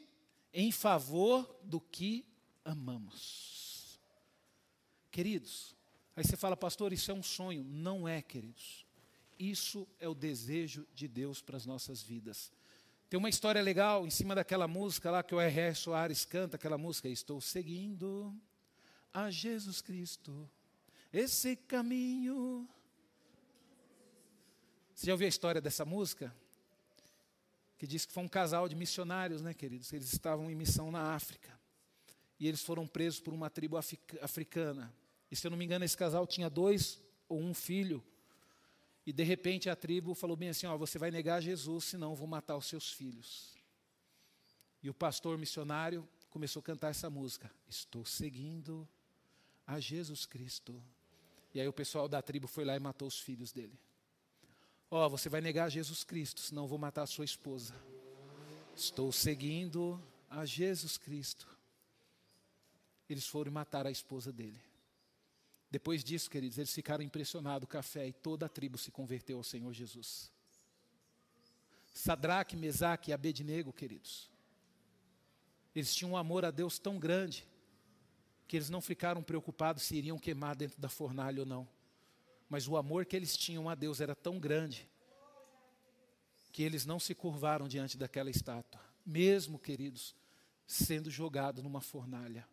em 0.51 0.71
favor 0.71 1.47
do 1.63 1.80
que 1.80 2.25
amamos. 2.65 3.99
Queridos, 5.11 5.75
aí 6.15 6.23
você 6.23 6.36
fala, 6.36 6.57
pastor, 6.57 6.91
isso 6.91 7.11
é 7.11 7.13
um 7.13 7.21
sonho. 7.21 7.63
Não 7.63 8.07
é, 8.07 8.23
queridos. 8.23 8.84
Isso 9.38 9.88
é 9.99 10.09
o 10.09 10.15
desejo 10.15 10.88
de 10.95 11.07
Deus 11.07 11.39
para 11.39 11.55
as 11.55 11.67
nossas 11.67 12.01
vidas. 12.01 12.51
Tem 13.07 13.17
uma 13.19 13.30
história 13.30 13.61
legal 13.61 14.07
em 14.07 14.09
cima 14.09 14.34
daquela 14.34 14.67
música 14.67 15.11
lá 15.11 15.21
que 15.21 15.36
o 15.36 15.39
R.R. 15.39 15.75
Soares 15.75 16.25
canta, 16.25 16.55
aquela 16.55 16.80
música, 16.80 17.07
Estou 17.07 17.39
seguindo 17.39 18.36
a 19.14 19.30
Jesus 19.30 19.82
Cristo, 19.82 20.49
esse 21.12 21.55
caminho. 21.55 22.68
Você 24.93 25.07
já 25.07 25.14
ouviu 25.14 25.26
a 25.26 25.30
história 25.30 25.62
dessa 25.62 25.86
música? 25.86 26.36
Que 27.78 27.88
diz 27.88 28.05
que 28.05 28.12
foi 28.12 28.24
um 28.24 28.28
casal 28.28 28.68
de 28.68 28.76
missionários, 28.76 29.41
né, 29.41 29.53
queridos? 29.53 29.91
Eles 29.93 30.12
estavam 30.12 30.51
em 30.51 30.55
missão 30.55 30.91
na 30.91 31.14
África. 31.14 31.57
E 32.39 32.47
eles 32.47 32.62
foram 32.62 32.86
presos 32.86 33.20
por 33.20 33.34
uma 33.34 33.49
tribo 33.49 33.78
africana. 34.22 34.93
E 35.32 35.36
se 35.36 35.45
eu 35.47 35.51
não 35.51 35.57
me 35.57 35.66
engano, 35.66 35.86
esse 35.86 35.97
casal 35.97 36.28
tinha 36.28 36.49
dois 36.49 37.01
ou 37.28 37.39
um 37.39 37.53
filho. 37.53 38.03
E 39.05 39.14
de 39.14 39.24
repente 39.24 39.70
a 39.70 39.76
tribo 39.76 40.14
falou 40.14 40.36
bem 40.36 40.49
assim: 40.49 40.68
ó, 40.68 40.78
você 40.78 40.99
vai 40.99 41.12
negar 41.12 41.41
Jesus, 41.41 41.86
senão 41.86 42.12
eu 42.12 42.16
vou 42.16 42.28
matar 42.28 42.55
os 42.57 42.66
seus 42.66 42.91
filhos. 42.91 43.57
E 44.82 44.89
o 44.89 44.93
pastor 44.93 45.38
missionário 45.38 46.07
começou 46.30 46.60
a 46.60 46.64
cantar 46.64 46.89
essa 46.89 47.10
música: 47.10 47.51
Estou 47.68 48.05
seguindo 48.05 48.88
a 49.70 49.80
Jesus 49.80 50.26
Cristo. 50.26 50.82
E 51.53 51.61
aí 51.61 51.67
o 51.67 51.74
pessoal 51.74 52.09
da 52.09 52.24
tribo 52.24 52.47
foi 52.47 52.65
lá 52.65 52.76
e 52.76 52.80
matou 52.80 53.07
os 53.07 53.20
filhos 53.20 53.51
dele. 53.51 53.78
Ó, 54.89 55.05
oh, 55.05 55.09
você 55.11 55.30
vai 55.30 55.41
negar 55.41 55.70
Jesus 55.70 56.03
Cristo, 56.03 56.41
senão 56.41 56.67
vou 56.67 56.80
matar 56.80 57.03
a 57.03 57.07
sua 57.07 57.24
esposa. 57.24 57.76
Estou 58.76 59.11
seguindo 59.11 60.01
a 60.28 60.43
Jesus 60.43 60.97
Cristo. 60.97 61.47
Eles 63.07 63.28
foram 63.28 63.51
matar 63.51 63.86
a 63.86 63.91
esposa 63.91 64.34
dele. 64.34 64.59
Depois 65.70 66.03
disso, 66.03 66.32
queridos, 66.32 66.57
eles 66.57 66.74
ficaram 66.74 67.03
impressionados 67.03 67.70
com 67.70 67.78
a 67.78 67.84
fé 67.84 68.07
e 68.07 68.13
toda 68.13 68.47
a 68.47 68.49
tribo 68.49 68.76
se 68.76 68.89
converteu 68.89 69.38
ao 69.38 69.43
Senhor 69.43 69.72
Jesus. 69.72 70.32
Sadraque, 71.93 72.57
Mesaque 72.57 73.11
e 73.11 73.13
Abednego, 73.13 73.72
queridos. 73.72 74.32
Eles 75.76 75.93
tinham 75.93 76.13
um 76.13 76.17
amor 76.17 76.43
a 76.43 76.49
Deus 76.49 76.80
tão 76.80 76.97
grande 76.97 77.47
que 78.50 78.58
eles 78.58 78.72
não 78.72 78.82
ficaram 78.82 79.22
preocupados 79.22 79.84
se 79.84 79.95
iriam 79.95 80.18
queimar 80.18 80.56
dentro 80.56 80.82
da 80.82 80.89
fornalha 80.89 81.41
ou 81.41 81.45
não. 81.45 81.70
Mas 82.50 82.68
o 82.68 82.76
amor 82.76 83.06
que 83.06 83.16
eles 83.16 83.38
tinham 83.38 83.70
a 83.70 83.76
Deus 83.76 84.02
era 84.02 84.16
tão 84.16 84.39
grande 84.39 84.89
que 86.52 86.64
eles 86.64 86.84
não 86.84 87.00
se 87.00 87.14
curvaram 87.14 87.68
diante 87.68 87.95
daquela 87.95 88.28
estátua, 88.28 88.82
mesmo, 89.06 89.60
queridos, 89.60 90.16
sendo 90.66 91.12
jogado 91.12 91.62
numa 91.62 91.80
fornalha. 91.80 92.43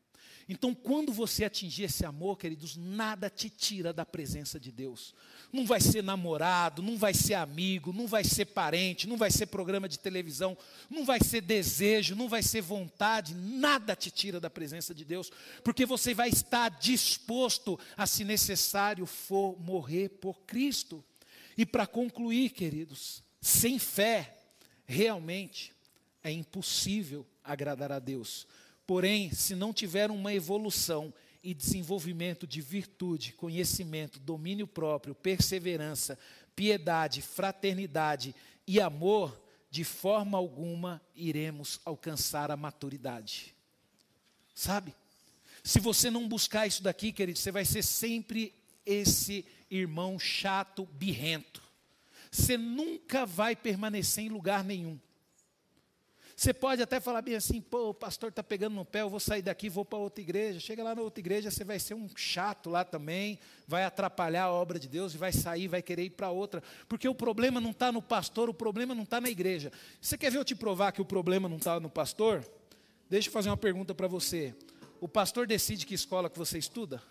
Então, 0.49 0.73
quando 0.73 1.13
você 1.13 1.45
atingir 1.45 1.85
esse 1.85 2.07
amor, 2.07 2.39
queridos, 2.39 2.77
nada 2.77 3.29
te 3.29 3.51
tira 3.51 3.93
da 3.93 4.07
presença 4.07 4.61
de 4.61 4.71
Deus. 4.71 5.13
Não 5.53 5.67
vai 5.67 5.81
ser 5.81 6.03
namorado, 6.03 6.83
não 6.83 6.97
vai 6.97 7.13
ser 7.15 7.35
amigo, 7.35 7.93
não 7.93 8.07
vai 8.07 8.23
ser 8.23 8.45
parente, 8.45 9.09
não 9.09 9.17
vai 9.17 9.31
ser 9.31 9.47
programa 9.47 9.89
de 9.89 9.99
televisão, 9.99 10.57
não 10.89 11.05
vai 11.05 11.19
ser 11.21 11.41
desejo, 11.41 12.15
não 12.15 12.29
vai 12.29 12.43
ser 12.43 12.61
vontade, 12.61 13.35
nada 13.35 13.97
te 13.97 14.11
tira 14.11 14.39
da 14.39 14.49
presença 14.49 14.95
de 14.95 15.05
Deus, 15.05 15.33
porque 15.65 15.85
você 15.85 16.15
vai 16.15 16.29
estar 16.29 16.69
disposto 16.69 17.79
a, 17.97 18.07
se 18.07 18.25
necessário 18.25 19.05
for, 19.05 19.59
morrer 19.61 20.11
por 20.11 20.41
Cristo. 20.43 21.05
E 21.59 21.67
para 21.67 21.87
concluir, 21.87 22.51
queridos, 22.51 23.23
sem 23.41 23.79
fé, 23.79 24.37
realmente 24.85 25.73
é 26.23 26.31
impossível 26.31 27.27
agradar 27.43 27.91
a 27.91 27.99
Deus. 27.99 28.47
Porém, 28.87 29.33
se 29.33 29.55
não 29.55 29.73
tiver 29.73 30.11
uma 30.11 30.33
evolução 30.33 31.13
e 31.43 31.53
desenvolvimento 31.53 32.47
de 32.47 32.61
virtude, 32.61 33.33
conhecimento, 33.33 34.19
domínio 34.21 34.67
próprio, 34.67 35.15
perseverança, 35.15 36.19
piedade, 36.55 37.21
fraternidade 37.21 38.35
e 38.67 38.81
amor, 38.81 39.41
de 39.71 39.85
forma 39.85 40.39
alguma 40.39 41.03
iremos 41.15 41.81
alcançar 41.85 42.51
a 42.51 42.57
maturidade. 42.57 43.55
Sabe? 44.55 44.95
Se 45.63 45.81
você 45.81 46.11
não 46.11 46.29
buscar 46.29 46.67
isso 46.67 46.83
daqui, 46.83 47.13
querido, 47.13 47.39
você 47.39 47.51
vai 47.51 47.65
ser 47.65 47.83
sempre 47.83 48.55
esse 48.85 49.45
irmão 49.69 50.19
chato, 50.19 50.87
birrento. 50.93 51.63
Você 52.31 52.57
nunca 52.57 53.27
vai 53.27 53.57
permanecer 53.57 54.25
em 54.25 54.29
lugar 54.29 54.63
nenhum. 54.63 54.99
Você 56.37 56.53
pode 56.53 56.83
até 56.83 57.01
falar 57.01 57.23
bem 57.23 57.35
assim, 57.35 57.63
pô, 57.63 57.89
o 57.89 57.95
pastor 57.95 58.29
está 58.29 58.43
pegando 58.43 58.75
no 58.75 58.85
pé, 58.85 59.01
eu 59.01 59.09
vou 59.09 59.19
sair 59.19 59.41
daqui, 59.41 59.71
vou 59.71 59.87
para 59.87 59.97
outra 59.97 60.21
igreja. 60.21 60.61
Chega 60.61 60.85
lá 60.85 60.95
na 60.95 61.01
outra 61.01 61.19
igreja, 61.19 61.51
você 61.51 61.65
vai 61.65 61.79
ser 61.79 61.95
um 61.95 62.07
chato 62.15 62.69
lá 62.69 62.85
também, 62.85 63.39
vai 63.67 63.85
atrapalhar 63.85 64.45
a 64.45 64.53
obra 64.53 64.79
de 64.79 64.87
Deus 64.87 65.15
e 65.15 65.17
vai 65.17 65.33
sair, 65.33 65.67
vai 65.67 65.81
querer 65.81 66.05
ir 66.05 66.11
para 66.11 66.29
outra. 66.31 66.63
Porque 66.91 67.09
o 67.09 67.15
problema 67.15 67.59
não 67.59 67.71
está 67.71 67.91
no 67.91 68.03
pastor, 68.03 68.51
o 68.51 68.55
problema 68.55 68.95
não 68.95 69.05
está 69.05 69.19
na 69.19 69.31
igreja. 69.31 69.73
Você 69.99 70.19
quer 70.19 70.31
ver 70.31 70.37
eu 70.37 70.45
te 70.45 70.55
provar 70.55 70.93
que 70.93 71.01
o 71.01 71.07
problema 71.07 71.49
não 71.49 71.57
está 71.57 71.81
no 71.81 71.89
pastor? 71.89 72.47
Deixa 73.09 73.29
eu 73.29 73.33
fazer 73.33 73.49
uma 73.49 73.57
pergunta 73.57 73.95
para 73.95 74.07
você. 74.07 74.55
O 75.01 75.09
pastor 75.09 75.47
decide 75.47 75.87
que 75.87 75.95
escola 75.95 76.29
que 76.29 76.39
você 76.39 76.59
estuda? 76.59 77.03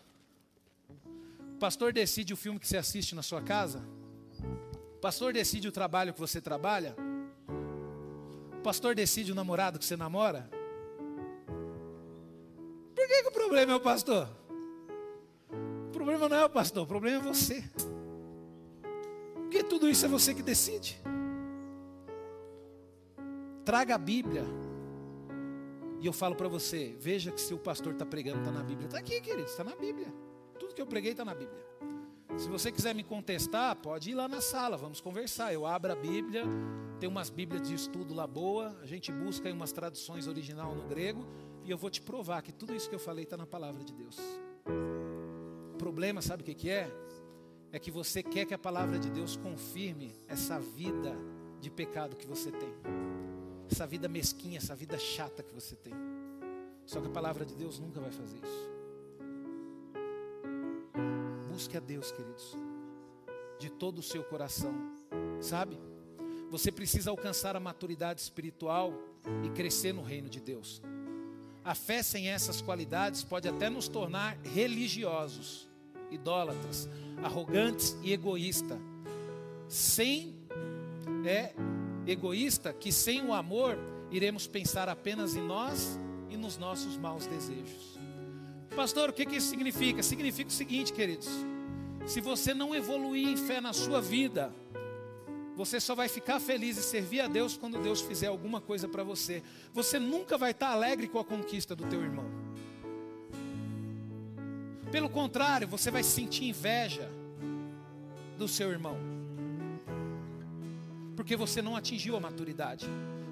O 1.55 1.57
pastor 1.57 1.91
decide 1.91 2.31
o 2.31 2.37
filme 2.37 2.59
que 2.59 2.67
você 2.67 2.77
assiste 2.77 3.15
na 3.15 3.23
sua 3.23 3.41
casa? 3.41 3.81
O 4.97 4.99
pastor 4.99 5.33
decide 5.33 5.67
o 5.67 5.71
trabalho 5.71 6.13
que 6.13 6.19
você 6.19 6.39
trabalha? 6.39 6.95
Pastor 8.65 8.95
decide 8.95 9.31
o 9.31 9.35
namorado 9.35 9.77
que 9.77 9.85
você 9.85 9.95
namora? 9.95 10.49
Por 12.95 13.07
que, 13.07 13.21
que 13.21 13.27
o 13.27 13.31
problema 13.31 13.73
é 13.73 13.75
o 13.75 13.79
pastor? 13.79 14.27
O 15.87 15.91
problema 15.91 16.27
não 16.27 16.37
é 16.37 16.45
o 16.45 16.49
pastor, 16.49 16.83
o 16.83 16.87
problema 16.87 17.17
é 17.17 17.21
você. 17.21 17.63
Porque 19.35 19.63
tudo 19.63 19.87
isso 19.87 20.03
é 20.03 20.09
você 20.09 20.33
que 20.33 20.41
decide. 20.41 20.99
Traga 23.63 23.93
a 23.93 23.99
Bíblia. 23.99 24.43
E 26.01 26.07
eu 26.07 26.13
falo 26.13 26.35
para 26.35 26.47
você, 26.47 26.95
veja 26.99 27.31
que 27.31 27.39
se 27.39 27.53
o 27.53 27.59
pastor 27.59 27.93
está 27.93 28.05
pregando, 28.05 28.39
está 28.39 28.51
na 28.51 28.63
Bíblia. 28.63 28.87
Está 28.87 28.97
aqui, 28.97 29.21
querido, 29.21 29.47
está 29.47 29.63
na 29.63 29.75
Bíblia. 29.75 30.11
Tudo 30.59 30.73
que 30.73 30.81
eu 30.81 30.87
preguei 30.87 31.11
está 31.11 31.23
na 31.23 31.35
Bíblia. 31.35 31.63
Se 32.35 32.49
você 32.49 32.71
quiser 32.71 32.95
me 32.95 33.03
contestar, 33.03 33.75
pode 33.75 34.09
ir 34.09 34.15
lá 34.15 34.27
na 34.27 34.41
sala, 34.41 34.75
vamos 34.75 34.99
conversar. 34.99 35.53
Eu 35.53 35.67
abro 35.67 35.91
a 35.91 35.95
Bíblia, 35.95 36.43
tem 37.05 37.11
umas 37.11 37.29
Bíblias 37.29 37.67
de 37.67 37.75
estudo 37.75 38.15
lá 38.15 38.25
boa, 38.25 38.75
a 38.81 38.85
gente 38.87 39.11
busca 39.11 39.47
aí 39.47 39.53
umas 39.53 39.71
traduções 39.71 40.27
original 40.27 40.73
no 40.73 40.87
grego 40.87 41.23
e 41.63 41.69
eu 41.69 41.77
vou 41.77 41.87
te 41.87 42.01
provar 42.01 42.41
que 42.41 42.51
tudo 42.51 42.73
isso 42.73 42.89
que 42.89 42.95
eu 42.95 42.99
falei 42.99 43.25
está 43.25 43.37
na 43.37 43.45
palavra 43.45 43.83
de 43.83 43.93
Deus. 43.93 44.17
O 45.71 45.77
problema, 45.77 46.19
sabe 46.19 46.41
o 46.41 46.45
que, 46.47 46.55
que 46.55 46.67
é? 46.67 46.89
É 47.71 47.77
que 47.77 47.91
você 47.91 48.23
quer 48.23 48.47
que 48.47 48.55
a 48.55 48.57
palavra 48.57 48.97
de 48.97 49.11
Deus 49.11 49.37
confirme 49.37 50.15
essa 50.27 50.59
vida 50.59 51.15
de 51.61 51.69
pecado 51.69 52.15
que 52.15 52.25
você 52.25 52.51
tem, 52.51 52.73
essa 53.69 53.85
vida 53.85 54.07
mesquinha, 54.07 54.57
essa 54.57 54.75
vida 54.75 54.97
chata 54.97 55.43
que 55.43 55.53
você 55.53 55.75
tem. 55.75 55.93
Só 56.87 56.99
que 56.99 57.05
a 57.05 57.11
palavra 57.11 57.45
de 57.45 57.53
Deus 57.53 57.77
nunca 57.77 58.01
vai 58.01 58.09
fazer 58.09 58.37
isso. 58.37 58.69
Busque 61.51 61.77
a 61.77 61.79
Deus, 61.79 62.11
queridos, 62.11 62.57
de 63.59 63.69
todo 63.69 63.99
o 63.99 64.03
seu 64.03 64.23
coração, 64.23 64.73
sabe? 65.39 65.77
Você 66.55 66.71
precisa 66.71 67.09
alcançar 67.09 67.53
a 67.57 67.59
maturidade 67.59 68.21
espiritual 68.21 68.93
e 69.43 69.49
crescer 69.49 69.91
no 69.91 70.01
reino 70.01 70.29
de 70.29 70.39
Deus. 70.39 70.81
A 71.65 71.75
fé 71.75 72.01
sem 72.01 72.29
essas 72.29 72.61
qualidades 72.61 73.25
pode 73.25 73.45
até 73.45 73.69
nos 73.69 73.89
tornar 73.89 74.37
religiosos, 74.41 75.67
idólatras, 76.09 76.87
arrogantes 77.21 77.97
e 78.01 78.13
egoístas. 78.13 78.77
Sem 79.67 80.33
é 81.25 81.53
egoísta 82.07 82.71
que 82.71 82.89
sem 82.89 83.21
o 83.21 83.33
amor 83.33 83.77
iremos 84.09 84.47
pensar 84.47 84.87
apenas 84.87 85.35
em 85.35 85.41
nós 85.41 85.99
e 86.29 86.37
nos 86.37 86.57
nossos 86.57 86.95
maus 86.95 87.25
desejos. 87.25 87.99
Pastor, 88.73 89.09
o 89.09 89.13
que, 89.13 89.25
que 89.25 89.35
isso 89.35 89.49
significa? 89.49 90.01
Significa 90.01 90.49
o 90.49 90.53
seguinte, 90.53 90.93
queridos: 90.93 91.27
se 92.05 92.21
você 92.21 92.53
não 92.53 92.73
evoluir 92.73 93.27
em 93.27 93.35
fé 93.35 93.59
na 93.59 93.73
sua 93.73 93.99
vida, 93.99 94.55
você 95.55 95.79
só 95.79 95.95
vai 95.95 96.09
ficar 96.09 96.39
feliz 96.39 96.77
e 96.77 96.83
servir 96.83 97.21
a 97.21 97.27
Deus 97.27 97.55
quando 97.55 97.81
Deus 97.81 98.01
fizer 98.01 98.27
alguma 98.27 98.59
coisa 98.59 98.87
para 98.87 99.03
você. 99.03 99.41
Você 99.73 99.97
nunca 99.97 100.37
vai 100.37 100.51
estar 100.51 100.69
alegre 100.69 101.07
com 101.07 101.17
a 101.17 101.23
conquista 101.23 101.75
do 101.75 101.85
teu 101.85 102.01
irmão. 102.01 102.25
Pelo 104.91 105.09
contrário, 105.09 105.67
você 105.67 105.89
vai 105.89 106.03
sentir 106.03 106.45
inveja 106.45 107.09
do 108.37 108.47
seu 108.47 108.69
irmão. 108.69 108.97
Porque 111.15 111.35
você 111.37 111.61
não 111.61 111.75
atingiu 111.75 112.17
a 112.17 112.19
maturidade. 112.19 112.85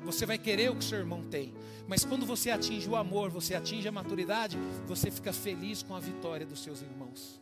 Você 0.06 0.26
vai 0.26 0.38
querer 0.38 0.72
o 0.72 0.76
que 0.76 0.84
seu 0.84 1.00
irmão 1.00 1.24
tem. 1.30 1.54
Mas 1.88 2.06
quando 2.06 2.26
você 2.26 2.50
atinge 2.52 2.90
o 2.90 2.95
amor, 2.95 3.30
você 3.30 3.56
atinge 3.56 3.88
a 3.88 3.91
maturidade, 3.91 4.58
você 4.88 5.12
fica 5.12 5.34
feliz 5.34 5.84
com 5.84 5.95
a 5.95 6.00
vitória 6.00 6.45
dos 6.45 6.64
seus 6.64 6.82
irmãos. 6.82 7.41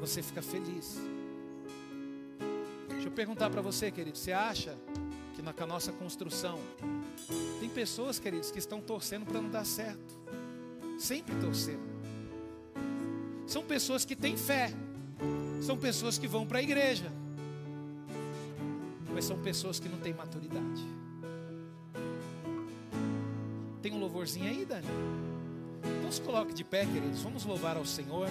Você 0.00 0.22
fica 0.22 0.42
feliz. 0.42 0.98
Deixa 3.04 3.12
eu 3.12 3.16
perguntar 3.16 3.50
para 3.50 3.60
você, 3.60 3.90
querido, 3.90 4.16
você 4.16 4.32
acha 4.32 4.74
que 5.34 5.42
na 5.42 5.52
nossa 5.66 5.92
construção 5.92 6.58
tem 7.60 7.68
pessoas, 7.68 8.18
queridos, 8.18 8.50
que 8.50 8.58
estão 8.58 8.80
torcendo 8.80 9.26
para 9.26 9.42
não 9.42 9.50
dar 9.50 9.66
certo? 9.66 10.18
Sempre 10.98 11.34
torcendo. 11.34 11.84
São 13.46 13.62
pessoas 13.62 14.06
que 14.06 14.16
têm 14.16 14.38
fé. 14.38 14.72
São 15.60 15.76
pessoas 15.76 16.16
que 16.16 16.26
vão 16.26 16.46
para 16.46 16.60
a 16.60 16.62
igreja 16.62 17.12
mas 19.12 19.26
são 19.26 19.38
pessoas 19.38 19.78
que 19.78 19.88
não 19.88 19.98
têm 19.98 20.14
maturidade. 20.14 20.82
Tem 23.82 23.92
um 23.92 24.00
louvorzinho 24.00 24.48
aí, 24.48 24.64
Dani? 24.64 24.88
Então 25.98 26.10
se 26.10 26.22
coloque 26.22 26.54
de 26.54 26.64
pé, 26.64 26.86
queridos. 26.86 27.22
Vamos 27.22 27.44
louvar 27.44 27.76
ao 27.76 27.84
Senhor. 27.84 28.28